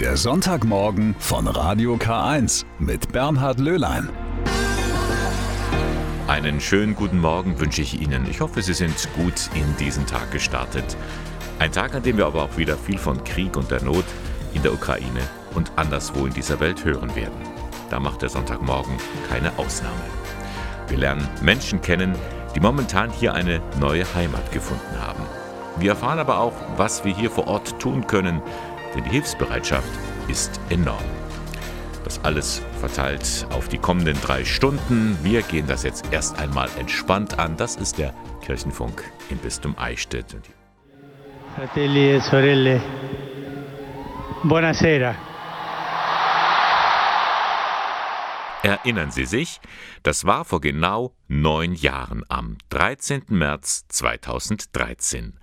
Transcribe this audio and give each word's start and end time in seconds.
Der 0.00 0.18
Sonntagmorgen 0.18 1.16
von 1.18 1.46
Radio 1.46 1.94
K1 1.94 2.66
mit 2.78 3.12
Bernhard 3.12 3.58
Löhlein. 3.58 4.10
Einen 6.28 6.60
schönen 6.60 6.94
guten 6.94 7.18
Morgen 7.18 7.58
wünsche 7.58 7.80
ich 7.80 7.98
Ihnen. 7.98 8.28
Ich 8.28 8.42
hoffe, 8.42 8.60
Sie 8.60 8.74
sind 8.74 9.08
gut 9.14 9.48
in 9.54 9.64
diesen 9.78 10.04
Tag 10.04 10.30
gestartet. 10.32 10.98
Ein 11.58 11.72
Tag, 11.72 11.94
an 11.94 12.02
dem 12.02 12.18
wir 12.18 12.26
aber 12.26 12.42
auch 12.42 12.58
wieder 12.58 12.76
viel 12.76 12.98
von 12.98 13.24
Krieg 13.24 13.56
und 13.56 13.70
der 13.70 13.82
Not 13.82 14.04
in 14.52 14.62
der 14.62 14.74
Ukraine 14.74 15.22
und 15.54 15.72
anderswo 15.76 16.26
in 16.26 16.34
dieser 16.34 16.60
Welt 16.60 16.84
hören 16.84 17.16
werden. 17.16 17.40
Da 17.88 17.98
macht 17.98 18.20
der 18.20 18.28
Sonntagmorgen 18.28 18.98
keine 19.30 19.58
Ausnahme. 19.58 19.94
Wir 20.88 20.98
lernen 20.98 21.26
Menschen 21.40 21.80
kennen, 21.80 22.14
die 22.54 22.60
momentan 22.60 23.10
hier 23.10 23.32
eine 23.32 23.62
neue 23.80 24.04
Heimat 24.14 24.52
gefunden 24.52 25.00
haben. 25.00 25.22
Wir 25.78 25.90
erfahren 25.90 26.18
aber 26.18 26.38
auch, 26.38 26.54
was 26.76 27.02
wir 27.04 27.14
hier 27.14 27.30
vor 27.30 27.46
Ort 27.48 27.78
tun 27.80 28.06
können, 28.06 28.42
denn 28.96 29.04
die 29.04 29.10
Hilfsbereitschaft 29.10 29.88
ist 30.28 30.58
enorm. 30.70 31.04
Das 32.04 32.24
alles 32.24 32.62
verteilt 32.80 33.46
auf 33.50 33.68
die 33.68 33.78
kommenden 33.78 34.18
drei 34.20 34.44
Stunden. 34.44 35.18
Wir 35.22 35.42
gehen 35.42 35.66
das 35.66 35.82
jetzt 35.82 36.12
erst 36.12 36.38
einmal 36.38 36.68
entspannt 36.78 37.38
an. 37.38 37.56
Das 37.56 37.76
ist 37.76 37.98
der 37.98 38.14
Kirchenfunk 38.42 39.02
im 39.28 39.38
Bistum 39.38 39.76
Eichstätt. 39.76 40.36
Fratelli 41.56 42.14
e 42.14 42.20
sorelle, 42.20 42.80
buonasera. 44.44 45.14
Erinnern 48.62 49.10
Sie 49.10 49.26
sich, 49.26 49.60
das 50.02 50.24
war 50.24 50.44
vor 50.44 50.60
genau 50.60 51.14
neun 51.28 51.74
Jahren 51.74 52.24
am 52.28 52.56
13. 52.70 53.22
März 53.28 53.86
2013. 53.88 55.38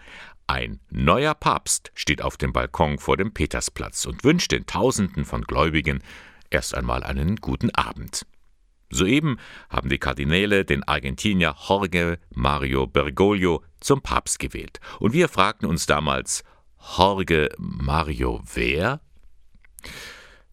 Ein 0.48 0.80
neuer 0.90 1.34
Papst 1.34 1.92
steht 1.96 2.22
auf 2.22 2.38
dem 2.38 2.54
Balkon 2.54 2.98
vor 2.98 3.18
dem 3.18 3.34
Petersplatz 3.34 4.06
und 4.06 4.24
wünscht 4.24 4.52
den 4.52 4.66
Tausenden 4.66 5.26
von 5.26 5.44
Gläubigen 5.44 6.04
erst 6.50 6.76
einmal 6.76 7.04
einen 7.04 7.38
guten 7.38 7.72
Abend. 7.72 8.26
Soeben 8.90 9.40
haben 9.70 9.90
die 9.90 9.98
Kardinäle 9.98 10.66
den 10.66 10.84
Argentinier 10.84 11.56
Jorge 11.68 12.20
Mario 12.30 12.86
Bergoglio 12.86 13.64
zum 13.80 14.02
Papst 14.02 14.38
gewählt. 14.38 14.80
Und 15.00 15.14
wir 15.14 15.30
fragten 15.30 15.68
uns 15.68 15.86
damals, 15.86 16.44
Jorge 16.98 17.50
Mario 17.58 18.42
wer? 18.54 19.02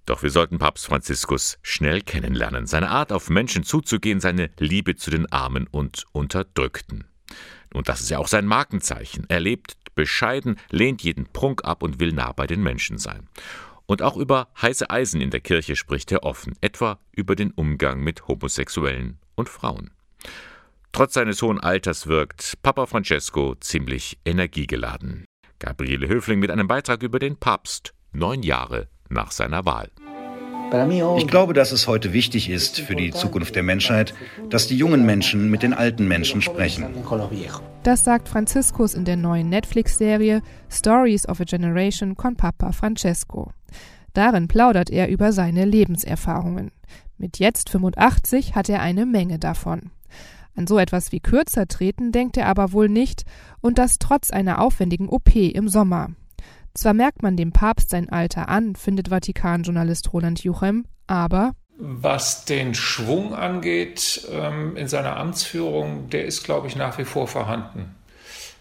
Doch 0.07 0.23
wir 0.23 0.31
sollten 0.31 0.59
Papst 0.59 0.87
Franziskus 0.87 1.59
schnell 1.63 2.01
kennenlernen, 2.01 2.67
seine 2.67 2.91
Art 2.91 3.13
auf 3.13 3.29
Menschen 3.29 3.63
zuzugehen, 3.63 4.21
seine 4.21 4.51
Liebe 4.59 4.97
zu 4.97 5.11
den 5.11 5.31
Armen 5.31 5.67
und 5.67 6.07
Unterdrückten. 6.13 7.05
Und 7.73 7.89
das 7.89 8.01
ist 8.01 8.11
ja 8.11 8.19
auch 8.19 8.27
sein 8.27 8.47
Markenzeichen. 8.47 9.27
Er 9.29 9.41
lebt 9.41 9.77
bescheiden, 9.95 10.57
lehnt 10.71 11.03
jeden 11.03 11.27
Prunk 11.27 11.65
ab 11.65 11.83
und 11.83 12.01
will 12.01 12.13
nah 12.13 12.33
bei 12.33 12.47
den 12.47 12.63
Menschen 12.63 12.99
sein. 12.99 13.29
Und 13.87 14.03
auch 14.03 14.17
über 14.17 14.49
heiße 14.61 14.89
Eisen 14.89 15.21
in 15.21 15.31
der 15.31 15.41
Kirche 15.41 15.75
spricht 15.75 16.13
er 16.13 16.23
offen, 16.23 16.55
etwa 16.61 17.01
über 17.13 17.35
den 17.35 17.51
Umgang 17.51 18.01
mit 18.01 18.29
Homosexuellen 18.29 19.19
und 19.35 19.49
Frauen. 19.49 19.91
Trotz 20.93 21.15
seines 21.15 21.43
hohen 21.43 21.61
Alters 21.61 22.07
wirkt 22.07 22.55
Papa 22.63 22.87
Francesco 22.87 23.55
ziemlich 23.57 24.19
energiegeladen. 24.25 25.25
Gabriele 25.59 26.09
Höfling 26.09 26.39
mit 26.39 26.51
einem 26.51 26.69
Beitrag 26.69 27.03
über 27.03 27.19
den 27.19 27.37
Papst, 27.37 27.95
neun 28.13 28.43
Jahre 28.43 28.89
nach 29.09 29.31
seiner 29.31 29.65
Wahl. 29.65 29.91
Ich 31.17 31.27
glaube, 31.27 31.53
dass 31.53 31.73
es 31.73 31.89
heute 31.89 32.13
wichtig 32.13 32.49
ist 32.49 32.81
für 32.81 32.95
die 32.95 33.11
Zukunft 33.11 33.57
der 33.57 33.63
Menschheit, 33.63 34.15
dass 34.49 34.69
die 34.69 34.77
jungen 34.77 35.05
Menschen 35.05 35.51
mit 35.51 35.63
den 35.63 35.75
alten 35.75 36.07
Menschen 36.07 36.43
sprechen. 36.43 36.87
Das 37.83 38.05
sagt 38.05 38.29
Franziskus 38.29 38.95
in 38.95 39.05
der 39.05 39.17
neuen 39.17 39.49
Netflix-Serie 39.49 40.43
Stories 40.71 41.29
of 41.29 41.41
a 41.41 41.45
Generation 41.45 42.15
con 42.15 42.37
Papa 42.37 42.73
Francesco. 42.73 43.53
Darin 44.13 44.49
plaudert 44.49 44.91
er 44.91 45.09
über 45.09 45.33
seine 45.33 45.65
Lebenserfahrungen. 45.65 46.71
Mit 47.19 47.39
jetzt 47.39 47.71
85 47.71 48.55
hat 48.55 48.69
er 48.69 48.81
eine 48.81 49.07
Menge 49.07 49.39
davon. 49.39 49.91
An 50.57 50.67
so 50.67 50.79
etwas 50.79 51.13
wie 51.13 51.21
kürzer 51.21 51.69
treten 51.69 52.13
denkt 52.13 52.37
er 52.37 52.47
aber 52.47 52.73
wohl 52.73 52.89
nicht, 52.89 53.25
und 53.61 53.79
das 53.79 53.99
trotz 53.99 54.31
einer 54.31 54.61
aufwendigen 54.61 55.09
OP 55.09 55.35
im 55.35 55.69
Sommer. 55.69 56.11
Zwar 56.75 56.95
merkt 56.95 57.23
man 57.23 57.37
dem 57.37 57.53
Papst 57.53 57.91
sein 57.91 58.09
Alter 58.09 58.49
an, 58.49 58.77
findet 58.77 59.09
Vatikan-Journalist 59.09 60.13
Roland 60.13 60.43
Juchem, 60.45 60.87
aber 61.07 61.53
was 61.83 62.45
den 62.45 62.75
Schwung 62.75 63.35
angeht 63.35 64.29
ähm, 64.31 64.77
in 64.77 64.87
seiner 64.87 65.17
Amtsführung, 65.17 66.11
der 66.11 66.27
ist, 66.27 66.45
glaube 66.45 66.67
ich, 66.67 66.77
nach 66.77 66.99
wie 66.99 67.07
vor 67.07 67.27
vorhanden. 67.27 67.95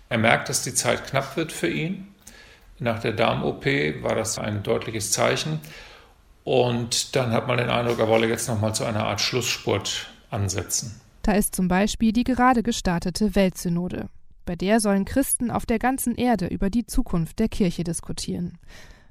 Er 0.07 0.17
merkt, 0.17 0.47
dass 0.47 0.63
die 0.63 0.73
Zeit 0.73 1.05
knapp 1.05 1.35
wird 1.35 1.51
für 1.51 1.67
ihn. 1.67 2.07
Nach 2.79 2.99
der 2.99 3.11
Darm-OP 3.11 3.65
war 4.01 4.15
das 4.15 4.39
ein 4.39 4.63
deutliches 4.63 5.11
Zeichen. 5.11 5.59
Und 6.45 7.15
dann 7.15 7.31
hat 7.31 7.47
man 7.47 7.57
den 7.57 7.69
Eindruck, 7.69 7.99
er 7.99 8.07
wolle 8.07 8.27
jetzt 8.27 8.47
nochmal 8.47 8.73
zu 8.73 8.85
einer 8.85 9.05
Art 9.05 9.19
Schlussspurt 9.19 10.09
ansetzen. 10.31 10.99
Da 11.21 11.33
ist 11.33 11.55
zum 11.55 11.67
Beispiel 11.67 12.13
die 12.13 12.23
gerade 12.23 12.63
gestartete 12.63 13.35
Weltsynode. 13.35 14.07
Bei 14.49 14.55
der 14.55 14.79
sollen 14.79 15.05
Christen 15.05 15.51
auf 15.51 15.67
der 15.67 15.77
ganzen 15.77 16.15
Erde 16.15 16.47
über 16.47 16.71
die 16.71 16.87
Zukunft 16.87 17.37
der 17.37 17.49
Kirche 17.49 17.83
diskutieren. 17.83 18.57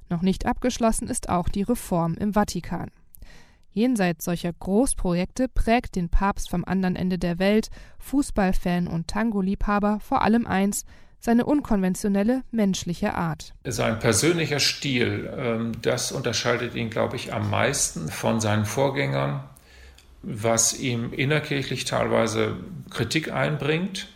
Noch 0.08 0.20
nicht 0.20 0.46
abgeschlossen 0.46 1.06
ist 1.06 1.28
auch 1.28 1.48
die 1.48 1.62
Reform 1.62 2.14
im 2.14 2.32
Vatikan. 2.32 2.90
Jenseits 3.70 4.24
solcher 4.24 4.52
Großprojekte 4.52 5.46
prägt 5.46 5.94
den 5.94 6.08
Papst 6.08 6.50
vom 6.50 6.64
anderen 6.64 6.96
Ende 6.96 7.20
der 7.20 7.38
Welt, 7.38 7.68
Fußballfan 8.00 8.88
und 8.88 9.06
Tango-Liebhaber 9.06 10.00
vor 10.00 10.22
allem 10.22 10.44
eins, 10.44 10.84
seine 11.20 11.46
unkonventionelle 11.46 12.42
menschliche 12.50 13.14
Art. 13.14 13.54
Sein 13.62 14.00
persönlicher 14.00 14.58
Stil, 14.58 15.32
ähm, 15.38 15.70
das 15.82 16.10
unterscheidet 16.10 16.74
ihn, 16.74 16.90
glaube 16.90 17.14
ich, 17.14 17.32
am 17.32 17.48
meisten 17.48 18.08
von 18.08 18.40
seinen 18.40 18.64
Vorgängern, 18.64 19.44
was 20.20 20.76
ihm 20.80 21.12
innerkirchlich 21.12 21.84
teilweise 21.84 22.56
Kritik 22.90 23.30
einbringt 23.30 24.08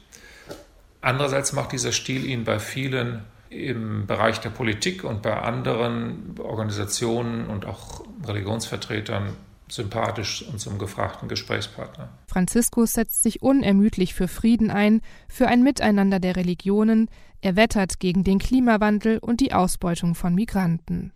Andererseits 1.03 1.53
macht 1.53 1.73
dieser 1.73 1.93
Stil 1.93 2.25
ihn 2.25 2.45
bei 2.45 2.59
vielen 2.59 3.23
im 3.51 4.07
Bereich 4.07 4.41
der 4.41 4.51
Politik 4.51 5.05
und 5.05 5.21
bei 5.21 5.35
anderen 5.35 6.37
Organisationen 6.39 7.47
und 7.49 7.67
auch 7.67 8.05
Religionsvertretern 8.25 9.35
sympathisch 9.69 10.45
und 10.51 10.59
zum 10.59 10.79
gefragten 10.79 11.29
Gesprächspartner. 11.29 12.09
Franziskus 12.27 12.95
setzt 12.95 13.23
sich 13.23 13.43
unermüdlich 13.43 14.15
für 14.15 14.29
Frieden 14.29 14.71
ein, 14.71 15.01
für 15.29 15.49
ein 15.49 15.63
Miteinander 15.63 16.21
der 16.21 16.37
Religionen, 16.37 17.09
er 17.41 17.57
wettert 17.57 17.99
gegen 17.99 18.23
den 18.23 18.39
Klimawandel 18.39 19.19
und 19.19 19.41
die 19.41 19.53
Ausbeutung 19.53 20.15
von 20.15 20.35
Migranten. 20.35 21.13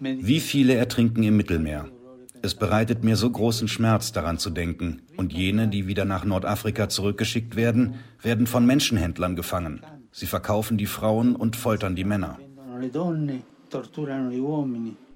Wie 0.00 0.40
viele 0.40 0.74
ertrinken 0.74 1.22
im 1.22 1.36
Mittelmeer? 1.36 1.88
Es 2.42 2.54
bereitet 2.54 3.04
mir 3.04 3.16
so 3.16 3.30
großen 3.30 3.68
Schmerz 3.68 4.12
daran 4.12 4.38
zu 4.38 4.50
denken, 4.50 5.02
und 5.16 5.32
jene, 5.32 5.68
die 5.68 5.86
wieder 5.86 6.04
nach 6.04 6.24
Nordafrika 6.24 6.88
zurückgeschickt 6.88 7.54
werden, 7.54 7.96
werden 8.22 8.46
von 8.46 8.64
Menschenhändlern 8.64 9.36
gefangen. 9.36 9.80
Sie 10.10 10.26
verkaufen 10.26 10.78
die 10.78 10.86
Frauen 10.86 11.36
und 11.36 11.56
foltern 11.56 11.96
die 11.96 12.04
Männer. 12.04 12.38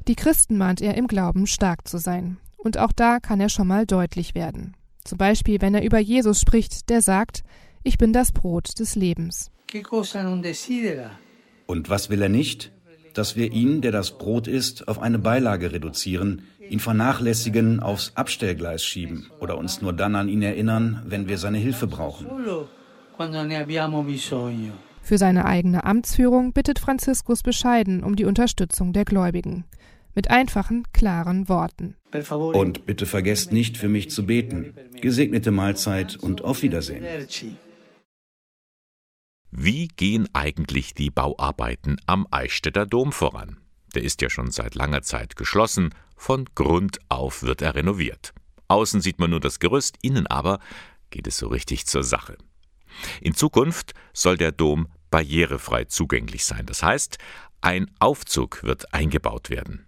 Die 0.07 0.15
Christen 0.15 0.59
mahnt 0.59 0.81
er 0.83 0.97
im 0.97 1.07
Glauben 1.07 1.47
stark 1.47 1.89
zu 1.89 1.99
sein. 1.99 2.37
Und 2.59 2.79
auch 2.79 2.93
da 2.93 3.21
kann 3.21 3.41
er 3.41 3.49
schon 3.49 3.67
mal 3.67 3.87
deutlich 3.87 4.35
werden. 4.35 4.75
Zum 5.05 5.19
Beispiel, 5.19 5.61
wenn 5.61 5.75
er 5.75 5.85
über 5.85 5.99
Jesus 5.99 6.41
spricht, 6.41 6.89
der 6.89 7.03
sagt, 7.03 7.43
ich 7.83 7.99
bin 7.99 8.13
das 8.13 8.33
Brot 8.33 8.79
des 8.79 8.97
Lebens. 8.97 9.51
Und 11.67 11.91
was 11.91 12.11
will 12.11 12.23
er 12.23 12.29
nicht? 12.29 12.73
Dass 13.13 13.37
wir 13.37 13.53
ihn, 13.53 13.81
der 13.81 13.93
das 13.93 14.19
Brot 14.19 14.49
ist, 14.49 14.89
auf 14.89 14.99
eine 14.99 15.19
Beilage 15.19 15.73
reduzieren, 15.73 16.43
ihn 16.69 16.81
vernachlässigen, 16.81 17.81
aufs 17.81 18.13
Abstellgleis 18.15 18.85
schieben 18.85 19.27
oder 19.41 19.59
uns 19.59 19.83
nur 19.83 19.93
dann 19.93 20.15
an 20.17 20.29
ihn 20.29 20.43
erinnern, 20.43 21.03
wenn 21.07 21.29
wir 21.29 21.39
seine 21.39 21.59
Hilfe 21.59 21.87
brauchen. 21.87 22.27
Für 25.03 25.19
seine 25.19 25.45
eigene 25.45 25.85
Amtsführung 25.85 26.53
bittet 26.53 26.79
Franziskus 26.79 27.43
bescheiden 27.43 28.03
um 28.03 28.17
die 28.17 28.25
Unterstützung 28.25 28.93
der 28.93 29.05
Gläubigen. 29.05 29.65
Mit 30.15 30.31
einfachen, 30.31 30.85
klaren 30.93 31.49
Worten. 31.49 31.97
Und 32.31 32.87
bitte 32.87 33.05
vergesst 33.05 33.53
nicht, 33.53 33.77
für 33.77 33.89
mich 33.89 34.11
zu 34.11 34.27
beten. 34.27 34.75
Gesegnete 35.01 35.51
Mahlzeit 35.51 36.17
und 36.17 36.43
auf 36.43 36.63
Wiedersehen. 36.63 37.05
Wie 39.51 39.89
gehen 39.89 40.29
eigentlich 40.33 40.95
die 40.95 41.11
Bauarbeiten 41.11 41.99
am 42.07 42.27
Eichstätter 42.31 42.87
Dom 42.87 43.13
voran? 43.13 43.59
Der 43.95 44.03
ist 44.03 44.23
ja 44.23 44.31
schon 44.31 44.51
seit 44.51 44.75
langer 44.75 45.03
Zeit 45.03 45.37
geschlossen, 45.37 45.91
von 46.17 46.49
Grund 46.55 46.99
auf 47.09 47.43
wird 47.43 47.63
er 47.63 47.75
renoviert. 47.75 48.33
Außen 48.69 49.01
sieht 49.01 49.19
man 49.19 49.31
nur 49.31 49.41
das 49.41 49.59
Gerüst, 49.59 49.99
innen 50.03 50.27
aber 50.27 50.59
geht 51.11 51.27
es 51.27 51.37
so 51.37 51.49
richtig 51.49 51.87
zur 51.87 52.03
Sache. 52.03 52.37
In 53.21 53.35
Zukunft 53.35 53.93
soll 54.13 54.37
der 54.37 54.53
Dom 54.53 54.89
barrierefrei 55.11 55.85
zugänglich 55.85 56.45
sein. 56.45 56.67
Das 56.67 56.83
heißt, 56.83 57.19
ein 57.61 57.91
Aufzug 57.99 58.63
wird 58.63 58.93
eingebaut 58.93 59.51
werden. 59.51 59.87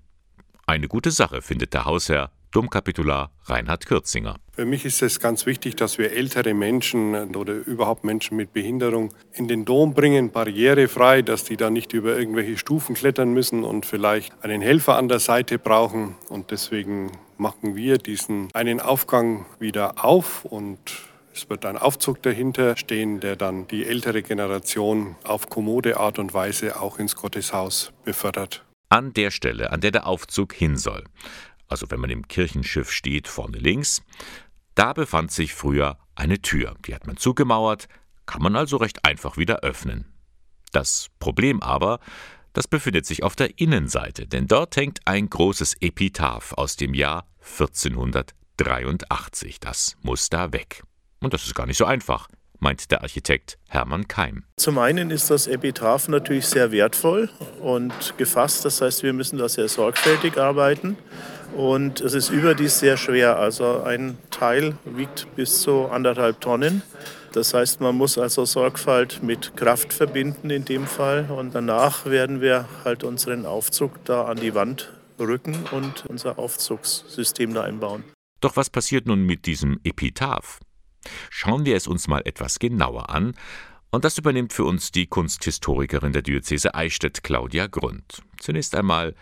Eine 0.66 0.88
gute 0.88 1.10
Sache 1.10 1.42
findet 1.42 1.74
der 1.74 1.84
Hausherr 1.84 2.32
Domkapitular 2.56 3.32
Reinhard 3.44 3.84
Kürzinger. 3.84 4.36
Für 4.54 4.64
mich 4.64 4.86
ist 4.86 5.02
es 5.02 5.20
ganz 5.20 5.44
wichtig, 5.44 5.76
dass 5.76 5.98
wir 5.98 6.12
ältere 6.12 6.54
Menschen 6.54 7.36
oder 7.36 7.52
überhaupt 7.52 8.02
Menschen 8.02 8.38
mit 8.38 8.54
Behinderung 8.54 9.12
in 9.34 9.46
den 9.46 9.66
Dom 9.66 9.92
bringen, 9.92 10.30
barrierefrei, 10.30 11.20
dass 11.20 11.44
die 11.44 11.58
da 11.58 11.68
nicht 11.68 11.92
über 11.92 12.18
irgendwelche 12.18 12.56
Stufen 12.56 12.94
klettern 12.94 13.34
müssen 13.34 13.62
und 13.62 13.84
vielleicht 13.84 14.32
einen 14.42 14.62
Helfer 14.62 14.96
an 14.96 15.08
der 15.08 15.18
Seite 15.18 15.58
brauchen. 15.58 16.14
Und 16.30 16.50
deswegen 16.50 17.12
machen 17.36 17.76
wir 17.76 17.98
diesen 17.98 18.48
einen 18.54 18.80
Aufgang 18.80 19.44
wieder 19.58 20.02
auf 20.02 20.46
und 20.46 20.78
es 21.34 21.50
wird 21.50 21.66
ein 21.66 21.76
Aufzug 21.76 22.22
dahinter 22.22 22.74
stehen, 22.78 23.20
der 23.20 23.36
dann 23.36 23.68
die 23.68 23.84
ältere 23.84 24.22
Generation 24.22 25.16
auf 25.24 25.50
kommode 25.50 25.98
Art 25.98 26.18
und 26.18 26.32
Weise 26.32 26.80
auch 26.80 26.98
ins 26.98 27.16
Gotteshaus 27.16 27.92
befördert. 28.06 28.64
An 28.88 29.12
der 29.12 29.30
Stelle, 29.30 29.72
an 29.72 29.80
der 29.80 29.90
der 29.90 30.06
Aufzug 30.06 30.54
hin 30.54 30.78
soll, 30.78 31.04
also 31.68 31.90
wenn 31.90 32.00
man 32.00 32.10
im 32.10 32.28
Kirchenschiff 32.28 32.90
steht, 32.90 33.28
vorne 33.28 33.58
links, 33.58 34.02
da 34.74 34.92
befand 34.92 35.32
sich 35.32 35.54
früher 35.54 35.98
eine 36.14 36.40
Tür. 36.40 36.74
Die 36.86 36.94
hat 36.94 37.06
man 37.06 37.16
zugemauert, 37.16 37.88
kann 38.26 38.42
man 38.42 38.56
also 38.56 38.76
recht 38.76 39.04
einfach 39.04 39.36
wieder 39.36 39.60
öffnen. 39.60 40.12
Das 40.72 41.08
Problem 41.18 41.62
aber, 41.62 42.00
das 42.52 42.68
befindet 42.68 43.06
sich 43.06 43.22
auf 43.22 43.36
der 43.36 43.58
Innenseite, 43.58 44.26
denn 44.26 44.46
dort 44.46 44.76
hängt 44.76 45.00
ein 45.04 45.30
großes 45.30 45.76
Epitaph 45.80 46.52
aus 46.54 46.76
dem 46.76 46.94
Jahr 46.94 47.26
1483. 47.40 49.60
Das 49.60 49.96
muss 50.02 50.28
da 50.28 50.52
weg. 50.52 50.82
Und 51.20 51.34
das 51.34 51.46
ist 51.46 51.54
gar 51.54 51.66
nicht 51.66 51.78
so 51.78 51.84
einfach, 51.84 52.28
meint 52.58 52.90
der 52.90 53.02
Architekt 53.02 53.58
Hermann 53.68 54.08
Keim. 54.08 54.44
Zum 54.56 54.78
einen 54.78 55.10
ist 55.10 55.30
das 55.30 55.46
Epitaph 55.46 56.08
natürlich 56.08 56.46
sehr 56.46 56.72
wertvoll 56.72 57.30
und 57.60 58.16
gefasst. 58.16 58.64
Das 58.64 58.80
heißt, 58.80 59.02
wir 59.02 59.12
müssen 59.12 59.38
da 59.38 59.48
sehr 59.48 59.68
sorgfältig 59.68 60.38
arbeiten. 60.38 60.96
Und 61.54 62.00
es 62.00 62.14
ist 62.14 62.30
überdies 62.30 62.78
sehr 62.78 62.96
schwer. 62.96 63.38
Also 63.38 63.82
ein 63.82 64.18
Teil 64.30 64.74
wiegt 64.84 65.26
bis 65.36 65.60
zu 65.60 65.86
anderthalb 65.86 66.40
Tonnen. 66.40 66.82
Das 67.32 67.52
heißt, 67.52 67.80
man 67.80 67.94
muss 67.96 68.16
also 68.16 68.44
Sorgfalt 68.44 69.22
mit 69.22 69.56
Kraft 69.56 69.92
verbinden 69.92 70.50
in 70.50 70.64
dem 70.64 70.86
Fall. 70.86 71.30
Und 71.30 71.54
danach 71.54 72.06
werden 72.06 72.40
wir 72.40 72.66
halt 72.84 73.04
unseren 73.04 73.46
Aufzug 73.46 74.04
da 74.04 74.24
an 74.24 74.38
die 74.38 74.54
Wand 74.54 74.92
rücken 75.18 75.64
und 75.70 76.06
unser 76.06 76.38
Aufzugssystem 76.38 77.54
da 77.54 77.62
einbauen. 77.62 78.04
Doch 78.40 78.56
was 78.56 78.70
passiert 78.70 79.06
nun 79.06 79.24
mit 79.24 79.46
diesem 79.46 79.80
Epitaph? 79.84 80.60
Schauen 81.30 81.64
wir 81.64 81.76
es 81.76 81.86
uns 81.86 82.08
mal 82.08 82.22
etwas 82.24 82.58
genauer 82.58 83.10
an. 83.10 83.34
Und 83.90 84.04
das 84.04 84.18
übernimmt 84.18 84.52
für 84.52 84.64
uns 84.64 84.90
die 84.90 85.06
Kunsthistorikerin 85.06 86.12
der 86.12 86.22
Diözese 86.22 86.74
Eichstätt, 86.74 87.22
Claudia 87.22 87.66
Grund. 87.66 88.22
Zunächst 88.38 88.74
einmal, 88.74 89.14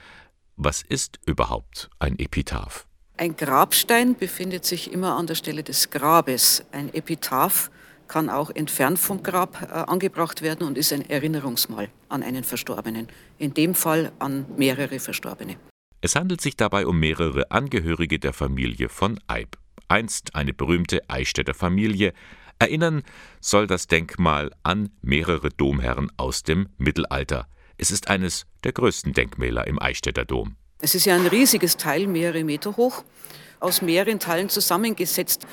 was 0.56 0.83
ist 0.83 1.19
überhaupt 1.27 1.91
ein 1.99 2.19
Epitaph? 2.19 2.87
Ein 3.17 3.37
Grabstein 3.37 4.17
befindet 4.17 4.65
sich 4.65 4.93
immer 4.93 5.17
an 5.17 5.27
der 5.27 5.35
Stelle 5.35 5.62
des 5.62 5.91
Grabes. 5.91 6.65
Ein 6.73 6.93
Epitaph 6.93 7.71
kann 8.09 8.29
auch 8.29 8.51
entfernt 8.51 8.99
vom 8.99 9.23
Grab 9.23 9.62
äh, 9.62 9.67
angebracht 9.67 10.43
werden 10.43 10.67
und 10.67 10.77
ist 10.77 10.93
ein 10.93 11.09
Erinnerungsmal 11.09 11.89
an 12.09 12.23
einen 12.23 12.45
Verstorbenen. 12.45 13.09
In 13.39 13.55
dem 13.55 13.75
Fall 13.75 14.12
an 14.19 14.47
mehrere 14.56 14.99
Verstorbene. 14.99 15.56
Es 16.01 16.17
handelt 16.17 16.41
sich 16.41 16.56
dabei 16.56 16.87
um 16.87 16.99
mehrere 16.99 17.51
Angehörige 17.51 18.19
der 18.19 18.33
Familie 18.33 18.89
von 18.89 19.19
Eib 19.27 19.56
einst 19.89 20.35
eine 20.35 20.53
berühmte 20.53 21.03
Eichstätter 21.09 21.55
Familie, 21.55 22.12
erinnern 22.59 23.03
soll 23.41 23.67
das 23.67 23.87
Denkmal 23.87 24.51
an 24.62 24.91
mehrere 25.03 25.51
Domherren 25.51 26.11
aus 26.17 26.43
dem 26.43 26.69
Mittelalter. 26.79 27.47
Es 27.77 27.91
ist 27.91 28.09
eines 28.09 28.47
der 28.64 28.72
größten 28.72 29.12
Denkmäler 29.12 29.66
im 29.66 29.81
Eichstätter 29.81 30.25
Dom. 30.25 30.56
Es 30.81 30.94
ist 30.94 31.06
ja 31.06 31.14
ein 31.14 31.26
riesiges 31.26 31.76
Teil, 31.76 32.06
mehrere 32.06 32.44
Meter 32.44 32.76
hoch, 32.76 33.05
aus 33.61 33.82
mehreren 33.82 34.19
Teilen 34.19 34.49
zusammengesetzt. 34.49 35.46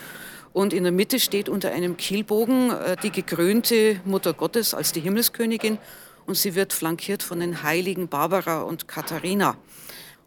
Und 0.53 0.73
in 0.73 0.83
der 0.83 0.91
Mitte 0.91 1.19
steht 1.19 1.47
unter 1.47 1.71
einem 1.71 1.95
Kielbogen 1.95 2.71
äh, 2.71 2.97
die 3.01 3.11
gekrönte 3.11 4.01
Mutter 4.03 4.33
Gottes 4.33 4.73
als 4.73 4.91
die 4.91 4.99
Himmelskönigin 4.99 5.77
und 6.25 6.35
sie 6.35 6.55
wird 6.55 6.73
flankiert 6.73 7.23
von 7.23 7.39
den 7.39 7.63
heiligen 7.63 8.07
Barbara 8.07 8.61
und 8.61 8.87
Katharina. 8.87 9.57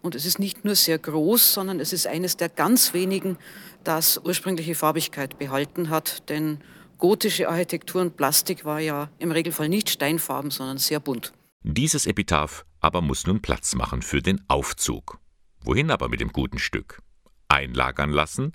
Und 0.02 0.14
es 0.14 0.26
ist 0.26 0.38
nicht 0.38 0.64
nur 0.64 0.74
sehr 0.74 0.98
groß, 0.98 1.54
sondern 1.54 1.80
es 1.80 1.92
ist 1.92 2.06
eines 2.06 2.36
der 2.36 2.48
ganz 2.48 2.92
wenigen, 2.92 3.38
das 3.84 4.20
ursprüngliche 4.22 4.74
Farbigkeit 4.74 5.38
behalten 5.38 5.88
hat. 5.88 6.28
Denn 6.28 6.58
gotische 6.98 7.48
Architektur 7.48 8.02
und 8.02 8.16
Plastik 8.16 8.64
war 8.64 8.80
ja 8.80 9.10
im 9.18 9.32
Regelfall 9.32 9.68
nicht 9.68 9.88
steinfarben, 9.88 10.50
sondern 10.50 10.78
sehr 10.78 11.00
bunt. 11.00 11.32
Dieses 11.62 12.06
Epitaph 12.06 12.66
aber 12.84 13.00
muss 13.00 13.26
nun 13.26 13.40
Platz 13.40 13.74
machen 13.74 14.02
für 14.02 14.20
den 14.20 14.44
Aufzug. 14.46 15.18
Wohin 15.62 15.90
aber 15.90 16.10
mit 16.10 16.20
dem 16.20 16.32
guten 16.32 16.58
Stück? 16.58 17.00
Einlagern 17.48 18.10
lassen? 18.10 18.52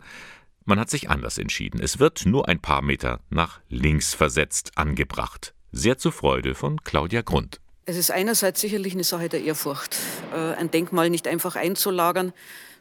Man 0.65 0.79
hat 0.79 0.91
sich 0.91 1.09
anders 1.09 1.39
entschieden. 1.39 1.81
Es 1.81 1.97
wird 1.97 2.27
nur 2.27 2.47
ein 2.47 2.59
paar 2.59 2.83
Meter 2.83 3.21
nach 3.31 3.59
links 3.69 4.13
versetzt 4.13 4.77
angebracht. 4.77 5.55
Sehr 5.71 5.97
zur 5.97 6.11
Freude 6.11 6.53
von 6.53 6.83
Claudia 6.83 7.23
Grund. 7.23 7.59
Es 7.85 7.97
ist 7.97 8.11
einerseits 8.11 8.61
sicherlich 8.61 8.93
eine 8.93 9.03
Sache 9.03 9.29
der 9.29 9.41
Ehrfurcht, 9.41 9.97
äh, 10.31 10.53
ein 10.53 10.69
Denkmal 10.69 11.09
nicht 11.09 11.27
einfach 11.27 11.55
einzulagern, 11.55 12.31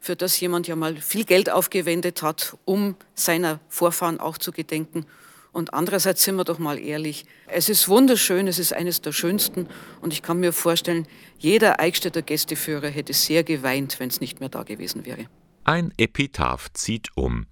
für 0.02 0.16
das 0.16 0.38
jemand 0.38 0.68
ja 0.68 0.76
mal 0.76 0.96
viel 0.96 1.24
Geld 1.24 1.48
aufgewendet 1.48 2.20
hat, 2.20 2.58
um 2.66 2.94
seiner 3.14 3.58
Vorfahren 3.68 4.20
auch 4.20 4.36
zu 4.36 4.52
gedenken. 4.52 5.06
Und 5.52 5.74
andererseits 5.74 6.22
sind 6.22 6.36
wir 6.36 6.44
doch 6.44 6.58
mal 6.58 6.78
ehrlich, 6.78 7.24
es 7.46 7.68
ist 7.68 7.88
wunderschön, 7.88 8.46
es 8.46 8.58
ist 8.58 8.72
eines 8.72 9.00
der 9.00 9.12
schönsten 9.12 9.66
und 10.00 10.12
ich 10.12 10.22
kann 10.22 10.40
mir 10.40 10.52
vorstellen, 10.52 11.06
jeder 11.38 11.80
Eichstätter 11.80 12.22
Gästeführer 12.22 12.88
hätte 12.88 13.12
sehr 13.12 13.44
geweint, 13.44 13.98
wenn 13.98 14.08
es 14.08 14.20
nicht 14.20 14.40
mehr 14.40 14.48
da 14.48 14.62
gewesen 14.62 15.06
wäre. 15.06 15.26
Ein 15.64 15.92
Epitaph 15.96 16.72
zieht 16.72 17.08
um. 17.14 17.46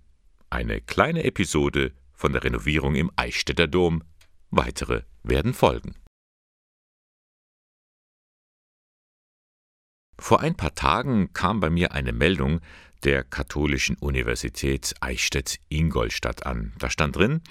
Eine 0.51 0.81
kleine 0.81 1.25
Episode 1.25 1.93
von 2.13 2.33
der 2.33 2.45
Renovierung 2.45 2.95
im 2.95 3.11
Eichstätter 3.17 3.67
Dom. 3.67 4.03
Weitere 4.51 5.03
werden 5.23 5.55
folgen. 5.55 5.95
Vor 10.19 10.41
ein 10.41 10.57
paar 10.57 10.75
Tagen 10.75 11.33
kam 11.35 11.61
bei 11.61 11.69
mir 11.69 11.93
eine 11.93 12.13
Meldung 12.13 12.61
der 13.05 13.23
Katholischen 13.23 13.97
Universität 13.97 14.95
Eichstätt-Ingolstadt 15.01 16.47
an. 16.47 16.73
Da 16.79 16.89
stand 16.89 17.17
drin, 17.17 17.43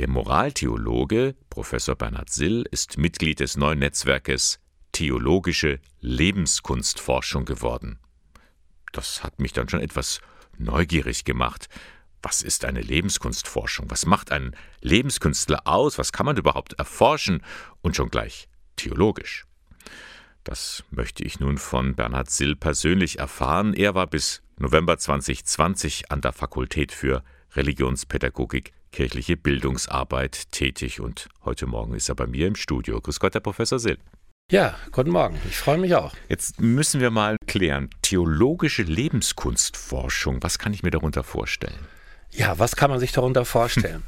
der 0.00 0.08
Moraltheologe 0.08 1.34
Professor 1.50 1.94
Bernhard 1.94 2.30
Sill 2.30 2.64
ist 2.70 2.96
Mitglied 2.96 3.38
des 3.38 3.58
neuen 3.58 3.80
Netzwerkes 3.80 4.58
Theologische 4.92 5.78
Lebenskunstforschung 6.00 7.44
geworden. 7.44 7.98
Das 8.92 9.22
hat 9.22 9.40
mich 9.40 9.52
dann 9.52 9.68
schon 9.68 9.82
etwas 9.82 10.22
neugierig 10.56 11.24
gemacht. 11.26 11.68
Was 12.22 12.40
ist 12.40 12.64
eine 12.64 12.80
Lebenskunstforschung? 12.80 13.90
Was 13.90 14.06
macht 14.06 14.32
ein 14.32 14.56
Lebenskünstler 14.80 15.66
aus? 15.66 15.98
Was 15.98 16.12
kann 16.12 16.24
man 16.24 16.38
überhaupt 16.38 16.72
erforschen? 16.78 17.42
Und 17.82 17.94
schon 17.94 18.08
gleich 18.08 18.48
theologisch. 18.76 19.44
Das 20.44 20.82
möchte 20.90 21.24
ich 21.24 21.40
nun 21.40 21.58
von 21.58 21.94
Bernhard 21.94 22.30
Sill 22.30 22.56
persönlich 22.56 23.18
erfahren. 23.18 23.74
Er 23.74 23.94
war 23.94 24.06
bis 24.06 24.40
November 24.56 24.96
2020 24.96 26.10
an 26.10 26.22
der 26.22 26.32
Fakultät 26.32 26.90
für 26.90 27.22
Religionspädagogik, 27.54 28.72
kirchliche 28.92 29.36
Bildungsarbeit 29.36 30.50
tätig 30.52 31.00
und 31.00 31.28
heute 31.44 31.66
Morgen 31.66 31.94
ist 31.94 32.08
er 32.08 32.14
bei 32.14 32.26
mir 32.26 32.46
im 32.46 32.56
Studio. 32.56 33.00
Grüß 33.00 33.20
Gott, 33.20 33.34
Herr 33.34 33.40
Professor 33.40 33.78
Sill. 33.78 33.98
Ja, 34.50 34.74
guten 34.90 35.10
Morgen. 35.10 35.38
Ich 35.48 35.56
freue 35.56 35.78
mich 35.78 35.94
auch. 35.94 36.12
Jetzt 36.28 36.60
müssen 36.60 37.00
wir 37.00 37.10
mal 37.10 37.36
klären. 37.46 37.88
Theologische 38.02 38.82
Lebenskunstforschung, 38.82 40.42
was 40.42 40.58
kann 40.58 40.72
ich 40.72 40.82
mir 40.82 40.90
darunter 40.90 41.22
vorstellen? 41.22 41.86
Ja, 42.32 42.58
was 42.58 42.74
kann 42.74 42.90
man 42.90 42.98
sich 42.98 43.12
darunter 43.12 43.44
vorstellen? 43.44 44.02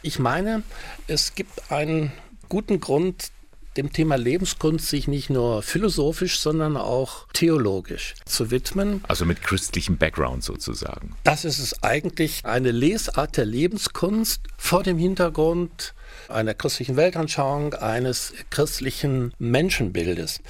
Ich 0.00 0.18
meine, 0.18 0.62
es 1.06 1.34
gibt 1.34 1.70
einen 1.70 2.12
guten 2.48 2.80
Grund, 2.80 3.30
dem 3.78 3.92
Thema 3.92 4.16
Lebenskunst 4.16 4.88
sich 4.88 5.08
nicht 5.08 5.30
nur 5.30 5.62
philosophisch, 5.62 6.40
sondern 6.40 6.76
auch 6.76 7.28
theologisch 7.32 8.14
zu 8.24 8.50
widmen. 8.50 9.04
Also 9.06 9.24
mit 9.24 9.40
christlichem 9.40 9.96
Background 9.96 10.42
sozusagen. 10.42 11.14
Das 11.22 11.44
ist 11.44 11.60
es 11.60 11.80
eigentlich 11.82 12.44
eine 12.44 12.72
Lesart 12.72 13.36
der 13.36 13.46
Lebenskunst 13.46 14.40
vor 14.56 14.82
dem 14.82 14.98
Hintergrund 14.98 15.94
einer 16.28 16.54
christlichen 16.54 16.96
Weltanschauung, 16.96 17.74
eines 17.74 18.32
christlichen 18.50 19.32
Menschenbildes. 19.38 20.40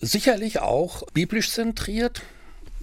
Sicherlich 0.00 0.60
auch 0.60 1.02
biblisch 1.12 1.50
zentriert, 1.50 2.22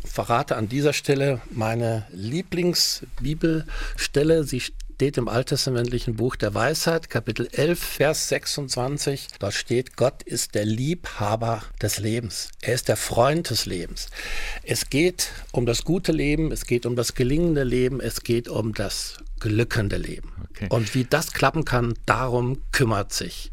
verrate 0.03 0.57
an 0.57 0.67
dieser 0.67 0.91
Stelle 0.91 1.39
meine 1.49 2.05
Lieblingsbibelstelle. 2.11 4.43
Sie 4.43 4.61
steht 4.95 5.17
im 5.17 5.27
alttestamentlichen 5.27 6.15
Buch 6.15 6.37
der 6.37 6.53
Weisheit, 6.53 7.09
Kapitel 7.09 7.49
11, 7.51 7.79
Vers 7.79 8.29
26. 8.29 9.27
Dort 9.39 9.53
steht, 9.53 9.97
Gott 9.97 10.23
ist 10.23 10.55
der 10.55 10.63
Liebhaber 10.63 11.63
des 11.81 11.99
Lebens. 11.99 12.49
Er 12.61 12.75
ist 12.75 12.87
der 12.87 12.95
Freund 12.95 13.49
des 13.49 13.65
Lebens. 13.65 14.07
Es 14.63 14.89
geht 14.89 15.31
um 15.51 15.65
das 15.65 15.83
gute 15.83 16.13
Leben, 16.13 16.49
es 16.53 16.65
geht 16.65 16.85
um 16.85 16.95
das 16.95 17.13
gelingende 17.13 17.65
Leben, 17.65 17.99
es 17.99 18.21
geht 18.21 18.47
um 18.47 18.73
das 18.73 19.17
glückende 19.41 19.97
Leben. 19.97 20.31
Okay. 20.51 20.67
Und 20.69 20.95
wie 20.95 21.03
das 21.03 21.33
klappen 21.33 21.65
kann, 21.65 21.95
darum 22.05 22.61
kümmert 22.71 23.11
sich 23.11 23.51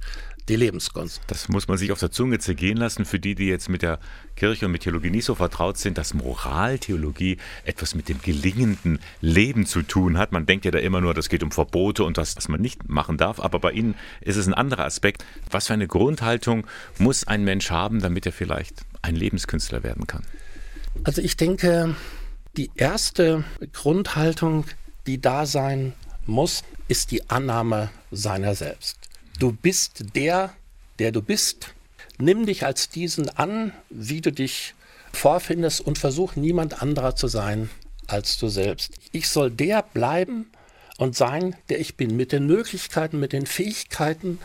die 0.52 0.56
Lebenskunst. 0.56 1.22
Das 1.28 1.48
muss 1.48 1.66
man 1.66 1.78
sich 1.78 1.92
auf 1.92 1.98
der 1.98 2.10
Zunge 2.10 2.38
zergehen 2.38 2.76
lassen 2.76 3.06
für 3.06 3.18
die, 3.18 3.34
die 3.34 3.46
jetzt 3.46 3.70
mit 3.70 3.80
der 3.80 3.98
Kirche 4.36 4.66
und 4.66 4.72
mit 4.72 4.82
Theologie 4.82 5.08
nicht 5.08 5.24
so 5.24 5.34
vertraut 5.34 5.78
sind, 5.78 5.96
dass 5.96 6.12
Moraltheologie 6.12 7.38
etwas 7.64 7.94
mit 7.94 8.10
dem 8.10 8.20
gelingenden 8.20 8.98
Leben 9.22 9.64
zu 9.64 9.82
tun 9.82 10.18
hat. 10.18 10.30
Man 10.32 10.44
denkt 10.44 10.66
ja 10.66 10.70
da 10.70 10.78
immer 10.78 11.00
nur, 11.00 11.14
das 11.14 11.30
geht 11.30 11.42
um 11.42 11.52
Verbote 11.52 12.04
und 12.04 12.18
was, 12.18 12.36
was 12.36 12.48
man 12.48 12.60
nicht 12.60 12.86
machen 12.86 13.16
darf. 13.16 13.40
Aber 13.40 13.60
bei 13.60 13.72
Ihnen 13.72 13.94
ist 14.20 14.36
es 14.36 14.46
ein 14.46 14.52
anderer 14.52 14.84
Aspekt. 14.84 15.24
Was 15.50 15.68
für 15.68 15.72
eine 15.72 15.88
Grundhaltung 15.88 16.66
muss 16.98 17.26
ein 17.26 17.44
Mensch 17.44 17.70
haben, 17.70 18.00
damit 18.00 18.26
er 18.26 18.32
vielleicht 18.32 18.82
ein 19.00 19.16
Lebenskünstler 19.16 19.82
werden 19.82 20.06
kann? 20.06 20.22
Also 21.02 21.22
ich 21.22 21.38
denke, 21.38 21.96
die 22.58 22.70
erste 22.74 23.44
Grundhaltung, 23.72 24.66
die 25.06 25.18
da 25.18 25.46
sein 25.46 25.94
muss, 26.26 26.62
ist 26.88 27.10
die 27.10 27.30
Annahme 27.30 27.88
seiner 28.10 28.54
selbst. 28.54 28.98
Du 29.42 29.50
bist 29.50 30.14
der, 30.14 30.54
der 31.00 31.10
du 31.10 31.20
bist. 31.20 31.74
Nimm 32.16 32.46
dich 32.46 32.64
als 32.64 32.90
diesen 32.90 33.28
an, 33.28 33.72
wie 33.90 34.20
du 34.20 34.30
dich 34.30 34.76
vorfindest 35.12 35.80
und 35.80 35.98
versuch 35.98 36.36
niemand 36.36 36.80
anderer 36.80 37.16
zu 37.16 37.26
sein 37.26 37.68
als 38.06 38.38
du 38.38 38.46
selbst. 38.46 38.92
Ich 39.10 39.28
soll 39.28 39.50
der 39.50 39.82
bleiben 39.82 40.52
und 40.96 41.16
sein, 41.16 41.56
der 41.70 41.80
ich 41.80 41.96
bin, 41.96 42.14
mit 42.14 42.30
den 42.30 42.46
Möglichkeiten, 42.46 43.18
mit 43.18 43.32
den 43.32 43.46
Fähigkeiten, 43.46 44.38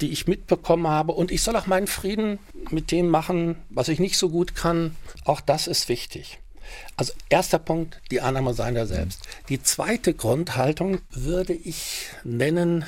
die 0.00 0.12
ich 0.12 0.28
mitbekommen 0.28 0.86
habe. 0.86 1.10
Und 1.10 1.32
ich 1.32 1.42
soll 1.42 1.56
auch 1.56 1.66
meinen 1.66 1.88
Frieden 1.88 2.38
mit 2.70 2.92
dem 2.92 3.08
machen, 3.08 3.56
was 3.68 3.88
ich 3.88 3.98
nicht 3.98 4.16
so 4.16 4.28
gut 4.28 4.54
kann. 4.54 4.94
Auch 5.24 5.40
das 5.40 5.66
ist 5.66 5.88
wichtig. 5.88 6.38
Also 6.96 7.14
erster 7.30 7.58
Punkt, 7.58 8.00
die 8.12 8.20
Annahme 8.20 8.54
seiner 8.54 8.86
selbst. 8.86 9.22
Die 9.48 9.60
zweite 9.60 10.14
Grundhaltung 10.14 11.00
würde 11.10 11.52
ich 11.52 12.10
nennen 12.22 12.84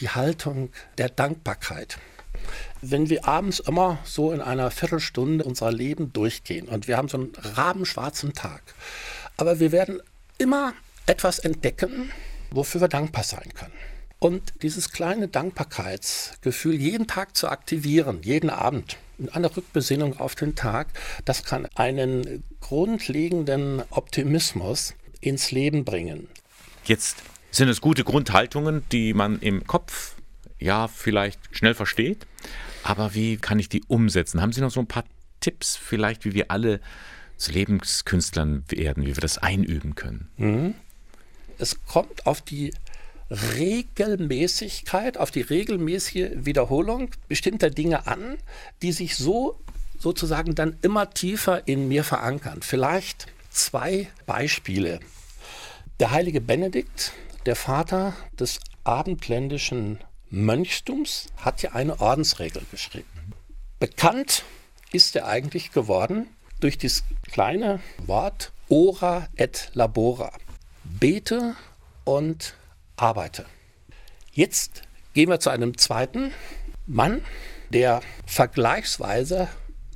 die 0.00 0.08
Haltung 0.08 0.70
der 0.98 1.08
Dankbarkeit. 1.08 1.98
Wenn 2.80 3.10
wir 3.10 3.26
abends 3.26 3.60
immer 3.60 3.98
so 4.04 4.32
in 4.32 4.40
einer 4.40 4.70
Viertelstunde 4.70 5.44
unser 5.44 5.70
Leben 5.70 6.12
durchgehen 6.12 6.68
und 6.68 6.88
wir 6.88 6.96
haben 6.96 7.08
so 7.08 7.18
einen 7.18 7.32
rabenschwarzen 7.36 8.32
Tag, 8.32 8.62
aber 9.36 9.60
wir 9.60 9.72
werden 9.72 10.00
immer 10.38 10.72
etwas 11.06 11.38
entdecken, 11.38 12.10
wofür 12.50 12.80
wir 12.80 12.88
dankbar 12.88 13.24
sein 13.24 13.52
können. 13.54 13.72
Und 14.18 14.62
dieses 14.62 14.92
kleine 14.92 15.28
Dankbarkeitsgefühl 15.28 16.74
jeden 16.74 17.06
Tag 17.06 17.36
zu 17.36 17.48
aktivieren, 17.48 18.22
jeden 18.22 18.50
Abend, 18.50 18.96
in 19.18 19.28
einer 19.28 19.54
Rückbesinnung 19.54 20.18
auf 20.18 20.34
den 20.34 20.54
Tag, 20.54 20.88
das 21.24 21.44
kann 21.44 21.66
einen 21.74 22.42
grundlegenden 22.60 23.82
Optimismus 23.90 24.94
ins 25.20 25.50
Leben 25.50 25.84
bringen. 25.84 26.28
Jetzt 26.84 27.16
sind 27.50 27.68
es 27.68 27.80
gute 27.80 28.04
Grundhaltungen, 28.04 28.84
die 28.92 29.14
man 29.14 29.38
im 29.40 29.66
Kopf 29.66 30.14
ja 30.58 30.88
vielleicht 30.88 31.40
schnell 31.52 31.74
versteht, 31.74 32.26
aber 32.82 33.14
wie 33.14 33.36
kann 33.36 33.58
ich 33.58 33.68
die 33.68 33.82
umsetzen? 33.88 34.40
Haben 34.40 34.52
Sie 34.52 34.60
noch 34.60 34.70
so 34.70 34.80
ein 34.80 34.86
paar 34.86 35.04
Tipps 35.40 35.76
vielleicht, 35.76 36.24
wie 36.24 36.34
wir 36.34 36.50
alle 36.50 36.80
zu 37.36 37.52
Lebenskünstlern 37.52 38.64
werden, 38.68 39.04
wie 39.04 39.16
wir 39.16 39.20
das 39.20 39.38
einüben 39.38 39.94
können? 39.94 40.28
Mhm. 40.36 40.74
Es 41.58 41.84
kommt 41.84 42.26
auf 42.26 42.40
die 42.40 42.72
Regelmäßigkeit, 43.30 45.18
auf 45.18 45.30
die 45.30 45.42
regelmäßige 45.42 46.30
Wiederholung 46.34 47.10
bestimmter 47.28 47.70
Dinge 47.70 48.06
an, 48.06 48.38
die 48.82 48.92
sich 48.92 49.16
so 49.16 49.58
sozusagen 49.98 50.54
dann 50.54 50.76
immer 50.82 51.10
tiefer 51.10 51.68
in 51.68 51.88
mir 51.88 52.02
verankern. 52.02 52.60
Vielleicht 52.62 53.26
zwei 53.50 54.08
Beispiele. 54.26 55.00
Der 56.00 56.10
heilige 56.10 56.40
Benedikt, 56.40 57.12
der 57.46 57.56
Vater 57.56 58.14
des 58.38 58.60
abendländischen 58.84 59.98
Mönchtums, 60.30 61.26
hat 61.36 61.62
ja 61.62 61.72
eine 61.72 62.00
Ordensregel 62.00 62.62
geschrieben. 62.70 63.32
Bekannt 63.78 64.44
ist 64.92 65.16
er 65.16 65.26
eigentlich 65.26 65.72
geworden 65.72 66.28
durch 66.60 66.78
das 66.78 67.04
kleine 67.30 67.80
Wort 68.06 68.52
ora 68.68 69.28
et 69.36 69.70
labora. 69.74 70.32
Bete 70.84 71.56
und 72.04 72.54
arbeite. 72.96 73.46
Jetzt 74.32 74.82
gehen 75.14 75.28
wir 75.28 75.40
zu 75.40 75.50
einem 75.50 75.76
zweiten 75.76 76.32
Mann, 76.86 77.24
der 77.70 78.00
vergleichsweise 78.26 79.48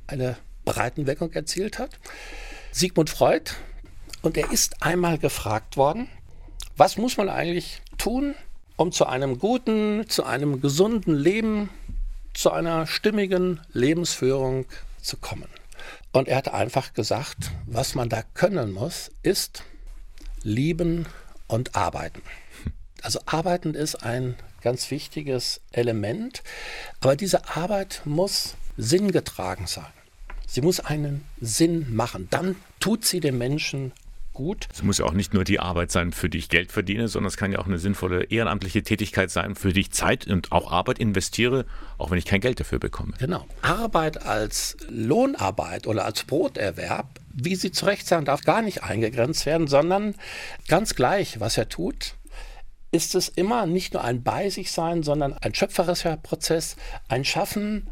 eine 0.07 0.37
Breitenwirkung 0.65 1.31
erzielt 1.33 1.79
hat. 1.79 1.99
Sigmund 2.71 3.09
Freud. 3.09 3.51
Und 4.21 4.37
er 4.37 4.51
ist 4.51 4.81
einmal 4.81 5.19
gefragt 5.19 5.77
worden, 5.77 6.09
was 6.77 6.97
muss 6.97 7.17
man 7.17 7.29
eigentlich 7.29 7.81
tun, 7.97 8.35
um 8.75 8.91
zu 8.91 9.05
einem 9.05 9.39
guten, 9.39 10.07
zu 10.07 10.23
einem 10.23 10.61
gesunden 10.61 11.15
Leben, 11.15 11.69
zu 12.33 12.51
einer 12.51 12.87
stimmigen 12.87 13.61
Lebensführung 13.71 14.65
zu 15.01 15.17
kommen. 15.17 15.47
Und 16.11 16.27
er 16.27 16.37
hat 16.37 16.53
einfach 16.53 16.93
gesagt, 16.93 17.51
was 17.65 17.95
man 17.95 18.09
da 18.09 18.23
können 18.33 18.73
muss, 18.73 19.11
ist 19.23 19.63
lieben 20.43 21.05
und 21.47 21.75
arbeiten. 21.75 22.21
Also 23.01 23.19
arbeiten 23.25 23.73
ist 23.73 23.95
ein 23.95 24.35
ganz 24.61 24.89
wichtiges 24.91 25.61
Element, 25.71 26.41
aber 26.99 27.15
diese 27.15 27.55
Arbeit 27.55 28.01
muss 28.05 28.55
sinngetragen 28.77 29.67
sein. 29.67 29.91
Sie 30.47 30.61
muss 30.61 30.79
einen 30.79 31.25
Sinn 31.39 31.93
machen. 31.93 32.27
Dann 32.29 32.55
tut 32.79 33.05
sie 33.05 33.19
dem 33.19 33.37
Menschen 33.37 33.91
gut. 34.35 34.67
Es 34.71 34.83
muss 34.83 34.99
ja 34.99 35.05
auch 35.05 35.13
nicht 35.13 35.33
nur 35.33 35.43
die 35.43 35.59
Arbeit 35.59 35.91
sein, 35.91 36.11
für 36.11 36.29
die 36.29 36.37
ich 36.37 36.49
Geld 36.49 36.71
verdiene, 36.71 37.07
sondern 37.07 37.29
es 37.29 37.37
kann 37.37 37.51
ja 37.51 37.57
auch 37.57 37.65
eine 37.65 37.79
sinnvolle 37.79 38.25
ehrenamtliche 38.25 38.83
Tätigkeit 38.83 39.31
sein, 39.31 39.55
für 39.55 39.73
die 39.73 39.81
ich 39.81 39.91
Zeit 39.91 40.27
und 40.27 40.51
auch 40.51 40.71
Arbeit 40.71 40.99
investiere, 40.99 41.65
auch 41.97 42.11
wenn 42.11 42.19
ich 42.19 42.25
kein 42.25 42.41
Geld 42.41 42.59
dafür 42.59 42.77
bekomme. 42.77 43.13
Genau. 43.17 43.47
Arbeit 43.63 44.21
als 44.23 44.77
Lohnarbeit 44.89 45.87
oder 45.87 46.05
als 46.05 46.23
Broterwerb, 46.23 47.19
wie 47.33 47.55
sie 47.55 47.71
zu 47.71 47.85
Recht 47.85 48.07
sein 48.07 48.25
darf, 48.25 48.43
gar 48.43 48.61
nicht 48.61 48.83
eingegrenzt 48.83 49.47
werden, 49.47 49.65
sondern 49.65 50.13
ganz 50.67 50.93
gleich, 50.93 51.39
was 51.39 51.57
er 51.57 51.67
tut, 51.67 52.15
ist 52.91 53.15
es 53.15 53.27
immer 53.27 53.65
nicht 53.65 53.93
nur 53.93 54.03
ein 54.03 54.23
Bei 54.23 54.49
sich 54.49 54.71
sein, 54.71 55.03
sondern 55.03 55.33
ein 55.33 55.55
schöpferischer 55.55 56.17
Prozess, 56.17 56.75
ein 57.07 57.25
Schaffen 57.25 57.87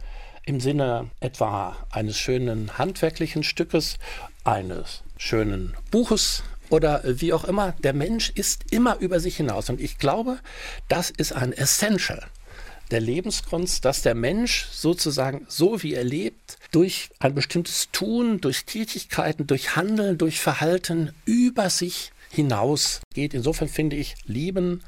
im 0.45 0.59
Sinne 0.59 1.09
etwa 1.19 1.75
eines 1.89 2.17
schönen 2.17 2.77
handwerklichen 2.77 3.43
Stückes, 3.43 3.97
eines 4.43 5.03
schönen 5.23 5.73
Buches 5.89 6.43
oder 6.69 7.01
wie 7.05 7.31
auch 7.31 7.45
immer. 7.45 7.73
Der 7.83 7.93
Mensch 7.93 8.29
ist 8.31 8.71
immer 8.71 8.97
über 8.99 9.19
sich 9.19 9.37
hinaus 9.37 9.69
und 9.69 9.79
ich 9.79 9.97
glaube, 9.97 10.39
das 10.89 11.09
ist 11.09 11.31
ein 11.31 11.53
Essential 11.53 12.25
der 12.91 12.99
Lebenskunst, 12.99 13.85
dass 13.85 14.01
der 14.01 14.15
Mensch 14.15 14.67
sozusagen 14.71 15.45
so 15.47 15.81
wie 15.81 15.93
er 15.93 16.03
lebt, 16.03 16.57
durch 16.71 17.09
ein 17.19 17.33
bestimmtes 17.33 17.89
Tun, 17.91 18.41
durch 18.41 18.65
Tätigkeiten, 18.65 19.47
durch 19.47 19.75
Handeln, 19.75 20.17
durch 20.17 20.39
Verhalten 20.39 21.11
über 21.25 21.69
sich 21.69 22.11
hinaus 22.29 23.01
geht. 23.13 23.33
Insofern 23.33 23.69
finde 23.69 23.95
ich 23.95 24.15
Lieben, 24.25 24.83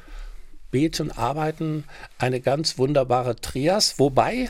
Beten, 0.70 1.12
Arbeiten 1.12 1.86
eine 2.18 2.42
ganz 2.42 2.78
wunderbare 2.78 3.38
Trias, 3.38 3.98
wobei 3.98 4.50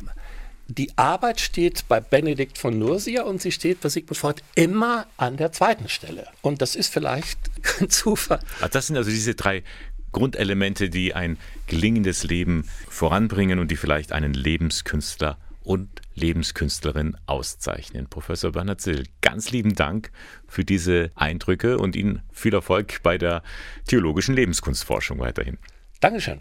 die 0.67 0.98
Arbeit 0.98 1.39
steht 1.39 1.88
bei 1.88 2.00
Benedikt 2.00 2.57
von 2.57 2.77
Nursia 2.77 3.24
und 3.24 3.41
sie 3.41 3.51
steht 3.51 3.81
bei 3.81 3.89
Sigmund 3.89 4.17
Freud 4.17 4.41
immer 4.55 5.07
an 5.17 5.38
der 5.38 5.51
zweiten 5.51 5.89
Stelle. 5.89 6.27
Und 6.41 6.62
das 6.62 6.75
ist 6.75 6.91
vielleicht 6.91 7.39
kein 7.62 7.89
Zufall. 7.89 8.39
Das 8.72 8.88
sind 8.88 8.98
also 8.98 9.10
diese 9.10 9.36
drei 9.36 9.63
Grundelemente, 10.12 10.89
die 10.89 11.13
ein 11.13 11.38
gelingendes 11.67 12.24
Leben 12.24 12.67
voranbringen 12.88 13.60
und 13.60 13.69
die 13.69 13.75
vielleicht 13.75 14.12
einen 14.12 14.34
Lebenskünstler 14.34 15.38
und 15.62 15.89
Lebenskünstlerin 16.13 17.17
auszeichnen. 17.25 18.07
Professor 18.07 18.51
Bernhard 18.51 18.81
Sill, 18.81 19.03
ganz 19.22 19.51
lieben 19.51 19.75
Dank 19.75 20.12
für 20.48 20.63
diese 20.63 21.12
Eindrücke 21.15 21.77
und 21.79 21.95
Ihnen 21.95 22.22
viel 22.31 22.53
Erfolg 22.53 23.01
bei 23.03 23.17
der 23.17 23.43
theologischen 23.88 24.36
Lebenskunstforschung 24.36 25.19
weiterhin. 25.19 25.57
Dankeschön. 26.00 26.39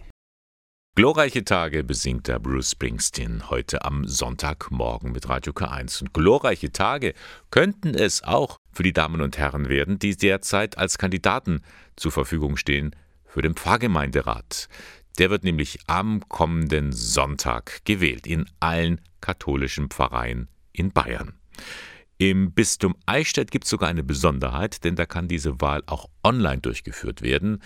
Glorreiche 0.96 1.44
Tage 1.44 1.82
besingt 1.82 2.28
der 2.28 2.38
Bruce 2.38 2.70
Springsteen 2.70 3.50
heute 3.50 3.84
am 3.84 4.06
Sonntagmorgen 4.06 5.10
mit 5.10 5.28
Radio 5.28 5.52
K1. 5.52 6.02
Und 6.02 6.14
glorreiche 6.14 6.70
Tage 6.70 7.14
könnten 7.50 7.96
es 7.96 8.22
auch 8.22 8.58
für 8.72 8.84
die 8.84 8.92
Damen 8.92 9.20
und 9.20 9.36
Herren 9.36 9.68
werden, 9.68 9.98
die 9.98 10.14
derzeit 10.14 10.78
als 10.78 10.96
Kandidaten 10.96 11.62
zur 11.96 12.12
Verfügung 12.12 12.56
stehen 12.56 12.94
für 13.24 13.42
den 13.42 13.54
Pfarrgemeinderat. 13.54 14.68
Der 15.18 15.30
wird 15.30 15.42
nämlich 15.42 15.80
am 15.88 16.28
kommenden 16.28 16.92
Sonntag 16.92 17.84
gewählt 17.84 18.28
in 18.28 18.46
allen 18.60 19.00
katholischen 19.20 19.88
Pfarreien 19.88 20.46
in 20.72 20.92
Bayern. 20.92 21.34
Im 22.18 22.52
Bistum 22.52 22.94
Eichstätt 23.04 23.50
gibt 23.50 23.64
es 23.64 23.70
sogar 23.70 23.88
eine 23.88 24.04
Besonderheit, 24.04 24.84
denn 24.84 24.94
da 24.94 25.06
kann 25.06 25.26
diese 25.26 25.60
Wahl 25.60 25.82
auch 25.86 26.08
online 26.22 26.60
durchgeführt 26.60 27.22
werden. 27.22 27.60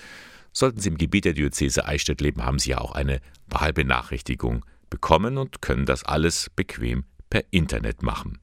Sollten 0.58 0.80
Sie 0.80 0.88
im 0.88 0.98
Gebiet 0.98 1.24
der 1.24 1.34
Diözese 1.34 1.86
Eichstätt 1.86 2.20
leben, 2.20 2.44
haben 2.44 2.58
Sie 2.58 2.70
ja 2.70 2.78
auch 2.78 2.90
eine 2.90 3.20
Wahlbenachrichtigung 3.46 4.64
bekommen 4.90 5.38
und 5.38 5.62
können 5.62 5.86
das 5.86 6.02
alles 6.02 6.50
bequem 6.56 7.04
per 7.30 7.44
Internet 7.52 8.02
machen. 8.02 8.40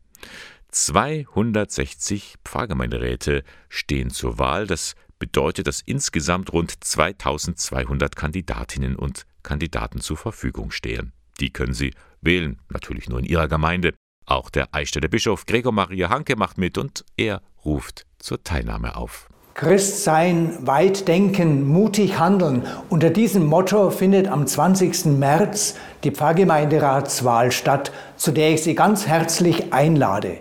260 0.69 2.35
Pfarrgemeinderäte 2.45 3.43
stehen 3.67 4.11
zur 4.11 4.39
Wahl. 4.39 4.65
Das 4.65 4.95
bedeutet, 5.19 5.67
dass 5.67 5.81
insgesamt 5.81 6.53
rund 6.53 6.81
2200 6.81 8.15
Kandidatinnen 8.15 8.95
und 8.95 9.25
Kandidaten 9.43 9.99
zur 9.99 10.15
Verfügung 10.15 10.71
stehen. 10.71 11.11
Die 11.41 11.51
können 11.51 11.73
Sie 11.73 11.93
wählen, 12.21 12.61
natürlich 12.69 13.09
nur 13.09 13.19
in 13.19 13.25
Ihrer 13.25 13.49
Gemeinde. 13.49 13.93
Auch 14.25 14.49
der 14.49 14.73
Eichstätter 14.73 15.09
Bischof 15.09 15.45
Gregor 15.45 15.73
Maria 15.73 16.09
Hanke 16.09 16.37
macht 16.37 16.57
mit 16.59 16.77
und 16.77 17.03
er 17.17 17.41
ruft 17.65 18.05
zur 18.19 18.41
Teilnahme 18.41 18.95
auf. 18.95 19.27
Christ 19.55 20.03
sein, 20.03 20.57
weit 20.63 21.07
denken, 21.07 21.65
mutig 21.65 22.19
handeln. 22.19 22.63
Unter 22.89 23.09
diesem 23.09 23.45
Motto 23.45 23.89
findet 23.89 24.27
am 24.27 24.45
20. 24.45 25.05
März 25.17 25.75
die 26.03 26.11
Pfarrgemeinderatswahl 26.11 27.53
statt, 27.53 27.93
zu 28.17 28.33
der 28.33 28.51
ich 28.51 28.63
Sie 28.63 28.75
ganz 28.75 29.07
herzlich 29.07 29.71
einlade. 29.71 30.39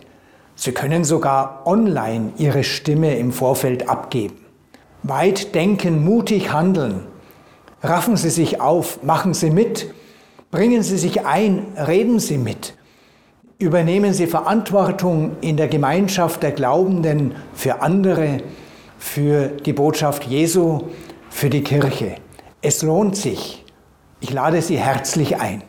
Sie 0.56 0.72
können 0.72 1.04
sogar 1.04 1.62
online 1.64 2.32
Ihre 2.38 2.64
Stimme 2.64 3.16
im 3.16 3.30
Vorfeld 3.30 3.88
abgeben. 3.88 4.34
Weit 5.04 5.54
denken, 5.54 6.04
mutig 6.04 6.52
handeln. 6.52 7.06
Raffen 7.84 8.16
Sie 8.16 8.30
sich 8.30 8.60
auf, 8.60 9.04
machen 9.04 9.32
Sie 9.32 9.50
mit, 9.50 9.94
bringen 10.50 10.82
Sie 10.82 10.98
sich 10.98 11.24
ein, 11.24 11.66
reden 11.76 12.18
Sie 12.18 12.36
mit. 12.36 12.74
Übernehmen 13.58 14.12
Sie 14.12 14.26
Verantwortung 14.26 15.36
in 15.40 15.56
der 15.56 15.68
Gemeinschaft 15.68 16.42
der 16.42 16.50
Glaubenden 16.50 17.36
für 17.54 17.80
andere, 17.80 18.40
für 19.04 19.48
die 19.48 19.74
Botschaft 19.74 20.24
Jesu, 20.24 20.88
für 21.28 21.50
die 21.50 21.62
Kirche. 21.62 22.16
Es 22.62 22.82
lohnt 22.82 23.16
sich. 23.16 23.62
Ich 24.20 24.30
lade 24.30 24.62
Sie 24.62 24.78
herzlich 24.78 25.36
ein. 25.36 25.62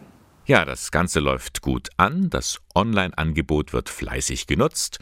Ja, 0.45 0.63
das 0.63 0.89
Ganze 0.89 1.19
läuft 1.19 1.61
gut 1.61 1.89
an, 1.97 2.29
das 2.29 2.61
Online-Angebot 2.73 3.73
wird 3.73 3.89
fleißig 3.89 4.47
genutzt 4.47 4.99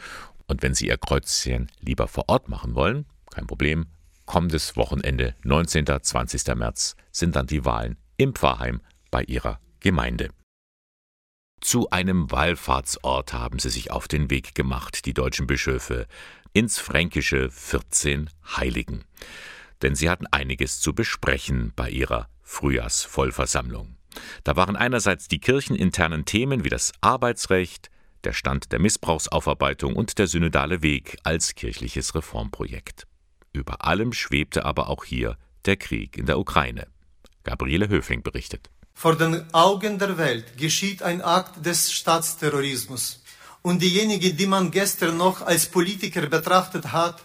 und 0.48 0.62
wenn 0.62 0.74
Sie 0.74 0.88
Ihr 0.88 0.98
Kreuzchen 0.98 1.70
lieber 1.80 2.08
vor 2.08 2.24
Ort 2.26 2.48
machen 2.48 2.74
wollen, 2.74 3.06
kein 3.30 3.46
Problem, 3.46 3.86
kommendes 4.26 4.76
Wochenende, 4.76 5.36
19. 5.44 5.86
20. 6.02 6.54
März, 6.56 6.96
sind 7.12 7.36
dann 7.36 7.46
die 7.46 7.64
Wahlen 7.64 7.96
im 8.16 8.34
Pfarrheim 8.34 8.80
bei 9.10 9.22
Ihrer 9.22 9.60
Gemeinde. 9.78 10.30
Zu 11.60 11.88
einem 11.88 12.30
Wallfahrtsort 12.30 13.32
haben 13.32 13.58
sie 13.58 13.70
sich 13.70 13.90
auf 13.90 14.06
den 14.06 14.28
Weg 14.28 14.54
gemacht, 14.54 15.06
die 15.06 15.14
deutschen 15.14 15.46
Bischöfe, 15.46 16.06
ins 16.54 16.78
fränkische 16.78 17.50
14 17.50 18.30
Heiligen. 18.56 19.04
Denn 19.82 19.94
sie 19.94 20.08
hatten 20.08 20.26
einiges 20.28 20.80
zu 20.80 20.94
besprechen 20.94 21.72
bei 21.76 21.90
ihrer 21.90 22.28
Frühjahrsvollversammlung. 22.42 23.96
Da 24.44 24.54
waren 24.54 24.76
einerseits 24.76 25.26
die 25.26 25.40
kircheninternen 25.40 26.24
Themen 26.24 26.64
wie 26.64 26.68
das 26.68 26.92
Arbeitsrecht, 27.00 27.90
der 28.22 28.32
Stand 28.32 28.70
der 28.70 28.78
Missbrauchsaufarbeitung 28.78 29.96
und 29.96 30.16
der 30.18 30.28
synodale 30.28 30.80
Weg 30.80 31.18
als 31.24 31.56
kirchliches 31.56 32.14
Reformprojekt. 32.14 33.06
Über 33.52 33.84
allem 33.84 34.12
schwebte 34.12 34.64
aber 34.64 34.88
auch 34.88 35.04
hier 35.04 35.36
der 35.66 35.76
Krieg 35.76 36.16
in 36.16 36.26
der 36.26 36.38
Ukraine. 36.38 36.86
Gabriele 37.42 37.88
Höfling 37.88 38.22
berichtet. 38.22 38.70
Vor 38.94 39.16
den 39.16 39.52
Augen 39.52 39.98
der 39.98 40.16
Welt 40.18 40.56
geschieht 40.56 41.02
ein 41.02 41.20
Akt 41.20 41.66
des 41.66 41.92
Staatsterrorismus 41.92 43.23
und 43.64 43.80
diejenigen, 43.80 44.36
die 44.36 44.46
man 44.46 44.70
gestern 44.70 45.16
noch 45.16 45.40
als 45.40 45.66
Politiker 45.66 46.26
betrachtet 46.26 46.92
hat 46.92 47.24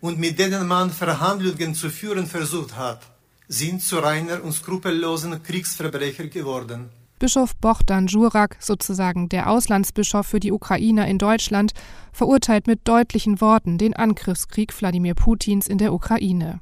und 0.00 0.18
mit 0.18 0.38
denen 0.38 0.66
man 0.66 0.90
Verhandlungen 0.90 1.74
zu 1.74 1.90
führen 1.90 2.26
versucht 2.26 2.76
hat, 2.76 3.00
sind 3.48 3.82
zu 3.82 3.98
reiner 3.98 4.42
und 4.44 4.52
skrupellosen 4.52 5.42
Kriegsverbrecher 5.42 6.28
geworden. 6.28 6.90
Bischof 7.18 7.56
Bohdan 7.56 8.06
Jurak, 8.06 8.56
sozusagen 8.60 9.28
der 9.28 9.50
Auslandsbischof 9.50 10.26
für 10.26 10.40
die 10.40 10.52
Ukrainer 10.52 11.08
in 11.08 11.18
Deutschland, 11.18 11.72
verurteilt 12.12 12.68
mit 12.68 12.86
deutlichen 12.86 13.40
Worten 13.40 13.76
den 13.76 13.94
Angriffskrieg 13.94 14.72
Wladimir 14.80 15.14
Putins 15.14 15.66
in 15.66 15.78
der 15.78 15.92
Ukraine. 15.92 16.60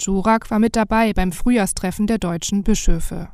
Jurak 0.00 0.50
war 0.52 0.60
mit 0.60 0.76
dabei 0.76 1.12
beim 1.12 1.32
Frühjahrstreffen 1.32 2.06
der 2.06 2.18
deutschen 2.18 2.62
Bischöfe. 2.62 3.28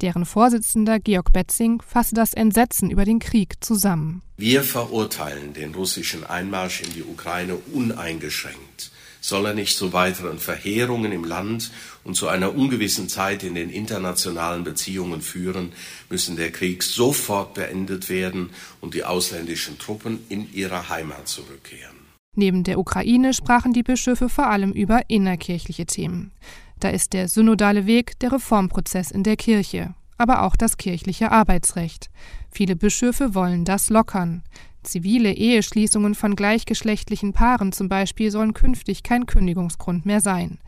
Deren 0.00 0.24
Vorsitzender 0.24 0.98
Georg 0.98 1.32
Betzing 1.32 1.82
fasste 1.82 2.14
das 2.14 2.32
Entsetzen 2.32 2.90
über 2.90 3.04
den 3.04 3.18
Krieg 3.18 3.62
zusammen. 3.62 4.22
Wir 4.36 4.62
verurteilen 4.62 5.52
den 5.52 5.74
russischen 5.74 6.24
Einmarsch 6.24 6.82
in 6.82 6.92
die 6.94 7.02
Ukraine 7.02 7.56
uneingeschränkt. 7.74 8.90
Soll 9.20 9.44
er 9.44 9.54
nicht 9.54 9.76
zu 9.76 9.92
weiteren 9.92 10.38
Verheerungen 10.38 11.12
im 11.12 11.24
Land 11.24 11.70
und 12.04 12.14
zu 12.14 12.28
einer 12.28 12.54
ungewissen 12.54 13.10
Zeit 13.10 13.44
in 13.44 13.54
den 13.54 13.68
internationalen 13.68 14.64
Beziehungen 14.64 15.20
führen, 15.20 15.72
müssen 16.08 16.36
der 16.36 16.50
Krieg 16.50 16.82
sofort 16.82 17.52
beendet 17.52 18.08
werden 18.08 18.50
und 18.80 18.94
die 18.94 19.04
ausländischen 19.04 19.78
Truppen 19.78 20.20
in 20.30 20.50
ihre 20.54 20.88
Heimat 20.88 21.28
zurückkehren. 21.28 22.00
Neben 22.34 22.64
der 22.64 22.78
Ukraine 22.78 23.34
sprachen 23.34 23.74
die 23.74 23.82
Bischöfe 23.82 24.30
vor 24.30 24.46
allem 24.46 24.72
über 24.72 25.02
innerkirchliche 25.08 25.84
Themen. 25.84 26.32
Da 26.80 26.88
ist 26.88 27.12
der 27.12 27.28
synodale 27.28 27.84
Weg, 27.84 28.18
der 28.20 28.32
Reformprozess 28.32 29.10
in 29.10 29.22
der 29.22 29.36
Kirche, 29.36 29.94
aber 30.16 30.42
auch 30.42 30.56
das 30.56 30.78
kirchliche 30.78 31.30
Arbeitsrecht. 31.30 32.10
Viele 32.50 32.74
Bischöfe 32.74 33.34
wollen 33.34 33.66
das 33.66 33.90
lockern. 33.90 34.42
Zivile 34.82 35.32
Eheschließungen 35.32 36.14
von 36.14 36.36
gleichgeschlechtlichen 36.36 37.34
Paaren 37.34 37.72
zum 37.72 37.90
Beispiel 37.90 38.30
sollen 38.30 38.54
künftig 38.54 39.02
kein 39.02 39.26
Kündigungsgrund 39.26 40.06
mehr 40.06 40.22
sein. 40.22 40.58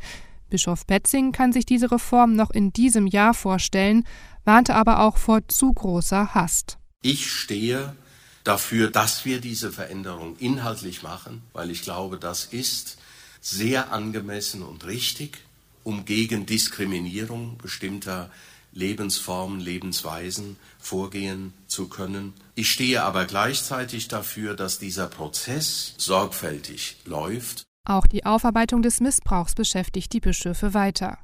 Bischof 0.50 0.84
Betzing 0.86 1.32
kann 1.32 1.54
sich 1.54 1.64
diese 1.64 1.90
Reform 1.90 2.36
noch 2.36 2.50
in 2.50 2.74
diesem 2.74 3.06
Jahr 3.06 3.32
vorstellen, 3.32 4.04
warnte 4.44 4.74
aber 4.74 5.00
auch 5.00 5.16
vor 5.16 5.48
zu 5.48 5.72
großer 5.72 6.34
Hast. 6.34 6.76
Ich 7.00 7.32
stehe 7.32 7.96
dafür, 8.44 8.90
dass 8.90 9.24
wir 9.24 9.40
diese 9.40 9.72
Veränderung 9.72 10.36
inhaltlich 10.36 11.02
machen, 11.02 11.40
weil 11.54 11.70
ich 11.70 11.80
glaube, 11.80 12.18
das 12.18 12.44
ist 12.44 12.98
sehr 13.40 13.92
angemessen 13.92 14.62
und 14.62 14.84
richtig 14.84 15.38
um 15.84 16.04
gegen 16.04 16.46
Diskriminierung 16.46 17.58
bestimmter 17.58 18.30
Lebensformen, 18.72 19.60
Lebensweisen 19.60 20.56
vorgehen 20.78 21.52
zu 21.66 21.88
können. 21.88 22.32
Ich 22.54 22.70
stehe 22.70 23.02
aber 23.02 23.26
gleichzeitig 23.26 24.08
dafür, 24.08 24.54
dass 24.54 24.78
dieser 24.78 25.06
Prozess 25.06 25.94
sorgfältig 25.98 26.96
läuft. 27.04 27.64
Auch 27.84 28.06
die 28.06 28.24
Aufarbeitung 28.24 28.82
des 28.82 29.00
Missbrauchs 29.00 29.54
beschäftigt 29.54 30.12
die 30.12 30.20
Bischöfe 30.20 30.72
weiter. 30.72 31.18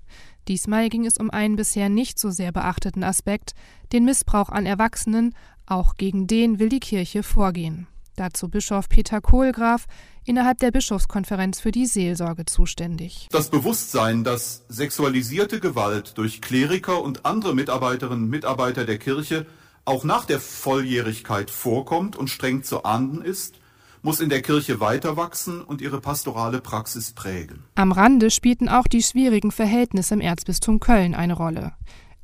Diesmal 0.49 0.89
ging 0.89 1.07
es 1.07 1.19
um 1.19 1.31
einen 1.31 1.57
bisher 1.57 1.89
nicht 1.89 2.19
so 2.19 2.31
sehr 2.31 2.53
beachteten 2.53 3.05
Aspekt, 3.05 3.55
den 3.93 4.05
Missbrauch 4.05 4.49
an 4.49 4.67
Erwachsenen, 4.67 5.35
auch 5.67 5.97
gegen 5.97 6.27
den 6.27 6.59
will 6.59 6.69
die 6.69 6.81
Kirche 6.81 7.23
vorgehen. 7.23 7.87
Dazu 8.19 8.49
Bischof 8.49 8.89
Peter 8.89 9.21
Kohlgraf, 9.21 9.87
innerhalb 10.25 10.59
der 10.59 10.73
Bischofskonferenz 10.73 11.61
für 11.61 11.71
die 11.71 11.87
Seelsorge 11.87 12.47
zuständig. 12.47 13.29
Das 13.31 13.49
Bewusstsein, 13.49 14.25
dass 14.25 14.65
sexualisierte 14.69 15.61
Gewalt 15.61 16.19
durch 16.19 16.41
Kleriker 16.41 17.01
und 17.03 17.25
andere 17.25 17.55
Mitarbeiterinnen 17.55 18.25
und 18.25 18.31
Mitarbeiter 18.31 18.85
der 18.85 18.99
Kirche 18.99 19.47
auch 19.85 20.03
nach 20.03 20.25
der 20.25 20.41
Volljährigkeit 20.41 21.51
vorkommt 21.51 22.17
und 22.17 22.29
streng 22.29 22.65
zu 22.65 22.83
ahnden 22.83 23.23
ist, 23.23 23.61
muss 24.03 24.21
in 24.21 24.29
der 24.29 24.43
Kirche 24.43 24.81
weiter 24.81 25.17
wachsen 25.17 25.63
und 25.63 25.81
ihre 25.81 26.01
pastorale 26.01 26.61
Praxis 26.61 27.13
prägen. 27.13 27.65
Am 27.77 27.93
Rande 27.93 28.31
spielten 28.31 28.69
auch 28.69 28.89
die 28.89 29.03
schwierigen 29.03 29.53
Verhältnisse 29.53 30.15
im 30.15 30.21
Erzbistum 30.21 30.81
Köln 30.81 31.15
eine 31.15 31.35
Rolle. 31.35 31.73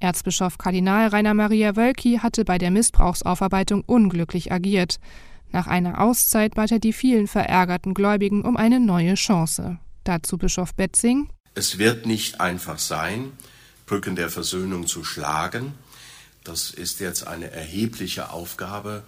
Erzbischof 0.00 0.58
Kardinal 0.58 1.08
Rainer 1.08 1.34
Maria 1.34 1.76
Wölki 1.76 2.18
hatte 2.18 2.44
bei 2.44 2.58
der 2.58 2.70
Missbrauchsaufarbeitung 2.70 3.82
unglücklich 3.86 4.52
agiert. 4.52 4.98
Nach 5.54 5.68
einer 5.68 6.00
Auszeit 6.00 6.56
bat 6.56 6.72
er 6.72 6.80
die 6.80 6.92
vielen 6.92 7.28
verärgerten 7.28 7.94
Gläubigen 7.94 8.42
um 8.42 8.56
eine 8.56 8.80
neue 8.80 9.14
Chance. 9.14 9.78
Dazu 10.02 10.36
Bischof 10.36 10.74
Betzing. 10.74 11.30
Es 11.54 11.78
wird 11.78 12.06
nicht 12.06 12.40
einfach 12.40 12.80
sein, 12.80 13.30
Brücken 13.86 14.16
der 14.16 14.30
Versöhnung 14.30 14.88
zu 14.88 15.04
schlagen. 15.04 15.74
Das 16.42 16.72
ist 16.72 16.98
jetzt 16.98 17.28
eine 17.28 17.52
erhebliche 17.52 18.30
Aufgabe, 18.30 19.04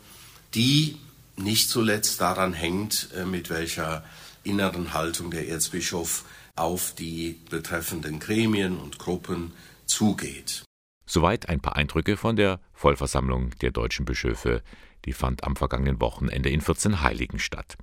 die 0.54 0.98
nicht 1.36 1.68
zuletzt 1.68 2.20
daran 2.20 2.52
hängt, 2.52 3.08
äh, 3.16 3.24
mit 3.24 3.50
welcher 3.50 4.04
inneren 4.44 4.94
Haltung 4.94 5.32
der 5.32 5.48
Erzbischof 5.48 6.24
auf 6.54 6.94
die 6.94 7.40
betreffenden 7.50 8.20
Gremien 8.20 8.78
und 8.78 9.00
Gruppen 9.00 9.52
zugeht. 9.84 10.62
Soweit 11.06 11.48
ein 11.48 11.58
paar 11.58 11.74
Eindrücke 11.74 12.16
von 12.16 12.36
der 12.36 12.60
Vollversammlung 12.72 13.50
der 13.60 13.72
deutschen 13.72 14.04
Bischöfe 14.04 14.62
die 15.06 15.12
fand 15.12 15.44
am 15.44 15.56
vergangenen 15.56 16.00
Wochenende 16.00 16.50
in 16.50 16.60
14 16.60 17.00
Heiligen 17.00 17.38
statt. 17.38 17.76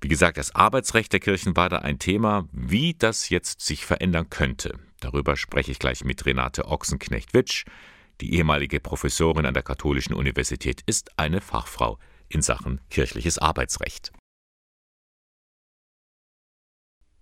Wie 0.00 0.08
gesagt, 0.08 0.36
das 0.36 0.54
Arbeitsrecht 0.54 1.12
der 1.12 1.20
Kirchen 1.20 1.56
war 1.56 1.68
da 1.68 1.78
ein 1.78 2.00
Thema, 2.00 2.48
wie 2.50 2.94
das 2.94 3.28
jetzt 3.28 3.60
sich 3.60 3.86
verändern 3.86 4.28
könnte. 4.30 4.78
Darüber 5.00 5.36
spreche 5.36 5.70
ich 5.70 5.78
gleich 5.78 6.04
mit 6.04 6.26
Renate 6.26 6.66
Ochsenknecht-Witsch. 6.66 7.64
Die 8.20 8.34
ehemalige 8.34 8.80
Professorin 8.80 9.46
an 9.46 9.54
der 9.54 9.62
Katholischen 9.62 10.14
Universität 10.14 10.82
ist 10.86 11.18
eine 11.18 11.40
Fachfrau 11.40 11.98
in 12.28 12.42
Sachen 12.42 12.80
kirchliches 12.90 13.38
Arbeitsrecht. 13.38 14.12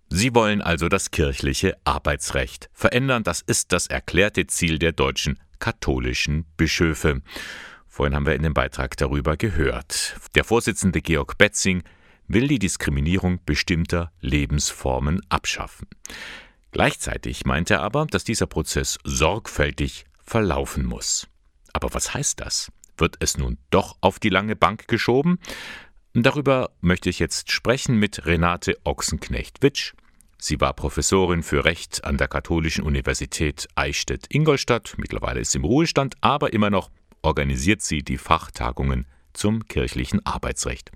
Sie 0.09 0.35
wollen 0.35 0.61
also 0.61 0.89
das 0.89 1.11
kirchliche 1.11 1.77
Arbeitsrecht 1.85 2.69
verändern. 2.73 3.23
Das 3.23 3.41
ist 3.41 3.71
das 3.71 3.87
erklärte 3.87 4.45
Ziel 4.47 4.77
der 4.77 4.91
deutschen 4.91 5.39
katholischen 5.59 6.45
Bischöfe. 6.57 7.21
Vorhin 8.01 8.15
haben 8.15 8.25
wir 8.25 8.33
in 8.33 8.41
dem 8.41 8.55
Beitrag 8.55 8.97
darüber 8.97 9.37
gehört. 9.37 10.15
Der 10.33 10.43
Vorsitzende 10.43 11.03
Georg 11.03 11.37
Betzing 11.37 11.83
will 12.27 12.47
die 12.47 12.57
Diskriminierung 12.57 13.45
bestimmter 13.45 14.11
Lebensformen 14.21 15.21
abschaffen. 15.29 15.87
Gleichzeitig 16.71 17.45
meint 17.45 17.69
er 17.69 17.83
aber, 17.83 18.07
dass 18.07 18.23
dieser 18.23 18.47
Prozess 18.47 18.97
sorgfältig 19.03 20.05
verlaufen 20.17 20.83
muss. 20.83 21.27
Aber 21.73 21.93
was 21.93 22.15
heißt 22.15 22.39
das? 22.39 22.71
Wird 22.97 23.17
es 23.19 23.37
nun 23.37 23.59
doch 23.69 23.97
auf 24.01 24.17
die 24.17 24.29
lange 24.29 24.55
Bank 24.55 24.87
geschoben? 24.87 25.37
Darüber 26.15 26.71
möchte 26.81 27.11
ich 27.11 27.19
jetzt 27.19 27.51
sprechen 27.51 27.97
mit 27.97 28.25
Renate 28.25 28.79
Ochsenknecht-Witsch. 28.83 29.93
Sie 30.39 30.59
war 30.59 30.73
Professorin 30.73 31.43
für 31.43 31.65
Recht 31.65 32.03
an 32.03 32.17
der 32.17 32.29
Katholischen 32.29 32.83
Universität 32.83 33.67
Eichstätt-Ingolstadt. 33.75 34.95
Mittlerweile 34.97 35.39
ist 35.39 35.51
sie 35.51 35.59
im 35.59 35.65
Ruhestand, 35.65 36.15
aber 36.21 36.51
immer 36.51 36.71
noch 36.71 36.89
organisiert 37.21 37.81
sie 37.81 38.03
die 38.03 38.17
Fachtagungen 38.17 39.05
zum 39.33 39.67
kirchlichen 39.67 40.25
Arbeitsrecht. 40.25 40.91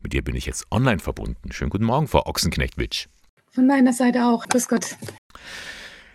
Mit 0.00 0.14
ihr 0.14 0.22
bin 0.22 0.36
ich 0.36 0.46
jetzt 0.46 0.66
online 0.70 1.00
verbunden. 1.00 1.52
Schönen 1.52 1.70
guten 1.70 1.84
Morgen, 1.84 2.08
Frau 2.08 2.24
Ochsenknecht-Witsch. 2.26 3.06
Von 3.50 3.66
meiner 3.66 3.92
Seite 3.92 4.24
auch. 4.24 4.46
Grüß 4.46 4.68
Gott. 4.68 4.96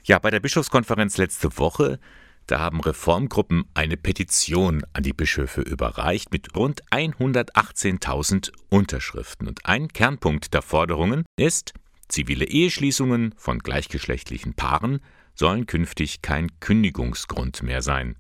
Ja, 0.06 0.20
bei 0.20 0.32
der 0.32 0.40
Bischofskonferenz 0.40 1.18
letzte 1.18 1.58
Woche, 1.58 2.00
da 2.48 2.60
haben 2.60 2.82
Reformgruppen 2.82 3.66
eine 3.74 3.98
Petition 3.98 4.84
an 4.94 5.04
die 5.04 5.14
Bischöfe 5.14 5.62
überreicht 5.62 6.32
mit 6.32 6.56
rund 6.56 6.84
118.000 6.92 8.52
Unterschriften. 8.70 9.48
Und 9.48 9.66
ein 9.66 9.88
Kernpunkt 9.90 10.54
der 10.54 10.62
Forderungen 10.62 11.24
ist, 11.38 11.74
zivile 12.10 12.46
Eheschließungen 12.46 13.34
von 13.38 13.60
gleichgeschlechtlichen 13.60 14.54
Paaren 14.54 15.00
sollen 15.36 15.66
künftig 15.66 16.22
kein 16.22 16.60
Kündigungsgrund 16.60 17.64
mehr 17.64 17.82
sein. 17.82 18.16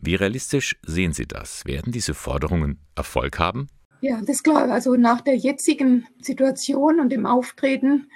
Wie 0.00 0.14
realistisch 0.14 0.78
sehen 0.84 1.12
Sie 1.12 1.26
das? 1.26 1.64
Werden 1.66 1.92
diese 1.92 2.14
Forderungen 2.14 2.78
Erfolg 2.96 3.38
haben? 3.38 3.68
Ja, 4.00 4.20
das 4.20 4.36
ist 4.36 4.44
klar. 4.44 4.70
Also 4.70 4.96
nach 4.96 5.20
der 5.20 5.36
jetzigen 5.36 6.06
Situation 6.20 7.00
und 7.00 7.10
dem 7.10 7.26
Auftreten 7.26 8.08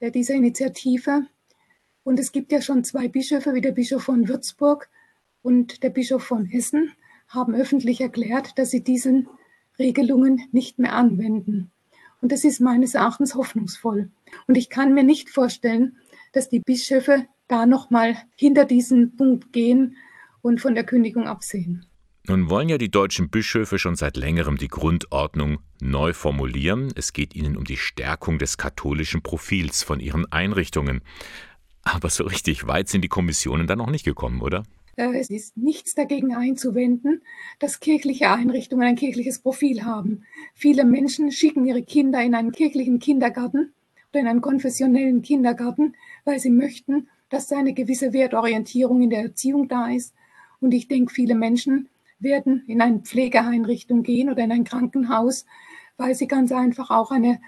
dieser 0.00 0.34
Initiative, 0.34 1.26
und 2.04 2.18
es 2.18 2.32
gibt 2.32 2.52
ja 2.52 2.60
schon 2.60 2.84
zwei 2.84 3.08
Bischöfe, 3.08 3.54
wie 3.54 3.60
der 3.60 3.72
Bischof 3.72 4.04
von 4.04 4.28
Würzburg 4.28 4.88
und 5.42 5.82
der 5.82 5.90
Bischof 5.90 6.24
von 6.24 6.44
Hessen, 6.44 6.92
haben 7.28 7.54
öffentlich 7.54 8.00
erklärt, 8.00 8.58
dass 8.58 8.70
sie 8.70 8.84
diesen 8.84 9.28
Regelungen 9.78 10.42
nicht 10.52 10.78
mehr 10.78 10.94
anwenden. 10.94 11.70
Und 12.20 12.30
das 12.30 12.44
ist 12.44 12.60
meines 12.60 12.94
Erachtens 12.94 13.34
hoffnungsvoll. 13.34 14.10
Und 14.46 14.56
ich 14.56 14.70
kann 14.70 14.94
mir 14.94 15.02
nicht 15.02 15.30
vorstellen, 15.30 15.96
dass 16.32 16.48
die 16.48 16.60
Bischöfe 16.60 17.26
da 17.48 17.66
nochmal 17.66 18.16
hinter 18.36 18.64
diesen 18.64 19.16
Punkt 19.16 19.52
gehen 19.52 19.96
und 20.42 20.60
von 20.60 20.74
der 20.74 20.84
Kündigung 20.84 21.26
absehen. 21.26 21.86
Nun 22.28 22.50
wollen 22.50 22.68
ja 22.68 22.78
die 22.78 22.90
deutschen 22.90 23.30
Bischöfe 23.30 23.80
schon 23.80 23.96
seit 23.96 24.16
längerem 24.16 24.56
die 24.56 24.68
Grundordnung 24.68 25.58
neu 25.80 26.12
formulieren. 26.12 26.92
Es 26.94 27.12
geht 27.12 27.34
ihnen 27.34 27.56
um 27.56 27.64
die 27.64 27.76
Stärkung 27.76 28.38
des 28.38 28.58
katholischen 28.58 29.22
Profils 29.22 29.82
von 29.82 29.98
ihren 29.98 30.30
Einrichtungen. 30.30 31.00
Aber 31.82 32.10
so 32.10 32.22
richtig 32.24 32.68
weit 32.68 32.88
sind 32.88 33.02
die 33.02 33.08
Kommissionen 33.08 33.66
da 33.66 33.74
noch 33.74 33.90
nicht 33.90 34.04
gekommen, 34.04 34.40
oder? 34.40 34.62
Äh, 34.96 35.18
es 35.18 35.30
ist 35.30 35.56
nichts 35.56 35.94
dagegen 35.94 36.34
einzuwenden, 36.34 37.22
dass 37.58 37.80
kirchliche 37.80 38.30
Einrichtungen 38.30 38.86
ein 38.86 38.96
kirchliches 38.96 39.40
Profil 39.40 39.82
haben. 39.84 40.22
Viele 40.54 40.84
Menschen 40.84 41.32
schicken 41.32 41.64
ihre 41.64 41.82
Kinder 41.82 42.22
in 42.22 42.36
einen 42.36 42.52
kirchlichen 42.52 43.00
Kindergarten 43.00 43.72
oder 44.10 44.20
in 44.20 44.28
einen 44.28 44.42
konfessionellen 44.42 45.22
Kindergarten, 45.22 45.96
weil 46.24 46.38
sie 46.38 46.50
möchten, 46.50 47.08
dass 47.30 47.48
da 47.48 47.58
eine 47.58 47.72
gewisse 47.72 48.12
Wertorientierung 48.12 49.02
in 49.02 49.10
der 49.10 49.22
Erziehung 49.22 49.66
da 49.66 49.88
ist. 49.88 50.14
Und 50.62 50.72
ich 50.72 50.88
denke, 50.88 51.12
viele 51.12 51.34
Menschen 51.34 51.88
werden 52.20 52.62
in 52.68 52.80
eine 52.80 53.00
Pflegeeinrichtung 53.00 54.02
gehen 54.02 54.30
oder 54.30 54.44
in 54.44 54.52
ein 54.52 54.64
Krankenhaus, 54.64 55.44
weil 55.96 56.14
sie 56.14 56.28
ganz 56.28 56.52
einfach 56.52 56.90
auch 56.90 57.10
eine 57.10 57.40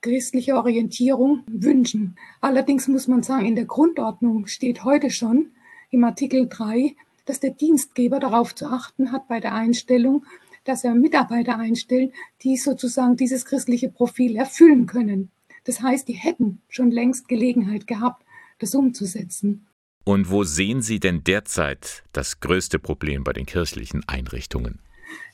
christliche 0.00 0.56
Orientierung 0.56 1.44
wünschen. 1.46 2.16
Allerdings 2.40 2.88
muss 2.88 3.06
man 3.08 3.22
sagen, 3.22 3.46
in 3.46 3.56
der 3.56 3.66
Grundordnung 3.66 4.46
steht 4.46 4.84
heute 4.84 5.10
schon 5.10 5.52
im 5.90 6.02
Artikel 6.02 6.48
3, 6.48 6.96
dass 7.26 7.40
der 7.40 7.50
Dienstgeber 7.50 8.18
darauf 8.18 8.54
zu 8.54 8.66
achten 8.66 9.12
hat 9.12 9.28
bei 9.28 9.38
der 9.38 9.54
Einstellung, 9.54 10.24
dass 10.64 10.82
er 10.82 10.94
Mitarbeiter 10.94 11.58
einstellt, 11.58 12.12
die 12.42 12.56
sozusagen 12.56 13.16
dieses 13.16 13.44
christliche 13.44 13.90
Profil 13.90 14.36
erfüllen 14.36 14.86
können. 14.86 15.30
Das 15.64 15.82
heißt, 15.82 16.08
die 16.08 16.14
hätten 16.14 16.62
schon 16.68 16.90
längst 16.90 17.28
Gelegenheit 17.28 17.86
gehabt, 17.86 18.24
das 18.58 18.74
umzusetzen. 18.74 19.66
Und 20.04 20.30
wo 20.30 20.42
sehen 20.42 20.82
Sie 20.82 20.98
denn 20.98 21.22
derzeit 21.22 22.02
das 22.12 22.40
größte 22.40 22.78
Problem 22.78 23.22
bei 23.22 23.32
den 23.32 23.46
kirchlichen 23.46 24.02
Einrichtungen? 24.08 24.80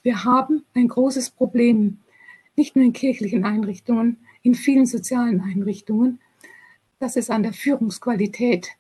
Wir 0.03 0.25
haben 0.25 0.65
ein 0.75 0.89
großes 0.89 1.31
Problem, 1.31 1.99
nicht 2.57 2.77
nur 2.77 2.85
in 2.85 2.93
kirchlichen 2.93 3.45
Einrichtungen, 3.45 4.19
in 4.43 4.55
vielen 4.55 4.87
sozialen 4.87 5.41
Einrichtungen. 5.41 6.21
Das 6.99 7.17
ist 7.17 7.31
an 7.31 7.43
der 7.43 7.53
Führungsqualität 7.53 8.71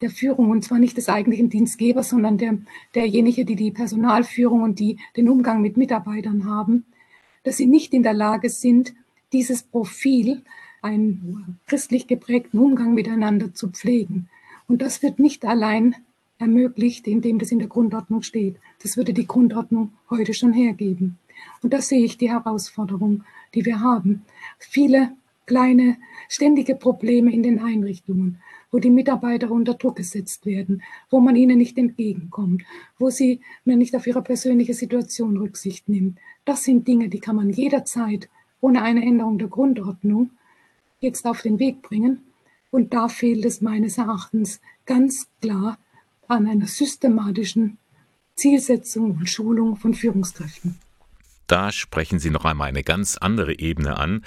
der 0.00 0.10
Führung 0.10 0.50
und 0.50 0.64
zwar 0.64 0.78
nicht 0.78 0.96
des 0.96 1.08
eigentlichen 1.08 1.50
Dienstgebers, 1.50 2.08
sondern 2.08 2.38
der, 2.38 2.58
derjenige, 2.94 3.44
die 3.44 3.56
die 3.56 3.70
Personalführung 3.70 4.62
und 4.62 4.78
die 4.78 4.98
den 5.16 5.28
Umgang 5.28 5.60
mit 5.60 5.76
Mitarbeitern 5.76 6.46
haben, 6.46 6.86
dass 7.42 7.58
sie 7.58 7.66
nicht 7.66 7.92
in 7.92 8.02
der 8.02 8.14
Lage 8.14 8.48
sind, 8.48 8.94
dieses 9.32 9.62
Profil, 9.62 10.42
einen 10.82 11.58
christlich 11.66 12.06
geprägten 12.06 12.58
Umgang 12.58 12.94
miteinander 12.94 13.52
zu 13.52 13.68
pflegen. 13.68 14.30
Und 14.70 14.82
das 14.82 15.02
wird 15.02 15.18
nicht 15.18 15.44
allein 15.44 15.96
ermöglicht, 16.38 17.08
indem 17.08 17.40
das 17.40 17.50
in 17.50 17.58
der 17.58 17.66
Grundordnung 17.66 18.22
steht. 18.22 18.54
Das 18.84 18.96
würde 18.96 19.12
die 19.12 19.26
Grundordnung 19.26 19.94
heute 20.08 20.32
schon 20.32 20.52
hergeben. 20.52 21.18
Und 21.60 21.72
da 21.72 21.82
sehe 21.82 22.04
ich 22.04 22.18
die 22.18 22.30
Herausforderung, 22.30 23.24
die 23.52 23.64
wir 23.64 23.80
haben. 23.80 24.22
Viele 24.60 25.10
kleine, 25.44 25.96
ständige 26.28 26.76
Probleme 26.76 27.32
in 27.32 27.42
den 27.42 27.58
Einrichtungen, 27.58 28.38
wo 28.70 28.78
die 28.78 28.90
Mitarbeiter 28.90 29.50
unter 29.50 29.74
Druck 29.74 29.96
gesetzt 29.96 30.46
werden, 30.46 30.84
wo 31.10 31.18
man 31.18 31.34
ihnen 31.34 31.58
nicht 31.58 31.76
entgegenkommt, 31.76 32.62
wo 32.96 33.10
sie 33.10 33.40
mir 33.64 33.76
nicht 33.76 33.96
auf 33.96 34.06
ihre 34.06 34.22
persönliche 34.22 34.74
Situation 34.74 35.36
Rücksicht 35.36 35.88
nimmt. 35.88 36.16
Das 36.44 36.62
sind 36.62 36.86
Dinge, 36.86 37.08
die 37.08 37.18
kann 37.18 37.34
man 37.34 37.50
jederzeit 37.50 38.28
ohne 38.60 38.82
eine 38.82 39.02
Änderung 39.02 39.36
der 39.36 39.48
Grundordnung 39.48 40.30
jetzt 41.00 41.26
auf 41.26 41.42
den 41.42 41.58
Weg 41.58 41.82
bringen. 41.82 42.20
Und 42.70 42.92
da 42.94 43.08
fehlt 43.08 43.44
es 43.44 43.60
meines 43.60 43.98
Erachtens 43.98 44.60
ganz 44.86 45.28
klar 45.40 45.78
an 46.28 46.46
einer 46.46 46.66
systematischen 46.66 47.78
Zielsetzung 48.36 49.16
und 49.18 49.28
Schulung 49.28 49.76
von 49.76 49.94
Führungskräften. 49.94 50.78
Da 51.46 51.72
sprechen 51.72 52.20
Sie 52.20 52.30
noch 52.30 52.44
einmal 52.44 52.68
eine 52.68 52.84
ganz 52.84 53.16
andere 53.16 53.58
Ebene 53.58 53.98
an, 53.98 54.24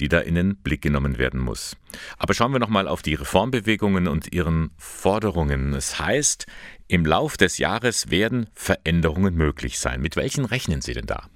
die 0.00 0.08
da 0.08 0.20
in 0.20 0.34
den 0.34 0.56
Blick 0.56 0.82
genommen 0.82 1.16
werden 1.16 1.40
muss. 1.40 1.76
Aber 2.18 2.34
schauen 2.34 2.52
wir 2.52 2.58
noch 2.58 2.68
mal 2.68 2.86
auf 2.86 3.00
die 3.00 3.14
Reformbewegungen 3.14 4.06
und 4.06 4.32
ihren 4.32 4.70
Forderungen. 4.76 5.72
Es 5.72 5.98
heißt, 5.98 6.46
im 6.86 7.06
Lauf 7.06 7.36
des 7.38 7.58
Jahres 7.58 8.10
werden 8.10 8.48
Veränderungen 8.52 9.34
möglich 9.34 9.78
sein. 9.78 10.02
Mit 10.02 10.14
welchen 10.14 10.44
rechnen 10.44 10.82
Sie 10.82 10.92
denn 10.92 11.06
da? 11.06 11.28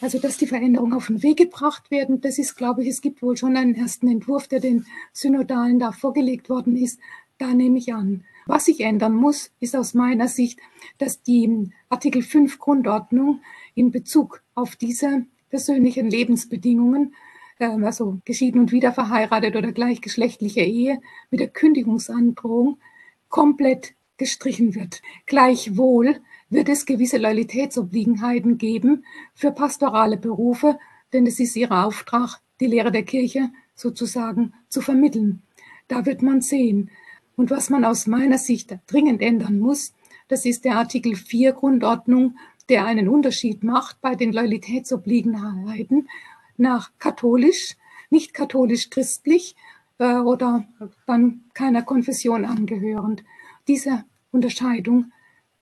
Also, 0.00 0.18
dass 0.18 0.36
die 0.36 0.46
Veränderungen 0.46 0.92
auf 0.92 1.06
den 1.06 1.22
Weg 1.22 1.38
gebracht 1.38 1.90
werden, 1.90 2.20
das 2.20 2.38
ist, 2.38 2.56
glaube 2.56 2.82
ich, 2.82 2.88
es 2.88 3.00
gibt 3.00 3.22
wohl 3.22 3.36
schon 3.36 3.56
einen 3.56 3.74
ersten 3.74 4.08
Entwurf, 4.08 4.48
der 4.48 4.60
den 4.60 4.86
Synodalen 5.12 5.78
da 5.78 5.92
vorgelegt 5.92 6.48
worden 6.48 6.76
ist. 6.76 7.00
Da 7.38 7.52
nehme 7.52 7.78
ich 7.78 7.92
an. 7.92 8.24
Was 8.46 8.66
sich 8.66 8.80
ändern 8.80 9.14
muss, 9.14 9.50
ist 9.60 9.74
aus 9.74 9.94
meiner 9.94 10.28
Sicht, 10.28 10.60
dass 10.98 11.22
die 11.22 11.70
Artikel 11.88 12.22
5 12.22 12.58
Grundordnung 12.58 13.40
in 13.74 13.90
Bezug 13.90 14.42
auf 14.54 14.76
diese 14.76 15.24
persönlichen 15.48 16.10
Lebensbedingungen, 16.10 17.14
ähm, 17.58 17.84
also 17.84 18.20
geschieden 18.24 18.60
und 18.60 18.72
wieder 18.72 18.92
verheiratet 18.92 19.56
oder 19.56 19.72
gleichgeschlechtliche 19.72 20.60
Ehe, 20.60 21.00
mit 21.30 21.40
der 21.40 21.48
Kündigungsandrohung 21.48 22.78
komplett 23.28 23.94
gestrichen 24.16 24.74
wird. 24.74 25.00
Gleichwohl 25.26 26.20
wird 26.54 26.68
es 26.68 26.86
gewisse 26.86 27.18
Loyalitätsobliegenheiten 27.18 28.58
geben 28.58 29.04
für 29.34 29.50
pastorale 29.50 30.16
Berufe, 30.16 30.78
denn 31.12 31.26
es 31.26 31.40
ist 31.40 31.56
ihr 31.56 31.72
Auftrag, 31.72 32.40
die 32.60 32.66
Lehre 32.66 32.92
der 32.92 33.02
Kirche 33.02 33.50
sozusagen 33.74 34.54
zu 34.68 34.80
vermitteln. 34.80 35.42
Da 35.88 36.06
wird 36.06 36.22
man 36.22 36.40
sehen. 36.40 36.90
Und 37.36 37.50
was 37.50 37.70
man 37.70 37.84
aus 37.84 38.06
meiner 38.06 38.38
Sicht 38.38 38.78
dringend 38.86 39.20
ändern 39.20 39.58
muss, 39.58 39.94
das 40.28 40.44
ist 40.44 40.64
der 40.64 40.76
Artikel 40.76 41.16
4 41.16 41.52
Grundordnung, 41.52 42.36
der 42.68 42.86
einen 42.86 43.08
Unterschied 43.08 43.64
macht 43.64 44.00
bei 44.00 44.14
den 44.14 44.32
Loyalitätsobliegenheiten 44.32 46.08
nach 46.56 46.92
katholisch, 46.98 47.76
nicht 48.10 48.32
katholisch-christlich 48.32 49.56
äh, 49.98 50.18
oder 50.18 50.66
dann 51.06 51.44
keiner 51.52 51.82
Konfession 51.82 52.44
angehörend. 52.44 53.24
Diese 53.66 54.04
Unterscheidung 54.30 55.12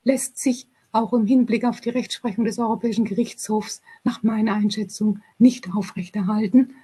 lässt 0.05 0.39
sich 0.39 0.69
auch 0.93 1.13
im 1.13 1.27
Hinblick 1.27 1.65
auf 1.65 1.81
die 1.81 1.91
Rechtsprechung 1.91 2.45
des 2.45 2.59
Europäischen 2.59 3.05
Gerichtshofs 3.05 3.83
nach 4.05 4.23
meiner 4.23 4.55
Einschätzung 4.55 5.21
nicht 5.39 5.71
aufrechterhalten. 5.75 6.75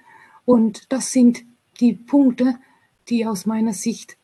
Und 0.45 0.91
das 0.91 1.11
sind 1.11 1.43
die 1.79 1.93
Punkte, 1.93 2.55
die 3.07 3.25
aus 3.25 3.45
meiner 3.45 3.73
Sicht 3.73 4.17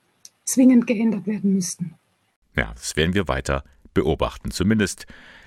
zwingend 0.43 0.87
geändert 0.87 1.27
werden 1.27 1.53
müssten. 1.53 1.95
Ja, 2.55 2.73
das 2.73 2.95
werden 2.95 3.13
wir 3.13 3.27
weiter 3.27 3.63
beobachten. 3.93 4.51
Zumindest 4.51 5.05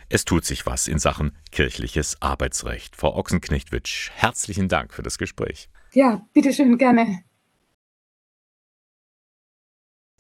es 0.09 0.25
tut 0.25 0.45
sich 0.45 0.65
was 0.65 0.89
in 0.89 0.99
Sachen 0.99 1.33
kirchliches 1.53 2.23
Arbeitsrecht. 2.23 2.97
Frau 2.97 3.15
Ochsenknechtwitsch, 3.15 4.11
herzlichen 4.15 4.69
Dank 4.69 4.95
für 4.95 5.03
das 5.03 5.19
Gespräch. 5.19 5.69
Ja, 5.93 6.27
bitteschön, 6.33 6.79
gerne. 6.79 7.23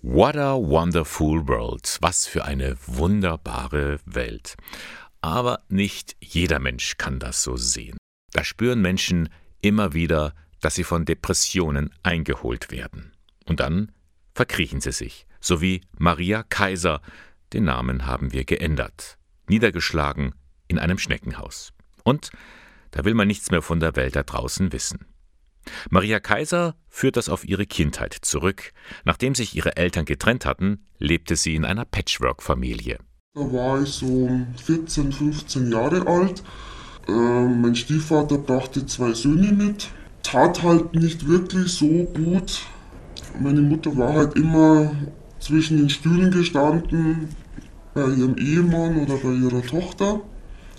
What 0.00 0.36
a 0.36 0.54
wonderful 0.54 1.48
world. 1.48 1.98
Was 2.00 2.28
für 2.28 2.44
eine 2.44 2.76
wunderbare 2.86 3.98
Welt. 4.04 4.54
Aber 5.22 5.64
nicht 5.68 6.14
jeder 6.20 6.60
Mensch 6.60 6.98
kann 6.98 7.18
das 7.18 7.42
so 7.42 7.56
sehen. 7.56 7.98
Da 8.32 8.44
spüren 8.44 8.80
Menschen 8.80 9.28
immer 9.60 9.94
wieder, 9.94 10.34
dass 10.60 10.76
sie 10.76 10.84
von 10.84 11.04
Depressionen 11.04 11.90
eingeholt 12.04 12.70
werden. 12.70 13.10
Und 13.46 13.58
dann 13.58 13.90
verkriechen 14.36 14.80
sie 14.80 14.92
sich, 14.92 15.26
so 15.40 15.60
wie 15.60 15.80
Maria 15.98 16.44
Kaiser, 16.44 17.02
den 17.52 17.64
Namen 17.64 18.06
haben 18.06 18.32
wir 18.32 18.44
geändert, 18.44 19.18
niedergeschlagen 19.48 20.32
in 20.68 20.78
einem 20.78 20.98
Schneckenhaus. 20.98 21.72
Und 22.04 22.30
da 22.92 23.04
will 23.04 23.14
man 23.14 23.26
nichts 23.26 23.50
mehr 23.50 23.62
von 23.62 23.80
der 23.80 23.96
Welt 23.96 24.14
da 24.14 24.22
draußen 24.22 24.70
wissen. 24.70 25.06
Maria 25.90 26.20
Kaiser 26.20 26.74
führt 26.88 27.16
das 27.16 27.28
auf 27.28 27.46
ihre 27.46 27.66
Kindheit 27.66 28.14
zurück. 28.22 28.72
Nachdem 29.04 29.34
sich 29.34 29.54
ihre 29.54 29.76
Eltern 29.76 30.04
getrennt 30.04 30.46
hatten, 30.46 30.84
lebte 30.98 31.36
sie 31.36 31.54
in 31.54 31.64
einer 31.64 31.84
Patchwork-Familie. 31.84 32.98
Da 33.34 33.52
war 33.52 33.82
ich 33.82 33.90
so 33.90 34.30
14, 34.64 35.12
15 35.12 35.70
Jahre 35.70 36.06
alt. 36.06 36.42
Äh, 37.06 37.12
mein 37.12 37.74
Stiefvater 37.74 38.38
brachte 38.38 38.84
zwei 38.86 39.12
Söhne 39.12 39.52
mit. 39.52 39.88
Tat 40.22 40.62
halt 40.62 40.94
nicht 40.94 41.26
wirklich 41.26 41.72
so 41.72 41.86
gut. 41.86 42.62
Meine 43.40 43.60
Mutter 43.60 43.96
war 43.96 44.14
halt 44.14 44.36
immer 44.36 44.92
zwischen 45.38 45.76
den 45.76 45.88
Stühlen 45.88 46.30
gestanden, 46.30 47.28
bei 47.94 48.02
ihrem 48.02 48.36
Ehemann 48.36 48.96
oder 48.96 49.16
bei 49.16 49.30
ihrer 49.30 49.62
Tochter. 49.62 50.20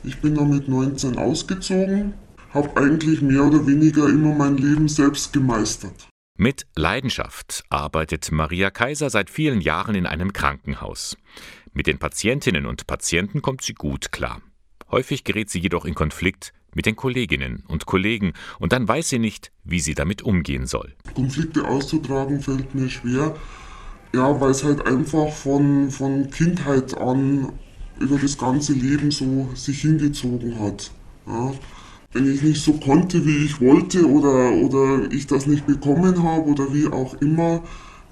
Ich 0.04 0.20
bin 0.20 0.36
dann 0.36 0.50
mit 0.50 0.68
19 0.68 1.18
ausgezogen 1.18 2.14
habe 2.54 2.76
eigentlich 2.78 3.22
mehr 3.22 3.44
oder 3.44 3.66
weniger 3.68 4.08
immer 4.08 4.34
mein 4.34 4.58
Leben 4.58 4.88
selbst 4.88 5.34
gemeistert. 5.34 6.08
Mit 6.38 6.68
Leidenschaft 6.76 7.64
arbeitet 7.70 8.32
Maria 8.32 8.72
Kaiser 8.72 9.10
seit 9.10 9.30
vielen 9.30 9.62
Jahren 9.62 9.96
in 9.96 10.06
einem 10.06 10.32
Krankenhaus. 10.34 11.18
Mit 11.74 11.86
den 11.86 12.00
Patientinnen 12.00 12.66
und 12.66 12.88
Patienten 12.88 13.42
kommt 13.42 13.62
sie 13.62 13.74
gut 13.74 14.12
klar. 14.12 14.42
Häufig 14.90 15.24
gerät 15.24 15.50
sie 15.50 15.60
jedoch 15.60 15.86
in 15.86 15.96
Konflikt 15.96 16.54
mit 16.74 16.86
den 16.86 16.96
Kolleginnen 16.96 17.64
und 17.68 17.86
Kollegen 17.86 18.34
und 18.60 18.72
dann 18.72 18.88
weiß 18.88 19.10
sie 19.10 19.20
nicht, 19.20 19.52
wie 19.64 19.80
sie 19.80 19.96
damit 19.96 20.22
umgehen 20.22 20.66
soll. 20.66 20.96
Konflikte 21.14 21.68
auszutragen 21.68 22.42
fällt 22.42 22.74
mir 22.74 22.90
schwer, 22.90 23.36
ja, 24.14 24.40
weil 24.40 24.52
es 24.52 24.64
halt 24.64 24.86
einfach 24.88 25.32
von, 25.34 25.92
von 25.92 26.30
Kindheit 26.30 26.98
an 26.98 27.52
über 28.00 28.18
das 28.18 28.38
ganze 28.38 28.74
Leben 28.74 29.12
so 29.12 29.50
sich 29.56 29.82
hingezogen 29.82 30.60
hat. 30.60 30.92
Ja 31.28 31.54
wenn 32.12 32.32
ich 32.32 32.42
nicht 32.42 32.64
so 32.64 32.74
konnte, 32.74 33.26
wie 33.26 33.46
ich 33.46 33.62
wollte 33.62 34.08
oder, 34.10 34.52
oder 34.54 35.12
ich 35.12 35.28
das 35.28 35.46
nicht 35.46 35.68
bekommen 35.68 36.24
habe 36.24 36.50
oder 36.50 36.74
wie 36.74 36.88
auch 36.88 37.14
immer, 37.22 37.64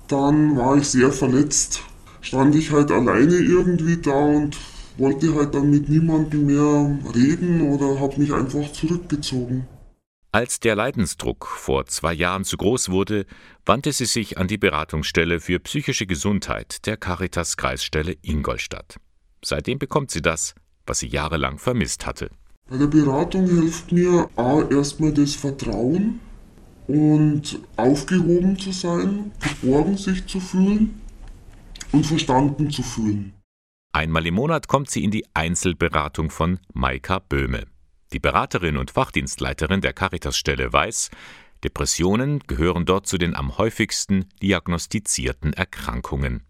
dann 0.07 0.55
war 0.55 0.77
ich 0.77 0.87
sehr 0.87 1.11
verletzt. 1.11 1.81
Stand 2.21 2.55
ich 2.55 2.71
halt 2.71 2.91
alleine 2.91 3.35
irgendwie 3.35 3.97
da 3.97 4.11
und 4.19 4.57
wollte 4.97 5.33
halt 5.35 5.53
dann 5.53 5.69
mit 5.69 5.89
niemandem 5.89 6.45
mehr 6.45 6.99
reden 7.15 7.61
oder 7.61 7.99
habe 7.99 8.19
mich 8.19 8.33
einfach 8.33 8.71
zurückgezogen. 8.71 9.67
Als 10.31 10.59
der 10.59 10.75
Leidensdruck 10.75 11.47
vor 11.47 11.85
zwei 11.87 12.13
Jahren 12.13 12.43
zu 12.43 12.57
groß 12.57 12.89
wurde, 12.89 13.25
wandte 13.65 13.91
sie 13.91 14.05
sich 14.05 14.37
an 14.37 14.47
die 14.47 14.57
Beratungsstelle 14.57 15.39
für 15.39 15.59
psychische 15.59 16.05
Gesundheit 16.05 16.85
der 16.85 16.97
Caritas 16.97 17.57
Kreisstelle 17.57 18.15
Ingolstadt. 18.21 18.97
Seitdem 19.43 19.79
bekommt 19.79 20.11
sie 20.11 20.21
das, 20.21 20.53
was 20.85 20.99
sie 20.99 21.07
jahrelang 21.07 21.57
vermisst 21.57 22.05
hatte. 22.05 22.29
Bei 22.69 22.75
der 22.75 22.87
Beratung 22.87 23.45
hilft 23.45 23.93
mir 23.93 24.29
A, 24.35 24.61
erstmal 24.69 25.13
das 25.13 25.35
Vertrauen 25.35 26.19
und 26.87 27.59
aufgehoben 27.77 28.59
zu 28.59 28.73
sein, 28.73 29.31
geborgen 29.39 29.95
sich 29.95 30.25
zu 30.25 30.41
fühlen 30.41 31.01
und 31.93 32.05
verstanden 32.05 32.69
zu 32.69 32.83
fühlen. 32.83 33.33
Einmal 33.93 34.27
im 34.27 34.35
Monat 34.35 34.67
kommt 34.67 34.89
sie 34.89 35.03
in 35.03 35.11
die 35.11 35.25
Einzelberatung 35.33 36.29
von 36.29 36.59
Maika 36.73 37.19
Böhme. 37.19 37.65
Die 38.11 38.19
Beraterin 38.19 38.77
und 38.77 38.91
Fachdienstleiterin 38.91 39.79
der 39.79 39.93
Caritasstelle 39.93 40.71
weiß, 40.71 41.09
Depressionen 41.63 42.41
gehören 42.47 42.85
dort 42.85 43.07
zu 43.07 43.17
den 43.17 43.33
am 43.33 43.57
häufigsten 43.57 44.25
diagnostizierten 44.41 45.53
Erkrankungen. 45.53 46.43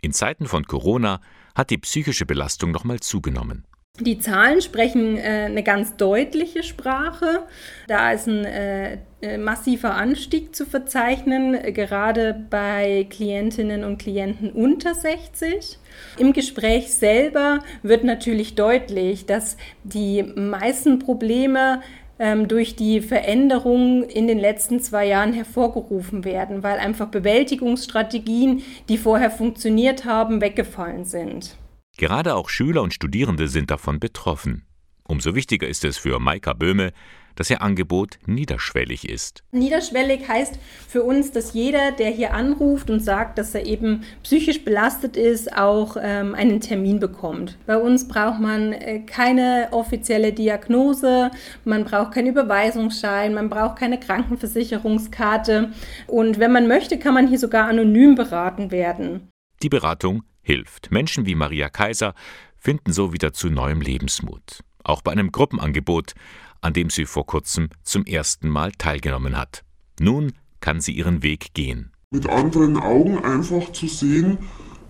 In 0.00 0.12
Zeiten 0.12 0.46
von 0.46 0.66
Corona 0.66 1.20
hat 1.54 1.70
die 1.70 1.78
psychische 1.78 2.26
Belastung 2.26 2.70
nochmal 2.70 3.00
zugenommen. 3.00 3.66
Die 4.00 4.18
Zahlen 4.18 4.60
sprechen 4.60 5.16
äh, 5.16 5.44
eine 5.46 5.62
ganz 5.62 5.94
deutliche 5.94 6.64
Sprache. 6.64 7.44
Da 7.86 8.10
ist 8.10 8.26
ein 8.26 8.44
äh, 8.44 8.98
äh 9.22 9.38
massiver 9.38 9.94
Anstieg 9.94 10.56
zu 10.56 10.66
verzeichnen, 10.66 11.56
gerade 11.72 12.34
bei 12.50 13.06
Klientinnen 13.08 13.84
und 13.84 13.98
Klienten 13.98 14.50
unter 14.50 14.96
60. 14.96 15.78
Im 16.18 16.32
Gespräch 16.32 16.92
selber 16.92 17.60
wird 17.84 18.02
natürlich 18.02 18.56
deutlich, 18.56 19.26
dass 19.26 19.56
die 19.84 20.24
meisten 20.24 20.98
Probleme 20.98 21.80
ähm, 22.18 22.48
durch 22.48 22.74
die 22.74 23.00
Veränderungen 23.00 24.02
in 24.02 24.26
den 24.26 24.40
letzten 24.40 24.80
zwei 24.80 25.06
Jahren 25.06 25.32
hervorgerufen 25.32 26.24
werden, 26.24 26.64
weil 26.64 26.80
einfach 26.80 27.10
Bewältigungsstrategien, 27.10 28.64
die 28.88 28.98
vorher 28.98 29.30
funktioniert 29.30 30.04
haben, 30.04 30.40
weggefallen 30.40 31.04
sind. 31.04 31.54
Gerade 31.96 32.34
auch 32.34 32.48
Schüler 32.48 32.82
und 32.82 32.92
Studierende 32.92 33.46
sind 33.46 33.70
davon 33.70 34.00
betroffen. 34.00 34.66
Umso 35.06 35.34
wichtiger 35.34 35.68
ist 35.68 35.84
es 35.84 35.96
für 35.96 36.18
Maika 36.18 36.54
Böhme, 36.54 36.92
dass 37.36 37.50
ihr 37.50 37.62
Angebot 37.62 38.18
niederschwellig 38.26 39.08
ist. 39.08 39.42
Niederschwellig 39.52 40.26
heißt 40.26 40.58
für 40.88 41.02
uns, 41.02 41.30
dass 41.30 41.52
jeder, 41.52 41.92
der 41.92 42.10
hier 42.10 42.32
anruft 42.32 42.90
und 42.90 43.00
sagt, 43.00 43.38
dass 43.38 43.54
er 43.54 43.66
eben 43.66 44.02
psychisch 44.22 44.64
belastet 44.64 45.16
ist, 45.16 45.56
auch 45.56 45.96
ähm, 46.00 46.34
einen 46.34 46.60
Termin 46.60 47.00
bekommt. 47.00 47.58
Bei 47.66 47.76
uns 47.76 48.08
braucht 48.08 48.40
man 48.40 48.72
äh, 48.72 49.00
keine 49.00 49.68
offizielle 49.72 50.32
Diagnose, 50.32 51.30
man 51.64 51.84
braucht 51.84 52.12
keinen 52.12 52.28
Überweisungsschein, 52.28 53.34
man 53.34 53.50
braucht 53.50 53.78
keine 53.78 54.00
Krankenversicherungskarte 54.00 55.72
und 56.06 56.38
wenn 56.38 56.52
man 56.52 56.66
möchte, 56.66 56.98
kann 56.98 57.14
man 57.14 57.28
hier 57.28 57.38
sogar 57.38 57.68
anonym 57.68 58.14
beraten 58.14 58.70
werden. 58.70 59.28
Die 59.62 59.68
Beratung 59.68 60.22
hilft. 60.44 60.92
Menschen 60.92 61.26
wie 61.26 61.34
Maria 61.34 61.68
Kaiser 61.68 62.14
finden 62.56 62.92
so 62.92 63.12
wieder 63.12 63.32
zu 63.32 63.50
neuem 63.50 63.80
Lebensmut. 63.80 64.62
Auch 64.84 65.02
bei 65.02 65.12
einem 65.12 65.32
Gruppenangebot, 65.32 66.14
an 66.60 66.72
dem 66.72 66.90
sie 66.90 67.06
vor 67.06 67.26
kurzem 67.26 67.70
zum 67.82 68.04
ersten 68.04 68.48
Mal 68.48 68.72
teilgenommen 68.72 69.36
hat. 69.36 69.64
Nun 69.98 70.32
kann 70.60 70.80
sie 70.80 70.92
ihren 70.92 71.22
Weg 71.22 71.54
gehen. 71.54 71.90
Mit 72.10 72.28
anderen 72.28 72.78
Augen 72.78 73.18
einfach 73.18 73.72
zu 73.72 73.88
sehen, 73.88 74.38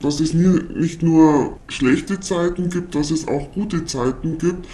dass 0.01 0.21
es 0.21 0.35
nicht 0.35 1.03
nur 1.03 1.59
schlechte 1.69 2.21
Zeiten 2.21 2.69
gibt, 2.69 2.95
dass 2.95 3.11
es 3.11 3.27
auch 3.27 3.53
gute 3.53 3.87
Zeiten 3.87 4.39
gibt 4.39 4.69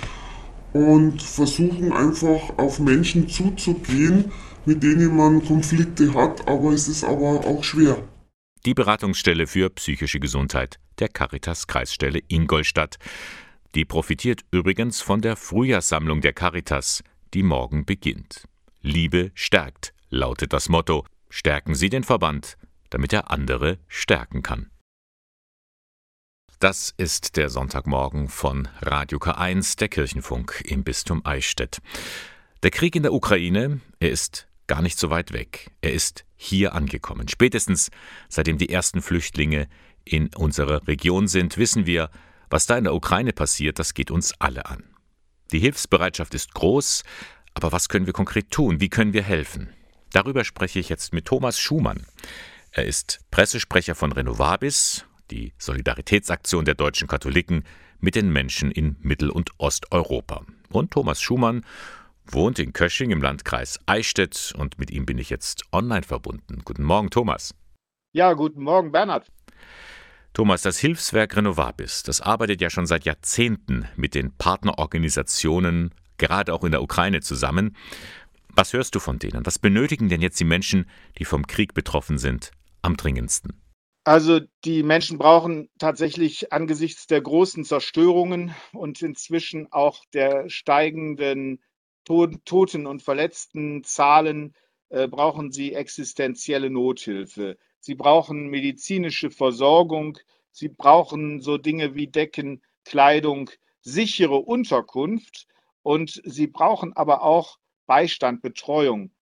und 0.73 1.23
versuchen 1.23 1.93
einfach 1.93 2.59
auf 2.59 2.81
Menschen 2.81 3.29
zuzugehen, 3.29 4.33
mit 4.66 4.83
denen 4.83 5.16
man 5.16 5.45
Konflikte 5.45 6.12
hat, 6.14 6.49
aber 6.49 6.73
es 6.73 6.88
ist 6.88 7.05
aber 7.05 7.47
auch 7.47 7.64
schwer 7.64 7.97
die 8.66 8.75
Beratungsstelle 8.75 9.46
für 9.46 9.70
psychische 9.70 10.20
Gesundheit 10.20 10.79
der 10.99 11.09
Caritas 11.09 11.66
Kreisstelle 11.66 12.20
Ingolstadt. 12.29 12.99
Die 13.75 13.85
profitiert 13.85 14.42
übrigens 14.51 15.01
von 15.01 15.20
der 15.20 15.37
Frühjahrssammlung 15.37 16.20
der 16.20 16.33
Caritas, 16.33 17.03
die 17.33 17.42
morgen 17.42 17.85
beginnt. 17.85 18.44
Liebe 18.83 19.31
stärkt, 19.35 19.94
lautet 20.11 20.53
das 20.53 20.68
Motto. 20.68 21.07
Stärken 21.29 21.75
Sie 21.75 21.88
den 21.88 22.05
Verband, 22.05 22.57
damit 22.90 23.12
er 23.12 23.31
andere 23.31 23.79
stärken 23.88 24.42
kann. 24.42 24.70
Das 26.59 26.92
ist 26.99 27.37
der 27.37 27.49
Sonntagmorgen 27.49 28.29
von 28.29 28.68
Radio 28.83 29.18
K1, 29.18 29.79
der 29.79 29.88
Kirchenfunk 29.88 30.62
im 30.66 30.85
Bistum 30.85 31.25
Eichstätt. 31.25 31.81
Der 32.62 32.70
Krieg 32.70 32.94
in 32.96 33.03
der 33.03 33.14
Ukraine, 33.14 33.81
er 34.01 34.11
ist 34.11 34.46
gar 34.71 34.83
nicht 34.83 35.01
so 35.01 35.11
weit 35.11 35.33
weg. 35.33 35.73
Er 35.81 35.93
ist 35.93 36.25
hier 36.37 36.77
angekommen. 36.77 37.27
Spätestens 37.27 37.91
seitdem 38.29 38.57
die 38.57 38.69
ersten 38.69 39.03
Flüchtlinge 39.03 39.67
in 40.05 40.33
unserer 40.37 40.87
Region 40.87 41.27
sind, 41.27 41.59
wissen 41.59 41.87
wir, 41.87 42.09
was 42.51 42.67
da 42.67 42.79
in 42.79 42.85
der 42.85 42.95
Ukraine 42.95 43.33
passiert, 43.33 43.81
das 43.81 43.95
geht 43.95 44.13
uns 44.13 44.33
alle 44.39 44.67
an. 44.67 44.85
Die 45.51 45.59
Hilfsbereitschaft 45.59 46.35
ist 46.35 46.55
groß, 46.55 47.03
aber 47.53 47.73
was 47.73 47.89
können 47.89 48.07
wir 48.07 48.13
konkret 48.13 48.53
tun? 48.53 48.81
Wie 48.81 48.89
können 48.89 49.13
wir 49.13 49.25
helfen? 49.25 49.71
Darüber 50.13 50.45
spreche 50.45 50.79
ich 50.79 50.89
jetzt 50.89 51.13
mit 51.13 51.25
Thomas 51.25 51.59
Schumann. 51.59 52.07
Er 52.71 52.87
ist 52.87 53.19
Pressesprecher 53.33 53.97
von 53.97 54.13
Renovabis, 54.13 55.05
die 55.33 55.53
Solidaritätsaktion 55.59 56.65
der 56.65 56.77
deutschen 56.77 57.09
Katholiken 57.09 57.65
mit 57.99 58.15
den 58.15 58.33
Menschen 58.33 58.71
in 58.71 58.95
Mittel- 59.01 59.31
und 59.31 59.51
Osteuropa. 59.59 60.45
Und 60.69 60.93
Thomas 60.93 61.21
Schumann 61.21 61.65
wohnt 62.33 62.59
in 62.59 62.73
Kösching 62.73 63.11
im 63.11 63.23
Landkreis 63.23 63.79
Eichstätt 63.87 64.55
und 64.57 64.79
mit 64.79 64.90
ihm 64.90 65.07
bin 65.07 65.19
ich 65.19 65.31
jetzt 65.31 65.64
online 65.73 66.03
verbunden. 66.03 66.62
Guten 66.64 66.85
Morgen, 66.85 67.11
Thomas. 67.11 67.55
Ja, 68.12 68.33
guten 68.33 68.62
Morgen, 68.62 68.93
Bernhard. 68.93 69.31
Thomas, 70.33 70.62
das 70.62 70.79
Hilfswerk 70.79 71.37
Renovabis, 71.37 72.03
das 72.05 72.21
arbeitet 72.21 72.61
ja 72.61 72.71
schon 72.71 72.87
seit 72.87 73.05
Jahrzehnten 73.05 73.88
mit 73.97 74.14
den 74.14 74.33
Partnerorganisationen, 74.37 75.93
gerade 76.19 76.55
auch 76.55 76.62
in 76.62 76.71
der 76.71 76.83
Ukraine 76.83 77.21
zusammen. 77.21 77.77
Was 78.55 78.73
hörst 78.73 78.95
du 78.95 79.01
von 79.01 79.19
denen? 79.19 79.45
Was 79.45 79.59
benötigen 79.59 80.09
denn 80.09 80.21
jetzt 80.21 80.38
die 80.38 80.45
Menschen, 80.45 80.88
die 81.19 81.25
vom 81.25 81.47
Krieg 81.47 81.75
betroffen 81.75 82.19
sind, 82.19 82.53
am 82.83 82.97
dringendsten? 82.97 83.61
Also 84.05 84.40
die 84.64 84.83
Menschen 84.83 85.19
brauchen 85.19 85.69
tatsächlich 85.79 86.53
angesichts 86.53 87.07
der 87.07 87.21
großen 87.21 87.64
Zerstörungen 87.64 88.55
und 88.73 89.03
inzwischen 89.03 89.71
auch 89.73 90.05
der 90.14 90.49
steigenden 90.49 91.61
Toten 92.05 92.87
und 92.87 93.03
verletzten 93.03 93.85
Zahlen 93.85 94.55
äh, 94.89 95.07
brauchen 95.07 95.53
sie 95.53 95.75
existenzielle 95.75 96.71
Nothilfe. 96.71 97.57
Sie 97.79 97.95
brauchen 97.95 98.49
medizinische 98.49 99.31
Versorgung. 99.31 100.19
Sie 100.53 100.69
brauchen 100.69 101.41
so 101.41 101.59
Dinge 101.59 101.95
wie 101.95 102.09
Decken, 102.09 102.63
Kleidung, 102.85 103.51
sichere 103.81 104.37
Unterkunft 104.37 105.47
und 105.83 106.21
sie 106.25 106.47
brauchen 106.47 106.93
aber 106.95 107.23
auch 107.23 107.59
Beistand, 107.87 108.43
Betreuung. 108.43 109.13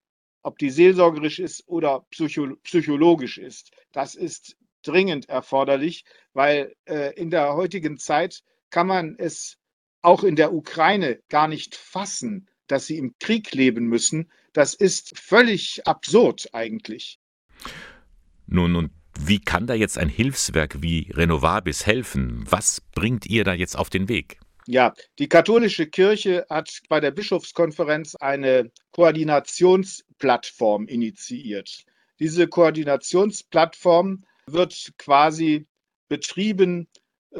Ob 0.42 0.58
die 0.58 0.70
seelsorgerisch 0.70 1.38
ist 1.38 1.68
oder 1.68 2.06
psycho 2.10 2.56
psychologisch 2.62 3.38
ist, 3.38 3.72
das 3.92 4.14
ist 4.14 4.56
dringend 4.82 5.28
erforderlich, 5.28 6.04
weil 6.32 6.74
äh, 6.86 7.14
in 7.14 7.30
der 7.30 7.54
heutigen 7.54 7.98
Zeit 7.98 8.42
kann 8.70 8.86
man 8.86 9.16
es 9.18 9.58
auch 10.00 10.22
in 10.22 10.36
der 10.36 10.52
Ukraine 10.54 11.20
gar 11.28 11.48
nicht 11.48 11.74
fassen, 11.74 12.48
dass 12.68 12.86
sie 12.86 12.98
im 12.98 13.14
Krieg 13.18 13.52
leben 13.54 13.86
müssen. 13.86 14.30
Das 14.52 14.74
ist 14.74 15.18
völlig 15.18 15.86
absurd 15.86 16.48
eigentlich. 16.52 17.18
Nun, 18.46 18.76
und 18.76 18.90
wie 19.18 19.40
kann 19.40 19.66
da 19.66 19.74
jetzt 19.74 19.98
ein 19.98 20.08
Hilfswerk 20.08 20.80
wie 20.80 21.10
Renovabis 21.12 21.86
helfen? 21.86 22.44
Was 22.48 22.80
bringt 22.94 23.26
ihr 23.26 23.44
da 23.44 23.52
jetzt 23.52 23.76
auf 23.76 23.90
den 23.90 24.08
Weg? 24.08 24.38
Ja, 24.66 24.94
die 25.18 25.28
katholische 25.28 25.86
Kirche 25.86 26.46
hat 26.50 26.80
bei 26.88 27.00
der 27.00 27.10
Bischofskonferenz 27.10 28.14
eine 28.16 28.70
Koordinationsplattform 28.92 30.86
initiiert. 30.86 31.84
Diese 32.20 32.48
Koordinationsplattform 32.48 34.24
wird 34.46 34.92
quasi 34.98 35.66
betrieben 36.08 36.88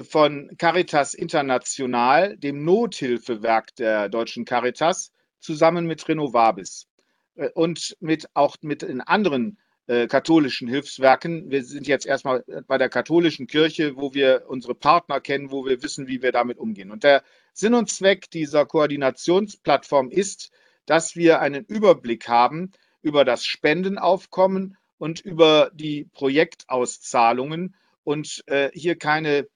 von 0.03 0.51
Caritas 0.59 1.15
International, 1.15 2.37
dem 2.37 2.65
Nothilfewerk 2.65 3.75
der 3.77 4.09
deutschen 4.09 4.45
Caritas, 4.45 5.13
zusammen 5.41 5.87
mit 5.87 6.09
Renovabis 6.09 6.89
äh, 7.37 7.49
und 7.51 7.97
mit 8.01 8.29
auch 8.35 8.57
mit 8.63 8.83
den 8.83 9.01
anderen 9.01 9.59
äh, 9.87 10.07
katholischen 10.07 10.69
Hilfswerken. 10.69 11.51
Wir 11.51 11.65
sind 11.65 11.87
jetzt 11.87 12.07
erstmal 12.07 12.45
bei 12.67 12.79
der 12.79 12.89
katholischen 12.89 13.47
Kirche, 13.47 13.97
wo 13.97 14.13
wir 14.13 14.45
unsere 14.49 14.75
Partner 14.75 15.21
kennen, 15.21 15.51
wo 15.51 15.65
wir 15.65 15.83
wissen, 15.83 16.07
wie 16.09 16.23
wir 16.23 16.33
damit 16.33 16.59
umgehen. 16.59 16.91
Und 16.91 17.05
der 17.05 17.23
Sinn 17.55 17.75
und 17.75 17.91
Zweck 17.91 18.31
dieser 18.31 18.67
Koordinationsplattform 18.67 20.11
ist, 20.11 20.51
dass 20.85 21.17
wir 21.17 21.41
einen 21.41 21.65
Überblick 21.65 22.29
haben 22.29 22.73
über 23.03 23.25
das 23.25 23.47
Spendenaufkommen 23.47 24.77
und 24.99 25.21
über 25.21 25.71
die 25.73 26.05
Projektauszahlungen 26.13 27.75
und 28.05 28.43
äh, 28.47 28.71
hier 28.75 28.97
keine 28.97 29.49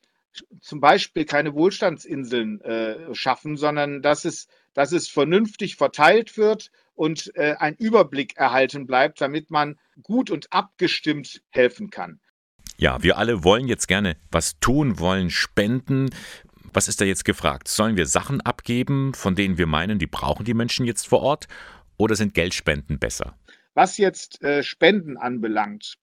zum 0.61 0.81
Beispiel 0.81 1.27
keine 1.27 1.55
Wohlstandsinseln 1.55 2.61
äh, 2.63 3.15
schaffen, 3.15 3.57
sondern 3.57 4.01
dass 4.01 4.25
es, 4.25 4.49
dass 4.75 4.93
es 4.93 5.09
vernünftig 5.09 5.77
verteilt 5.77 6.37
wird 6.37 6.71
und 6.95 7.35
äh, 7.37 7.55
ein 7.59 7.75
Überblick 7.77 8.37
erhalten 8.37 8.87
bleibt, 8.87 9.21
damit 9.21 9.51
man 9.51 9.79
gut 10.03 10.31
und 10.31 10.53
abgestimmt 10.53 11.43
helfen 11.51 11.91
kann. 11.91 12.21
Ja, 12.77 13.03
wir 13.03 13.19
alle 13.19 13.45
wollen 13.45 13.69
jetzt 13.69 13.87
gerne 13.87 14.17
was 14.31 14.59
tun, 14.59 14.99
wollen 14.99 15.31
spenden. 15.31 16.11
Was 16.73 16.89
ist 16.89 17.01
da 17.01 17.05
jetzt 17.05 17.25
gefragt? 17.25 17.69
Sollen 17.69 17.97
wir 17.97 18.07
Sachen 18.07 18.41
abgeben, 18.41 19.15
von 19.15 19.35
denen 19.35 19.59
wir 19.59 19.67
meinen, 19.67 19.99
die 19.99 20.07
brauchen 20.07 20.45
die 20.45 20.55
Menschen 20.55 20.87
jetzt 20.87 21.07
vor 21.07 21.21
Ort? 21.23 21.49
Oder 21.97 22.17
sind 22.17 22.35
Geldspenden 22.35 22.99
besser? 22.99 23.37
Was 23.75 23.99
jetzt 23.99 24.43
äh, 24.43 24.63
Spenden 24.63 25.17
anbelangt, 25.17 25.99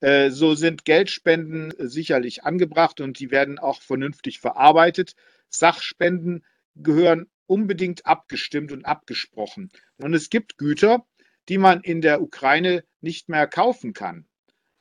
äh, 0.00 0.30
so 0.30 0.54
sind 0.54 0.84
Geldspenden 0.84 1.74
sicherlich 1.78 2.44
angebracht 2.44 3.00
und 3.00 3.18
die 3.18 3.30
werden 3.30 3.58
auch 3.58 3.82
vernünftig 3.82 4.40
verarbeitet. 4.40 5.14
Sachspenden 5.48 6.44
gehören 6.76 7.26
unbedingt 7.50 8.06
abgestimmt 8.06 8.70
und 8.70 8.84
abgesprochen. 8.84 9.70
Und 9.96 10.14
es 10.14 10.30
gibt 10.30 10.56
Güter, 10.56 11.04
die 11.48 11.58
man 11.58 11.80
in 11.80 12.00
der 12.00 12.22
Ukraine 12.22 12.84
nicht 13.00 13.28
mehr 13.28 13.48
kaufen 13.48 13.92
kann. 13.92 14.24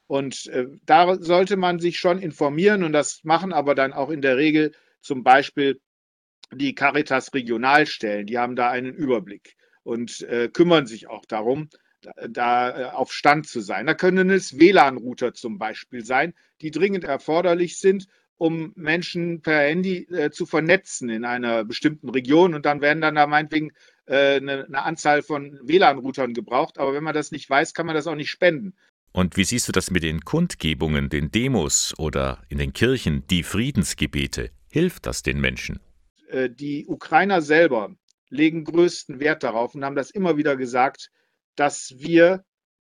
Und 0.05 0.45
äh, 0.47 0.67
da 0.85 1.15
sollte 1.15 1.57
man 1.57 1.79
sich 1.79 1.97
schon 1.97 2.19
informieren 2.19 2.83
und 2.83 2.93
das 2.93 3.23
machen 3.23 3.53
aber 3.53 3.73
dann 3.73 3.91
auch 3.91 4.11
in 4.11 4.21
der 4.21 4.37
Regel 4.37 4.73
zum 5.01 5.23
Beispiel 5.23 5.81
die 6.53 6.75
Caritas 6.75 7.33
Regionalstellen. 7.33 8.27
Die 8.27 8.37
haben 8.37 8.55
da 8.55 8.69
einen 8.69 8.93
Überblick 8.93 9.55
und 9.81 10.21
äh, 10.21 10.47
kümmern 10.47 10.85
sich 10.85 11.07
auch 11.07 11.25
darum, 11.25 11.69
da, 12.01 12.11
da 12.27 12.79
äh, 12.79 12.83
auf 12.91 13.11
Stand 13.11 13.47
zu 13.47 13.61
sein. 13.61 13.87
Da 13.87 13.95
können 13.95 14.29
es 14.29 14.59
WLAN-Router 14.59 15.33
zum 15.33 15.57
Beispiel 15.57 16.05
sein, 16.05 16.35
die 16.61 16.69
dringend 16.69 17.03
erforderlich 17.03 17.79
sind 17.79 18.07
um 18.39 18.71
Menschen 18.75 19.41
per 19.41 19.59
Handy 19.59 20.07
äh, 20.11 20.31
zu 20.31 20.45
vernetzen 20.45 21.09
in 21.09 21.25
einer 21.25 21.65
bestimmten 21.65 22.09
Region. 22.09 22.55
Und 22.55 22.65
dann 22.65 22.81
werden 22.81 23.01
dann 23.01 23.15
da 23.15 23.27
meinetwegen 23.27 23.71
äh, 24.05 24.37
eine, 24.37 24.65
eine 24.65 24.83
Anzahl 24.83 25.21
von 25.21 25.59
WLAN-Routern 25.61 26.33
gebraucht. 26.33 26.79
Aber 26.79 26.93
wenn 26.93 27.03
man 27.03 27.13
das 27.13 27.31
nicht 27.31 27.49
weiß, 27.49 27.73
kann 27.73 27.85
man 27.85 27.95
das 27.95 28.07
auch 28.07 28.15
nicht 28.15 28.29
spenden. 28.29 28.73
Und 29.11 29.35
wie 29.35 29.43
siehst 29.43 29.67
du 29.67 29.73
das 29.73 29.91
mit 29.91 30.03
den 30.03 30.21
Kundgebungen, 30.21 31.09
den 31.09 31.31
Demos 31.31 31.93
oder 31.97 32.41
in 32.47 32.57
den 32.57 32.71
Kirchen, 32.71 33.27
die 33.27 33.43
Friedensgebete? 33.43 34.51
Hilft 34.71 35.05
das 35.05 35.21
den 35.21 35.41
Menschen? 35.41 35.81
Äh, 36.29 36.49
die 36.49 36.85
Ukrainer 36.87 37.41
selber 37.41 37.93
legen 38.29 38.63
größten 38.63 39.19
Wert 39.19 39.43
darauf 39.43 39.75
und 39.75 39.83
haben 39.83 39.95
das 39.95 40.11
immer 40.11 40.37
wieder 40.37 40.55
gesagt, 40.55 41.11
dass 41.55 41.93
wir 41.97 42.45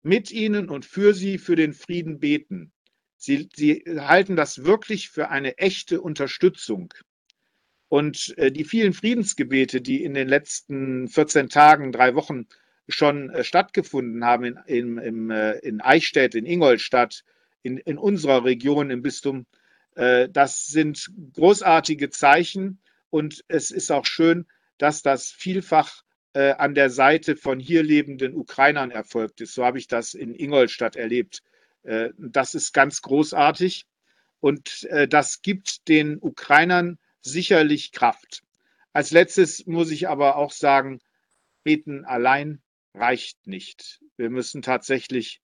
mit 0.02 0.32
ihnen 0.32 0.68
und 0.70 0.84
für 0.84 1.14
sie 1.14 1.38
für 1.38 1.54
den 1.54 1.72
Frieden 1.72 2.18
beten. 2.18 2.72
Sie, 3.16 3.48
sie 3.54 3.84
halten 3.86 4.36
das 4.36 4.64
wirklich 4.64 5.08
für 5.08 5.28
eine 5.30 5.58
echte 5.58 6.00
Unterstützung. 6.00 6.92
Und 7.88 8.34
äh, 8.36 8.50
die 8.50 8.64
vielen 8.64 8.92
Friedensgebete, 8.92 9.80
die 9.80 10.02
in 10.02 10.14
den 10.14 10.28
letzten 10.28 11.08
14 11.08 11.48
Tagen, 11.48 11.92
drei 11.92 12.14
Wochen 12.14 12.46
schon 12.88 13.30
äh, 13.30 13.44
stattgefunden 13.44 14.24
haben, 14.24 14.44
in, 14.44 14.56
in, 14.66 14.98
im, 14.98 15.30
äh, 15.30 15.58
in 15.58 15.80
Eichstätt, 15.80 16.34
in 16.34 16.46
Ingolstadt, 16.46 17.22
in, 17.62 17.78
in 17.78 17.98
unserer 17.98 18.44
Region 18.44 18.90
im 18.90 19.02
Bistum, 19.02 19.46
das 19.94 20.66
sind 20.66 21.10
großartige 21.32 22.10
Zeichen. 22.10 22.80
Und 23.08 23.46
es 23.48 23.70
ist 23.70 23.90
auch 23.90 24.04
schön, 24.04 24.44
dass 24.76 25.00
das 25.00 25.30
vielfach 25.30 26.02
an 26.34 26.74
der 26.74 26.90
Seite 26.90 27.34
von 27.34 27.58
hier 27.58 27.82
lebenden 27.82 28.34
Ukrainern 28.34 28.90
erfolgt 28.90 29.40
ist. 29.40 29.54
So 29.54 29.64
habe 29.64 29.78
ich 29.78 29.88
das 29.88 30.12
in 30.12 30.34
Ingolstadt 30.34 30.96
erlebt. 30.96 31.42
Äh, 31.86 32.10
das 32.18 32.54
ist 32.54 32.72
ganz 32.72 33.00
großartig 33.00 33.86
und 34.40 34.84
äh, 34.84 35.08
das 35.08 35.40
gibt 35.42 35.88
den 35.88 36.18
Ukrainern 36.20 36.98
sicherlich 37.22 37.92
Kraft. 37.92 38.42
Als 38.92 39.12
letztes 39.12 39.66
muss 39.66 39.90
ich 39.90 40.08
aber 40.08 40.36
auch 40.36 40.50
sagen, 40.50 41.00
beten 41.62 42.04
allein 42.04 42.60
reicht 42.94 43.46
nicht. 43.46 44.00
Wir 44.16 44.30
müssen 44.30 44.62
tatsächlich 44.62 45.40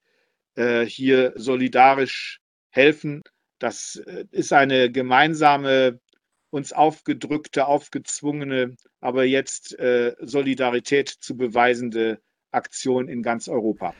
äh, 0.54 0.84
hier 0.84 1.32
solidarisch 1.36 2.40
helfen. 2.70 3.22
Das 3.58 4.02
ist 4.32 4.52
eine 4.52 4.90
gemeinsame, 4.90 6.00
uns 6.50 6.72
aufgedrückte, 6.72 7.66
aufgezwungene, 7.66 8.74
aber 9.00 9.22
jetzt 9.22 9.76
Solidarität 10.18 11.08
zu 11.08 11.36
beweisende 11.36 12.20
Aktion 12.50 13.06
in 13.06 13.22
ganz 13.22 13.46
Europa. 13.46 13.94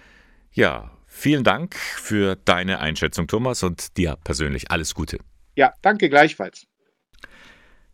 Ja, 0.52 0.90
Vielen 1.14 1.44
Dank 1.44 1.76
für 1.76 2.36
deine 2.36 2.80
Einschätzung, 2.80 3.28
Thomas, 3.28 3.62
und 3.62 3.96
dir 3.96 4.16
persönlich 4.24 4.70
alles 4.72 4.94
Gute. 4.94 5.18
Ja, 5.54 5.72
danke 5.82 6.08
gleichfalls. 6.08 6.66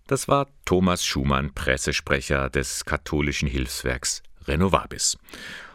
Das 0.06 0.28
war 0.28 0.46
Thomas 0.64 1.04
Schumann, 1.04 1.52
Pressesprecher 1.52 2.48
des 2.48 2.86
katholischen 2.86 3.48
Hilfswerks 3.48 4.22
Renovabis. 4.46 5.18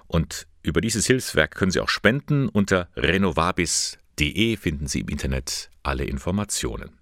Und 0.08 0.48
über 0.64 0.82
dieses 0.82 1.06
Hilfswerk 1.06 1.54
können 1.54 1.70
Sie 1.70 1.82
auch 1.82 1.90
spenden. 1.90 2.50
Unter 2.50 2.88
renovabis.de 2.96 4.58
finden 4.58 4.88
Sie 4.88 5.02
im 5.02 5.10
Internet 5.10 5.70
alle 5.84 6.06
Informationen. 6.06 6.98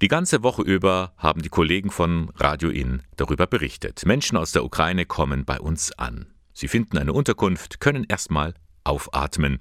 Die 0.00 0.08
ganze 0.08 0.42
Woche 0.42 0.62
über 0.62 1.12
haben 1.18 1.42
die 1.42 1.50
Kollegen 1.50 1.90
von 1.90 2.30
Radio 2.36 2.70
Inn 2.70 3.02
darüber 3.16 3.46
berichtet. 3.46 4.04
Menschen 4.06 4.36
aus 4.38 4.50
der 4.50 4.64
Ukraine 4.64 5.04
kommen 5.06 5.44
bei 5.44 5.60
uns 5.60 5.92
an. 5.92 6.34
Sie 6.52 6.66
finden 6.68 6.98
eine 6.98 7.12
Unterkunft, 7.12 7.78
können 7.78 8.04
erstmal 8.08 8.54
aufatmen. 8.84 9.60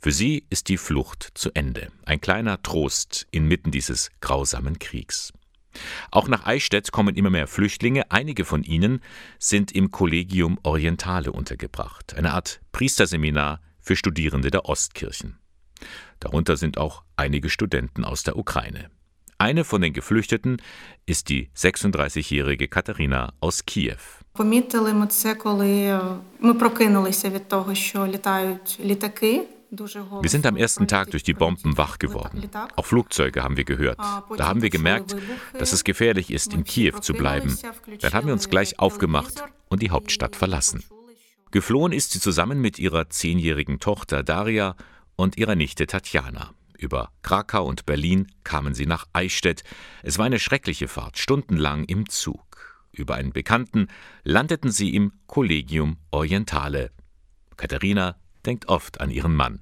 Für 0.00 0.12
sie 0.12 0.46
ist 0.50 0.68
die 0.68 0.76
Flucht 0.76 1.30
zu 1.34 1.50
Ende. 1.54 1.90
Ein 2.04 2.20
kleiner 2.20 2.62
Trost 2.62 3.26
inmitten 3.30 3.70
dieses 3.70 4.10
grausamen 4.20 4.78
Kriegs. 4.78 5.32
Auch 6.10 6.28
nach 6.28 6.46
Eichstätt 6.46 6.92
kommen 6.92 7.16
immer 7.16 7.30
mehr 7.30 7.46
Flüchtlinge. 7.46 8.10
Einige 8.10 8.44
von 8.44 8.62
ihnen 8.62 9.00
sind 9.38 9.72
im 9.72 9.90
Collegium 9.90 10.58
Orientale 10.62 11.32
untergebracht, 11.32 12.14
eine 12.14 12.32
Art 12.32 12.60
Priesterseminar 12.72 13.60
für 13.80 13.96
Studierende 13.96 14.50
der 14.50 14.66
Ostkirchen. 14.66 15.38
Darunter 16.20 16.56
sind 16.56 16.78
auch 16.78 17.02
einige 17.16 17.50
Studenten 17.50 18.04
aus 18.04 18.22
der 18.22 18.36
Ukraine. 18.36 18.90
Eine 19.38 19.64
von 19.64 19.82
den 19.82 19.92
Geflüchteten 19.92 20.62
ist 21.06 21.28
die 21.28 21.50
36-jährige 21.56 22.68
Katharina 22.68 23.34
aus 23.40 23.66
Kiew. 23.66 24.23
Помітили 24.33 24.93
ми 24.93 25.07
це, 25.07 25.35
коли 25.35 25.99
ми 26.39 26.53
прокинулися 26.53 27.29
від 27.29 27.47
того, 27.47 27.75
що 27.75 28.07
літають 28.07 28.79
літаки 28.83 29.41
Wir 29.71 30.29
sind 30.29 30.47
am 30.47 30.57
ersten 30.57 30.87
Tag 30.87 31.11
durch 31.11 31.23
die 31.23 31.35
Bomben 31.35 31.77
wach 31.77 31.99
geworden. 31.99 32.49
Auch 32.75 32.85
Flugzeuge 32.85 33.43
haben 33.43 33.55
wir 33.55 33.65
gehört. 33.65 33.99
Da 34.37 34.47
haben 34.47 34.63
wir 34.63 34.71
gemerkt, 34.71 35.15
dass 35.59 35.73
es 35.73 35.83
gefährlich 35.83 36.31
ist, 36.31 36.53
in 36.53 36.63
Kiew 36.63 36.99
zu 37.01 37.13
bleiben. 37.13 37.55
Dann 38.01 38.13
haben 38.13 38.27
wir 38.27 38.33
uns 38.33 38.49
gleich 38.49 38.79
aufgemacht 38.79 39.43
und 39.69 39.83
die 39.83 39.91
Hauptstadt 39.91 40.35
verlassen. 40.35 40.83
Geflohen 41.51 41.91
ist 41.91 42.11
sie 42.11 42.19
zusammen 42.19 42.59
mit 42.61 42.79
ihrer 42.79 43.09
zehnjährigen 43.09 43.79
Tochter 43.79 44.23
Daria 44.23 44.75
und 45.15 45.37
ihrer 45.37 45.55
Nichte 45.55 45.85
Tatjana. 45.85 46.53
Über 46.77 47.11
Krakau 47.21 47.65
und 47.65 47.85
Berlin 47.85 48.27
kamen 48.43 48.73
sie 48.73 48.85
nach 48.85 49.05
Eichstätt. 49.13 49.63
Es 50.01 50.17
war 50.17 50.25
eine 50.25 50.39
schreckliche 50.39 50.87
Fahrt, 50.87 51.17
stundenlang 51.17 51.83
im 51.83 52.09
Zug. 52.09 52.49
Über 52.94 53.14
einen 53.16 53.32
Bekannten 53.32 53.88
landeten 54.22 54.70
sie 54.70 54.94
im 54.94 55.12
Collegium 55.26 55.96
Orientale. 56.10 56.90
Katharina 57.56 58.16
denkt 58.46 58.68
oft 58.68 59.00
an 59.00 59.10
ihren 59.10 59.34
Mann. 59.34 59.60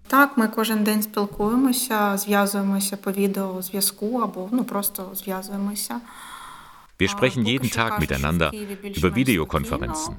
Wir 6.98 7.08
sprechen 7.08 7.46
jeden 7.46 7.70
Tag 7.70 8.00
miteinander 8.00 8.52
über 8.94 9.14
Videokonferenzen. 9.14 10.16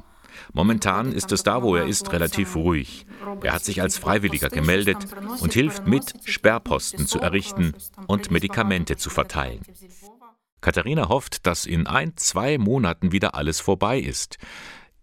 Momentan 0.52 1.12
ist 1.12 1.32
es 1.32 1.44
da, 1.44 1.62
wo 1.62 1.76
er 1.76 1.86
ist, 1.86 2.12
relativ 2.12 2.56
ruhig. 2.56 3.06
Er 3.42 3.54
hat 3.54 3.64
sich 3.64 3.82
als 3.82 3.98
Freiwilliger 3.98 4.50
gemeldet 4.50 4.98
und 5.40 5.54
hilft 5.54 5.88
mit, 5.88 6.14
Sperrposten 6.26 7.08
zu 7.08 7.20
errichten 7.20 7.74
und 8.08 8.32
Medikamente 8.32 8.98
zu 8.98 9.10
verteilen. 9.10 9.62
Katharina 10.64 11.10
hofft, 11.10 11.46
dass 11.46 11.66
in 11.66 11.88
ein, 11.88 12.14
zwei 12.16 12.58
Monaten 12.58 13.12
wieder 13.12 13.36
alles 13.36 13.60
vorbei 13.60 14.00
ist. 14.00 14.38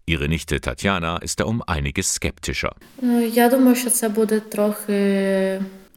Ihre 0.07 0.27
Nichte 0.27 0.63
Tatjana 0.63 1.19
ist 1.19 1.39
da 1.39 1.45
um 1.45 1.63
einiges 1.63 2.15
skeptischer. 2.15 2.75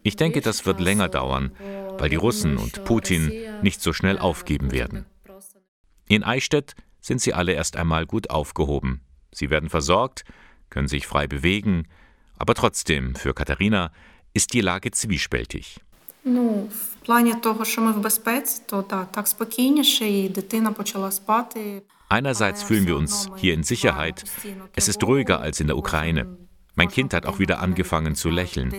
Ich 0.03 0.17
denke, 0.17 0.41
das 0.41 0.65
wird 0.65 0.81
länger 0.81 1.07
dauern, 1.07 1.53
weil 1.97 2.09
die 2.09 2.17
Russen 2.17 2.57
und 2.57 2.83
Putin 2.83 3.31
nicht 3.61 3.81
so 3.81 3.93
schnell 3.93 4.19
aufgeben 4.19 4.73
werden. 4.73 5.05
In 6.09 6.23
Eichstätt 6.23 6.75
sind 6.99 7.21
sie 7.21 7.33
alle 7.33 7.53
erst 7.53 7.77
einmal 7.77 8.05
gut 8.05 8.29
aufgehoben. 8.29 8.99
Sie 9.31 9.49
werden 9.49 9.69
versorgt, 9.69 10.25
können 10.69 10.89
sich 10.89 11.07
frei 11.07 11.25
bewegen, 11.25 11.87
aber 12.37 12.53
trotzdem, 12.53 13.15
für 13.15 13.33
Katharina 13.33 13.93
ist 14.33 14.53
die 14.53 14.61
Lage 14.61 14.91
zwiespältig 14.91 15.79
плані 17.06 17.34
того, 17.34 17.64
що 17.64 17.80
ми 17.80 17.92
в 17.92 17.98
безпеці, 17.98 18.62
то 18.66 18.82
так, 18.82 19.12
так 19.12 19.28
спокійніше, 19.28 20.08
і 20.08 20.28
дитина 20.28 20.72
почала 20.72 21.10
спати. 21.10 21.82
Einerseits 22.10 22.62
fühlen 22.62 22.86
wir 22.86 22.96
uns 22.96 23.28
hier 23.36 23.54
in 23.58 23.64
Sicherheit. 23.64 24.24
Es 24.74 24.88
ist 24.88 25.02
ruhiger 25.02 25.40
als 25.40 25.60
in 25.60 25.66
der 25.66 25.76
Ukraine. 25.76 26.26
Mein 26.74 26.88
Kind 26.88 27.12
hat 27.12 27.26
auch 27.26 27.38
wieder 27.38 27.58
angefangen 27.60 28.14
zu 28.14 28.30
lächeln. 28.30 28.72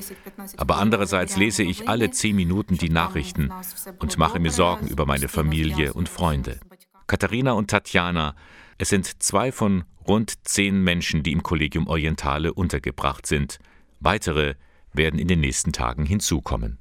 Aber 0.58 0.78
andererseits 0.78 1.36
lese 1.38 1.64
ich 1.64 1.88
alle 1.90 2.10
zehn 2.12 2.36
Minuten 2.36 2.76
die 2.78 2.90
Nachrichten 2.90 3.52
und 4.00 4.18
mache 4.18 4.40
mir 4.40 4.52
Sorgen 4.52 4.88
über 4.88 5.06
meine 5.06 5.28
Familie 5.28 5.94
und 5.94 6.08
Freunde. 6.08 6.60
Katharina 7.08 7.52
und 7.52 7.70
Tatjana, 7.70 8.36
es 8.78 8.90
sind 8.90 9.22
zwei 9.22 9.52
von 9.52 9.84
rund 10.08 10.48
zehn 10.48 10.82
Menschen, 10.82 11.22
die 11.24 11.34
im 11.34 11.44
Collegium 11.44 11.88
Orientale 11.88 12.54
untergebracht 12.54 13.26
sind. 13.28 13.60
Weitere 14.00 14.56
werden 14.94 15.20
in 15.20 15.28
den 15.28 15.42
nächsten 15.42 15.74
Tagen 15.74 16.06
hinzukommen. 16.06 16.80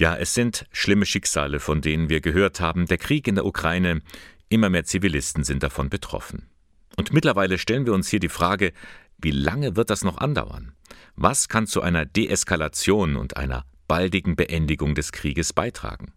Ja, 0.00 0.16
es 0.16 0.32
sind 0.32 0.64
schlimme 0.72 1.04
Schicksale, 1.04 1.60
von 1.60 1.82
denen 1.82 2.08
wir 2.08 2.22
gehört 2.22 2.58
haben. 2.58 2.86
Der 2.86 2.96
Krieg 2.96 3.28
in 3.28 3.34
der 3.34 3.44
Ukraine, 3.44 4.00
immer 4.48 4.70
mehr 4.70 4.84
Zivilisten 4.84 5.44
sind 5.44 5.62
davon 5.62 5.90
betroffen. 5.90 6.48
Und 6.96 7.12
mittlerweile 7.12 7.58
stellen 7.58 7.84
wir 7.84 7.92
uns 7.92 8.08
hier 8.08 8.18
die 8.18 8.30
Frage, 8.30 8.72
wie 9.18 9.30
lange 9.30 9.76
wird 9.76 9.90
das 9.90 10.02
noch 10.02 10.16
andauern? 10.16 10.72
Was 11.16 11.48
kann 11.48 11.66
zu 11.66 11.82
einer 11.82 12.06
Deeskalation 12.06 13.16
und 13.16 13.36
einer 13.36 13.66
baldigen 13.88 14.36
Beendigung 14.36 14.94
des 14.94 15.12
Krieges 15.12 15.52
beitragen? 15.52 16.14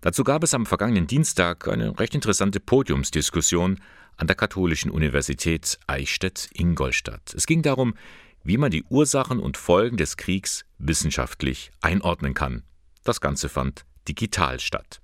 Dazu 0.00 0.24
gab 0.24 0.42
es 0.42 0.54
am 0.54 0.64
vergangenen 0.64 1.06
Dienstag 1.06 1.68
eine 1.68 1.98
recht 1.98 2.14
interessante 2.14 2.60
Podiumsdiskussion 2.60 3.78
an 4.16 4.26
der 4.26 4.36
Katholischen 4.36 4.90
Universität 4.90 5.78
Eichstätt-Ingolstadt. 5.86 7.34
Es 7.34 7.44
ging 7.46 7.60
darum, 7.60 7.94
wie 8.42 8.56
man 8.56 8.70
die 8.70 8.84
Ursachen 8.84 9.38
und 9.38 9.58
Folgen 9.58 9.98
des 9.98 10.16
Kriegs 10.16 10.64
wissenschaftlich 10.78 11.72
einordnen 11.82 12.32
kann. 12.32 12.62
Das 13.06 13.20
Ganze 13.20 13.48
fand 13.48 13.84
digital 14.08 14.58
statt. 14.58 15.00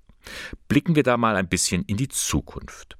Blicken 0.67 0.97
wir 0.97 1.03
da 1.03 1.15
mal 1.15 1.37
ein 1.37 1.47
bisschen 1.47 1.85
in 1.85 1.95
die 1.95 2.09
Zukunft. 2.09 2.97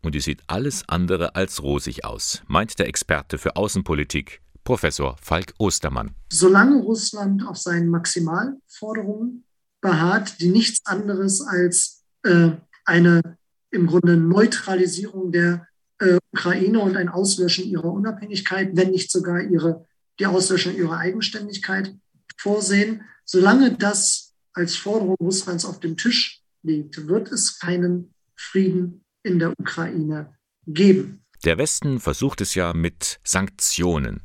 Und 0.00 0.14
die 0.14 0.20
sieht 0.20 0.42
alles 0.46 0.88
andere 0.88 1.36
als 1.36 1.62
rosig 1.62 2.06
aus, 2.06 2.42
meint 2.46 2.78
der 2.78 2.88
Experte 2.88 3.36
für 3.36 3.56
Außenpolitik, 3.56 4.40
Professor 4.64 5.16
Falk 5.20 5.52
Ostermann. 5.58 6.14
Solange 6.32 6.80
Russland 6.80 7.46
auf 7.46 7.58
seinen 7.58 7.90
Maximalforderungen 7.90 9.44
beharrt, 9.82 10.40
die 10.40 10.48
nichts 10.48 10.86
anderes 10.86 11.42
als 11.42 12.04
äh, 12.22 12.52
eine 12.86 13.36
im 13.70 13.86
Grunde 13.86 14.16
Neutralisierung 14.16 15.32
der 15.32 15.66
äh, 15.98 16.16
Ukraine 16.32 16.80
und 16.80 16.96
ein 16.96 17.10
Auslöschen 17.10 17.66
ihrer 17.66 17.92
Unabhängigkeit, 17.92 18.70
wenn 18.72 18.92
nicht 18.92 19.12
sogar 19.12 19.42
ihre, 19.42 19.84
die 20.18 20.24
Auslöschung 20.24 20.74
ihrer 20.74 20.96
Eigenständigkeit 20.96 21.94
vorsehen. 22.38 23.02
Solange 23.26 23.76
das 23.76 24.25
als 24.56 24.76
Forderung 24.76 25.16
Russlands 25.20 25.64
auf 25.64 25.80
dem 25.80 25.96
Tisch 25.96 26.40
liegt, 26.62 27.06
wird 27.06 27.30
es 27.30 27.58
keinen 27.58 28.14
Frieden 28.34 29.04
in 29.22 29.38
der 29.38 29.52
Ukraine 29.58 30.34
geben. 30.66 31.22
Der 31.44 31.58
Westen 31.58 32.00
versucht 32.00 32.40
es 32.40 32.54
ja 32.54 32.72
mit 32.72 33.20
Sanktionen. 33.22 34.22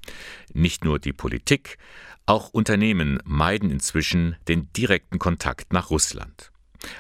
Nicht 0.54 0.86
nur 0.86 1.00
die 1.00 1.14
Politik, 1.14 1.78
auch 2.26 2.50
Unternehmen 2.50 3.20
meiden 3.26 3.70
inzwischen 3.70 4.38
den 4.48 4.72
direkten 4.74 5.20
Kontakt 5.20 5.74
nach 5.74 5.90
Russland. 5.90 6.52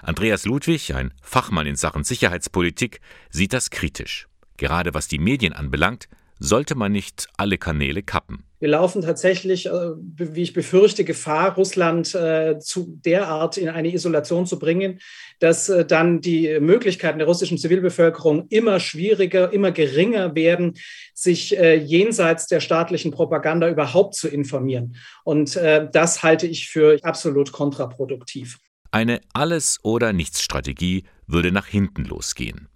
Andreas 0.03 0.45
Ludwig, 0.45 0.93
ein 0.93 1.13
Fachmann 1.23 1.65
in 1.65 1.75
Sachen 1.75 2.03
Sicherheitspolitik, 2.03 2.99
sieht 3.29 3.53
das 3.53 3.69
kritisch. 3.69 4.27
Gerade 4.57 4.93
was 4.93 5.07
die 5.07 5.19
Medien 5.19 5.53
anbelangt, 5.53 6.09
sollte 6.41 6.75
man 6.75 6.91
nicht 6.91 7.27
alle 7.37 7.57
Kanäle 7.57 8.01
kappen. 8.01 8.43
Wir 8.59 8.69
laufen 8.69 9.01
tatsächlich, 9.01 9.67
äh, 9.67 9.71
wie 9.71 10.41
ich 10.41 10.53
befürchte, 10.53 11.03
Gefahr, 11.03 11.55
Russland 11.55 12.13
äh, 12.13 12.59
zu 12.59 12.99
derart 13.05 13.57
in 13.57 13.69
eine 13.69 13.93
Isolation 13.93 14.45
zu 14.45 14.59
bringen, 14.59 14.99
dass 15.39 15.69
äh, 15.69 15.85
dann 15.85 16.19
die 16.21 16.59
Möglichkeiten 16.59 17.19
der 17.19 17.27
russischen 17.27 17.57
Zivilbevölkerung 17.57 18.47
immer 18.49 18.79
schwieriger, 18.79 19.53
immer 19.53 19.71
geringer 19.71 20.35
werden, 20.35 20.73
sich 21.13 21.51
jenseits 21.51 22.47
der 22.47 22.59
staatlichen 22.59 23.11
Propaganda 23.11 23.69
überhaupt 23.69 24.15
zu 24.15 24.27
informieren. 24.27 24.95
Und 25.23 25.55
das 25.55 26.23
halte 26.23 26.47
ich 26.47 26.69
für 26.69 26.97
absolut 27.03 27.51
kontraproduktiv. 27.51 28.57
Eine 28.89 29.21
Alles- 29.33 29.79
oder 29.83 30.13
Nichts-Strategie 30.13 31.03
würde 31.27 31.51
nach 31.51 31.67
hinten 31.67 32.05
losgehen. 32.05 32.69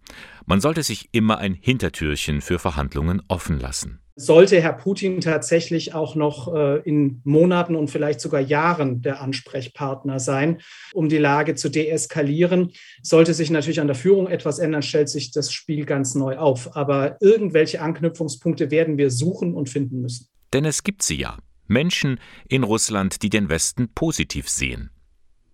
Man 0.48 0.62
sollte 0.62 0.84
sich 0.84 1.10
immer 1.12 1.40
ein 1.40 1.56
Hintertürchen 1.56 2.40
für 2.40 2.60
Verhandlungen 2.60 3.22
offen 3.28 3.60
lassen. 3.60 4.00
Sollte 4.16 4.62
Herr 4.62 4.74
Putin 4.74 5.20
tatsächlich 5.20 5.94
auch 5.94 6.16
noch 6.16 6.54
äh, 6.54 6.80
in 6.86 7.20
Monaten 7.26 7.76
und 7.76 7.90
vielleicht 7.90 8.22
sogar 8.22 8.40
Jahren 8.40 9.02
der 9.02 9.22
Ansprechpartner 9.22 10.20
sein, 10.20 10.62
um 10.94 11.10
die 11.10 11.18
Lage 11.18 11.56
zu 11.56 11.68
deeskalieren, 11.68 12.72
sollte 13.02 13.34
sich 13.34 13.50
natürlich 13.50 13.82
an 13.82 13.88
der 13.88 13.96
Führung 13.96 14.28
etwas 14.28 14.60
ändern, 14.60 14.84
stellt 14.84 15.10
sich 15.10 15.32
das 15.32 15.52
Spiel 15.52 15.86
ganz 15.86 16.16
neu 16.16 16.38
auf. 16.38 16.78
Aber 16.78 17.18
irgendwelche 17.22 17.82
Anknüpfungspunkte 17.82 18.72
werden 18.72 18.98
wir 18.98 19.10
suchen 19.12 19.54
und 19.54 19.68
finden 19.68 20.00
müssen. 20.00 20.28
Denn 20.54 20.64
es 20.64 20.84
gibt 20.84 21.04
sie 21.04 21.18
ja. 21.18 21.38
Menschen 21.68 22.20
in 22.48 22.64
Russland, 22.64 23.22
die 23.24 23.30
den 23.30 23.50
Westen 23.50 23.90
positiv 23.94 24.48
sehen. 24.48 24.92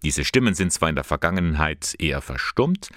Diese 0.04 0.26
Stimmen 0.26 0.54
sind 0.54 0.74
zwar 0.74 0.90
in 0.90 0.96
der 0.96 1.04
Vergangenheit 1.04 1.96
eher 1.98 2.22
verstummt, 2.22 2.90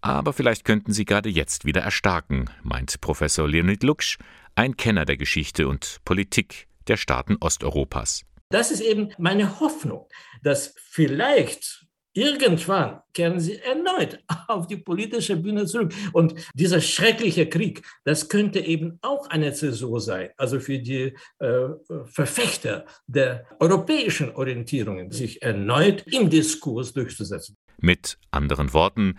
aber 0.00 0.32
vielleicht 0.32 0.64
könnten 0.64 0.92
sie 0.92 1.04
gerade 1.04 1.28
jetzt 1.28 1.64
wieder 1.64 1.80
erstarken, 1.82 2.50
meint 2.62 3.00
Professor 3.00 3.48
Leonid 3.48 3.82
Luksch, 3.82 4.18
ein 4.54 4.76
Kenner 4.76 5.04
der 5.04 5.16
Geschichte 5.16 5.68
und 5.68 5.98
Politik 6.04 6.68
der 6.86 6.96
Staaten 6.96 7.36
Osteuropas. 7.40 8.24
Das 8.50 8.70
ist 8.70 8.80
eben 8.80 9.10
meine 9.18 9.60
Hoffnung, 9.60 10.08
dass 10.42 10.74
vielleicht 10.78 11.88
irgendwann 12.18 13.00
kehren 13.12 13.38
sie 13.38 13.58
erneut 13.58 14.18
auf 14.48 14.66
die 14.66 14.76
politische 14.76 15.36
Bühne 15.36 15.66
zurück. 15.66 15.92
Und 16.12 16.34
dieser 16.54 16.80
schreckliche 16.80 17.48
Krieg, 17.48 17.82
das 18.04 18.28
könnte 18.28 18.60
eben 18.60 18.98
auch 19.02 19.28
eine 19.28 19.52
Zäsur 19.52 20.00
sein, 20.00 20.30
also 20.36 20.58
für 20.60 20.78
die 20.78 21.14
äh, 21.38 21.68
Verfechter 22.04 22.86
der 23.06 23.46
europäischen 23.60 24.34
Orientierungen, 24.34 25.10
sich 25.10 25.42
erneut 25.42 26.04
im 26.06 26.30
Diskurs 26.30 26.92
durchzusetzen. 26.92 27.56
Mit 27.80 28.18
anderen 28.30 28.72
Worten, 28.72 29.18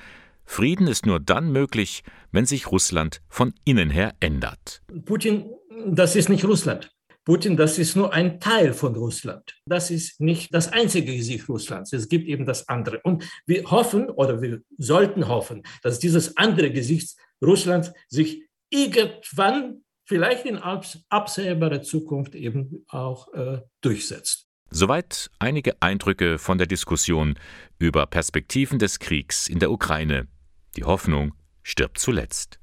Frieden 0.52 0.88
ist 0.88 1.06
nur 1.06 1.20
dann 1.20 1.52
möglich, 1.52 2.04
wenn 2.32 2.48
sich 2.48 2.72
Russland 2.72 3.22
von 3.30 3.54
innen 3.66 3.92
her 3.92 4.16
ändert. 4.20 4.82
Putin, 5.06 5.46
das 5.86 6.16
ist 6.16 6.28
nicht 6.28 6.44
Russland. 6.44 6.92
Putin, 7.24 7.56
das 7.56 7.78
ist 7.78 7.96
nur 7.96 8.14
ein 8.14 8.40
Teil 8.40 8.74
von 8.74 8.96
Russland. 8.96 9.56
Das 9.68 9.92
ist 9.92 10.20
nicht 10.20 10.52
das 10.52 10.68
einzige 10.74 11.16
Gesicht 11.16 11.48
Russlands. 11.48 11.94
Es 11.94 12.10
gibt 12.10 12.28
eben 12.28 12.48
das 12.48 12.68
andere. 12.68 13.00
Und 13.04 13.24
wir 13.46 13.70
hoffen 13.70 14.10
oder 14.10 14.42
wir 14.42 14.62
sollten 14.80 15.28
hoffen, 15.28 15.62
dass 15.84 16.00
dieses 16.00 16.36
andere 16.36 16.72
Gesicht 16.72 17.16
Russlands 17.46 17.92
sich 18.08 18.44
irgendwann 18.72 19.84
vielleicht 20.06 20.46
in 20.46 20.58
absehbarer 20.58 21.84
Zukunft 21.84 22.34
eben 22.34 22.86
auch 22.90 23.32
äh, 23.34 23.62
durchsetzt. 23.82 24.48
Soweit 24.72 25.30
einige 25.38 25.80
Eindrücke 25.80 26.40
von 26.40 26.58
der 26.58 26.68
Diskussion 26.68 27.36
über 27.78 28.08
Perspektiven 28.08 28.80
des 28.80 28.98
Kriegs 28.98 29.48
in 29.48 29.60
der 29.60 29.70
Ukraine. 29.72 30.28
Die 30.76 30.84
Hoffnung 30.84 31.34
stirbt 31.64 32.00
zuletzt. 32.00 32.60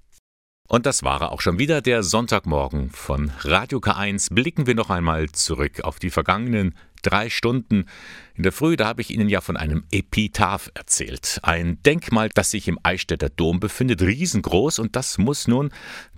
Und 0.68 0.84
das 0.84 1.04
war 1.04 1.30
auch 1.30 1.40
schon 1.40 1.58
wieder 1.58 1.80
der 1.80 2.02
Sonntagmorgen 2.02 2.90
von 2.90 3.30
Radio 3.40 3.78
K1. 3.78 4.34
Blicken 4.34 4.66
wir 4.66 4.74
noch 4.74 4.90
einmal 4.90 5.30
zurück 5.30 5.82
auf 5.82 6.00
die 6.00 6.10
vergangenen 6.10 6.74
drei 7.02 7.30
Stunden. 7.30 7.86
In 8.34 8.42
der 8.42 8.50
Früh, 8.50 8.76
da 8.76 8.86
habe 8.86 9.00
ich 9.00 9.10
Ihnen 9.10 9.28
ja 9.28 9.40
von 9.40 9.56
einem 9.56 9.84
Epitaph 9.92 10.72
erzählt. 10.74 11.38
Ein 11.42 11.80
Denkmal, 11.84 12.30
das 12.30 12.50
sich 12.50 12.66
im 12.66 12.80
Eichstätter 12.82 13.28
Dom 13.28 13.60
befindet, 13.60 14.02
riesengroß 14.02 14.80
und 14.80 14.96
das 14.96 15.18
muss 15.18 15.46
nun 15.46 15.70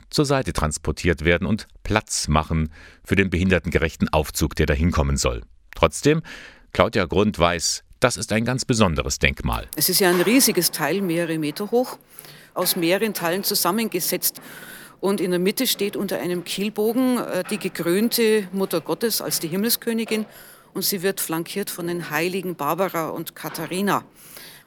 zur 0.08 0.24
Seite 0.24 0.54
transportiert 0.54 1.26
werden 1.26 1.46
und 1.46 1.68
Platz 1.82 2.28
machen 2.28 2.72
für 3.04 3.16
den 3.16 3.28
behindertengerechten 3.28 4.08
Aufzug, 4.08 4.56
der 4.56 4.64
da 4.64 4.72
hinkommen 4.72 5.18
soll. 5.18 5.42
Trotzdem, 5.74 6.22
Claudia 6.72 7.04
Grund 7.04 7.38
weiß, 7.38 7.84
das 8.00 8.16
ist 8.16 8.32
ein 8.32 8.44
ganz 8.44 8.64
besonderes 8.64 9.18
Denkmal. 9.18 9.68
Es 9.76 9.88
ist 9.88 10.00
ja 10.00 10.10
ein 10.10 10.20
riesiges 10.20 10.70
Teil, 10.70 11.00
mehrere 11.00 11.38
Meter 11.38 11.70
hoch 11.70 11.98
aus 12.54 12.76
mehreren 12.76 13.14
Teilen 13.14 13.44
zusammengesetzt. 13.44 14.40
Und 15.00 15.20
in 15.20 15.30
der 15.30 15.38
Mitte 15.38 15.66
steht 15.66 15.96
unter 15.96 16.18
einem 16.18 16.42
Kielbogen 16.44 17.18
äh, 17.18 17.44
die 17.48 17.58
gekrönte 17.58 18.48
Mutter 18.52 18.80
Gottes 18.80 19.20
als 19.20 19.38
die 19.38 19.48
Himmelskönigin 19.48 20.26
und 20.74 20.84
sie 20.84 21.02
wird 21.02 21.20
flankiert 21.20 21.70
von 21.70 21.86
den 21.86 22.10
heiligen 22.10 22.56
Barbara 22.56 23.08
und 23.10 23.36
Katharina. 23.36 24.04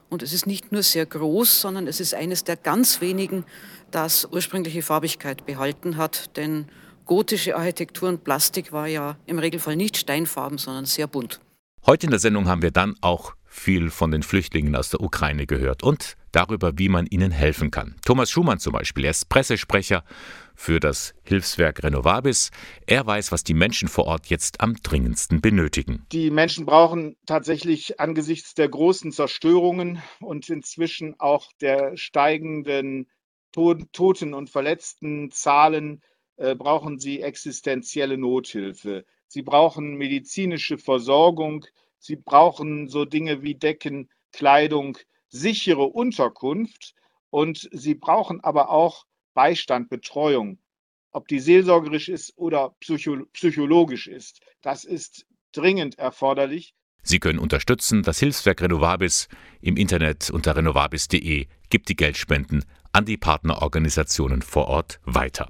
Und 0.09 0.23
es 0.23 0.33
ist 0.33 0.47
nicht 0.47 0.71
nur 0.71 0.83
sehr 0.83 1.05
groß, 1.05 1.61
sondern 1.61 1.87
es 1.87 1.99
ist 1.99 2.13
eines 2.13 2.43
der 2.43 2.55
ganz 2.57 3.01
wenigen, 3.01 3.45
das 3.91 4.25
ursprüngliche 4.31 4.83
Farbigkeit 4.83 5.45
behalten 5.45 5.97
hat, 5.97 6.35
denn 6.37 6.67
gotische 7.05 7.57
Architektur 7.57 8.07
und 8.07 8.23
Plastik 8.23 8.71
war 8.71 8.87
ja 8.87 9.17
im 9.25 9.39
Regelfall 9.39 9.75
nicht 9.75 9.97
steinfarben, 9.97 10.57
sondern 10.57 10.85
sehr 10.85 11.07
bunt. 11.07 11.41
Heute 11.87 12.05
in 12.05 12.11
der 12.11 12.19
Sendung 12.19 12.47
haben 12.47 12.61
wir 12.61 12.69
dann 12.69 12.95
auch 13.01 13.33
viel 13.43 13.89
von 13.89 14.11
den 14.11 14.21
Flüchtlingen 14.21 14.75
aus 14.75 14.91
der 14.91 15.01
Ukraine 15.01 15.47
gehört 15.47 15.81
und 15.81 16.15
darüber, 16.31 16.77
wie 16.77 16.89
man 16.89 17.07
ihnen 17.07 17.31
helfen 17.31 17.71
kann. 17.71 17.95
Thomas 18.05 18.29
Schumann 18.29 18.59
zum 18.59 18.73
Beispiel, 18.73 19.05
er 19.05 19.11
ist 19.11 19.29
Pressesprecher 19.29 20.03
für 20.55 20.79
das 20.79 21.15
Hilfswerk 21.23 21.83
Renovabis. 21.83 22.51
Er 22.85 23.07
weiß, 23.07 23.31
was 23.31 23.43
die 23.43 23.55
Menschen 23.55 23.87
vor 23.87 24.05
Ort 24.05 24.27
jetzt 24.27 24.61
am 24.61 24.75
dringendsten 24.75 25.41
benötigen. 25.41 26.05
Die 26.11 26.29
Menschen 26.29 26.67
brauchen 26.67 27.17
tatsächlich 27.25 27.99
angesichts 27.99 28.53
der 28.53 28.69
großen 28.69 29.11
Zerstörungen 29.11 30.03
und 30.19 30.49
inzwischen 30.49 31.19
auch 31.19 31.51
der 31.61 31.97
steigenden 31.97 33.09
Toten- 33.51 34.35
und 34.35 34.51
verletzten 34.51 35.31
Zahlen 35.31 36.03
äh, 36.37 36.53
brauchen 36.53 36.99
sie 36.99 37.21
existenzielle 37.21 38.19
Nothilfe. 38.19 39.03
Sie 39.31 39.43
brauchen 39.43 39.95
medizinische 39.95 40.77
Versorgung, 40.77 41.65
Sie 41.99 42.17
brauchen 42.17 42.89
so 42.89 43.05
Dinge 43.05 43.43
wie 43.43 43.55
Decken, 43.55 44.09
Kleidung, 44.33 44.97
sichere 45.29 45.83
Unterkunft 45.83 46.95
und 47.29 47.69
sie 47.71 47.95
brauchen 47.95 48.43
aber 48.43 48.71
auch 48.71 49.05
Beistand, 49.33 49.89
Betreuung. 49.89 50.57
Ob 51.11 51.29
die 51.29 51.39
seelsorgerisch 51.39 52.09
ist 52.09 52.33
oder 52.37 52.75
psycho 52.81 53.25
psychologisch 53.31 54.07
ist, 54.07 54.41
das 54.61 54.83
ist 54.83 55.25
dringend 55.53 55.97
erforderlich. 55.97 56.73
Sie 57.01 57.19
können 57.19 57.39
unterstützen. 57.39 58.03
Das 58.03 58.19
Hilfswerk 58.19 58.61
Renovabis 58.61 59.29
im 59.61 59.77
Internet 59.77 60.29
unter 60.29 60.57
renovabis.de 60.57 61.47
gibt 61.69 61.87
die 61.87 61.95
Geldspenden 61.95 62.65
an 62.91 63.05
die 63.05 63.17
Partnerorganisationen 63.17 64.41
vor 64.41 64.67
Ort 64.67 64.99
weiter. 65.05 65.47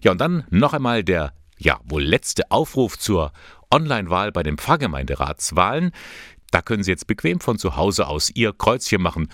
Ja, 0.00 0.12
und 0.12 0.20
dann 0.20 0.46
noch 0.50 0.74
einmal 0.74 1.02
der 1.02 1.34
ja 1.60 1.78
wohl 1.84 2.02
letzte 2.02 2.50
Aufruf 2.50 2.98
zur 2.98 3.32
Online-Wahl 3.70 4.32
bei 4.32 4.42
den 4.42 4.56
Pfarrgemeinderatswahlen. 4.56 5.92
Da 6.50 6.62
können 6.62 6.82
Sie 6.82 6.90
jetzt 6.90 7.06
bequem 7.06 7.40
von 7.40 7.58
zu 7.58 7.76
Hause 7.76 8.08
aus 8.08 8.30
Ihr 8.34 8.52
Kreuzchen 8.52 9.02
machen, 9.02 9.28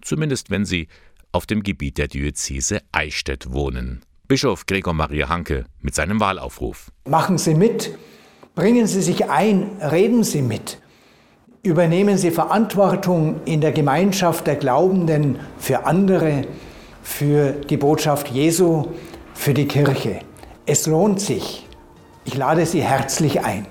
zumindest 0.00 0.50
wenn 0.50 0.64
Sie 0.64 0.88
auf 1.32 1.46
dem 1.46 1.62
Gebiet 1.62 1.98
der 1.98 2.08
Diözese 2.08 2.80
Eichstätt 2.92 3.52
wohnen. 3.52 4.02
Bischof 4.28 4.66
Gregor 4.66 4.94
Maria 4.94 5.28
Hanke 5.28 5.66
mit 5.80 5.94
seinem 5.94 6.20
Wahlaufruf. 6.20 6.90
Machen 7.06 7.36
Sie 7.36 7.54
mit, 7.54 7.96
bringen 8.54 8.86
Sie 8.86 9.02
sich 9.02 9.28
ein, 9.28 9.70
reden 9.82 10.24
Sie 10.24 10.42
mit. 10.42 10.78
Übernehmen 11.62 12.16
Sie 12.16 12.30
Verantwortung 12.30 13.40
in 13.44 13.60
der 13.60 13.72
Gemeinschaft 13.72 14.46
der 14.46 14.56
Glaubenden 14.56 15.38
für 15.58 15.86
andere, 15.86 16.46
für 17.02 17.52
die 17.52 17.76
Botschaft 17.76 18.28
Jesu, 18.28 18.88
für 19.34 19.54
die 19.54 19.68
Kirche. 19.68 20.20
Es 20.64 20.86
lohnt 20.86 21.20
sich. 21.20 21.66
Ich 22.24 22.36
lade 22.36 22.64
Sie 22.66 22.82
herzlich 22.82 23.40
ein. 23.40 23.66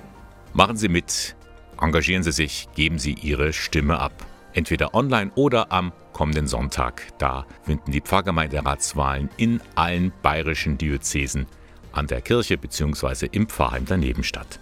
Machen 0.53 0.75
Sie 0.75 0.89
mit, 0.89 1.35
engagieren 1.79 2.23
Sie 2.23 2.33
sich, 2.33 2.67
geben 2.75 2.99
Sie 2.99 3.13
Ihre 3.13 3.53
Stimme 3.53 3.99
ab. 3.99 4.11
Entweder 4.53 4.93
online 4.93 5.31
oder 5.35 5.71
am 5.71 5.93
kommenden 6.11 6.47
Sonntag. 6.47 7.03
Da 7.17 7.45
finden 7.63 7.91
die 7.91 8.01
Pfarrgemeinderatswahlen 8.01 9.29
in 9.37 9.61
allen 9.75 10.11
bayerischen 10.21 10.77
Diözesen 10.77 11.47
an 11.93 12.07
der 12.07 12.21
Kirche 12.21 12.57
bzw. 12.57 13.27
im 13.31 13.47
Pfarrheim 13.47 13.85
daneben 13.85 14.23
statt. 14.23 14.59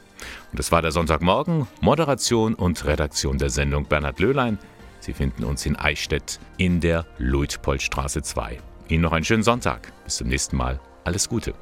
Und 0.52 0.60
das 0.60 0.72
war 0.72 0.84
der 0.84 0.92
Sonntagmorgen. 0.92 1.68
Moderation 1.82 2.54
und 2.54 2.86
Redaktion 2.86 3.40
der 3.40 3.50
Sendung 3.50 3.86
Bernhard 3.86 4.20
Löhlein. 4.20 4.60
Sie 5.00 5.14
finden 5.14 5.44
uns 5.44 5.66
in 5.66 5.76
Eichstätt 5.76 6.40
in 6.58 6.80
der 6.80 7.06
Luitpoldstraße 7.18 8.22
2. 8.22 8.60
Ihnen 8.90 9.02
noch 9.02 9.14
einen 9.14 9.26
schönen 9.26 9.44
Sonntag. 9.44 9.92
Bis 10.04 10.18
zum 10.18 10.28
nächsten 10.28 10.58
Mal. 10.58 10.80
Alles 11.04 11.30
Gute. 11.30 11.54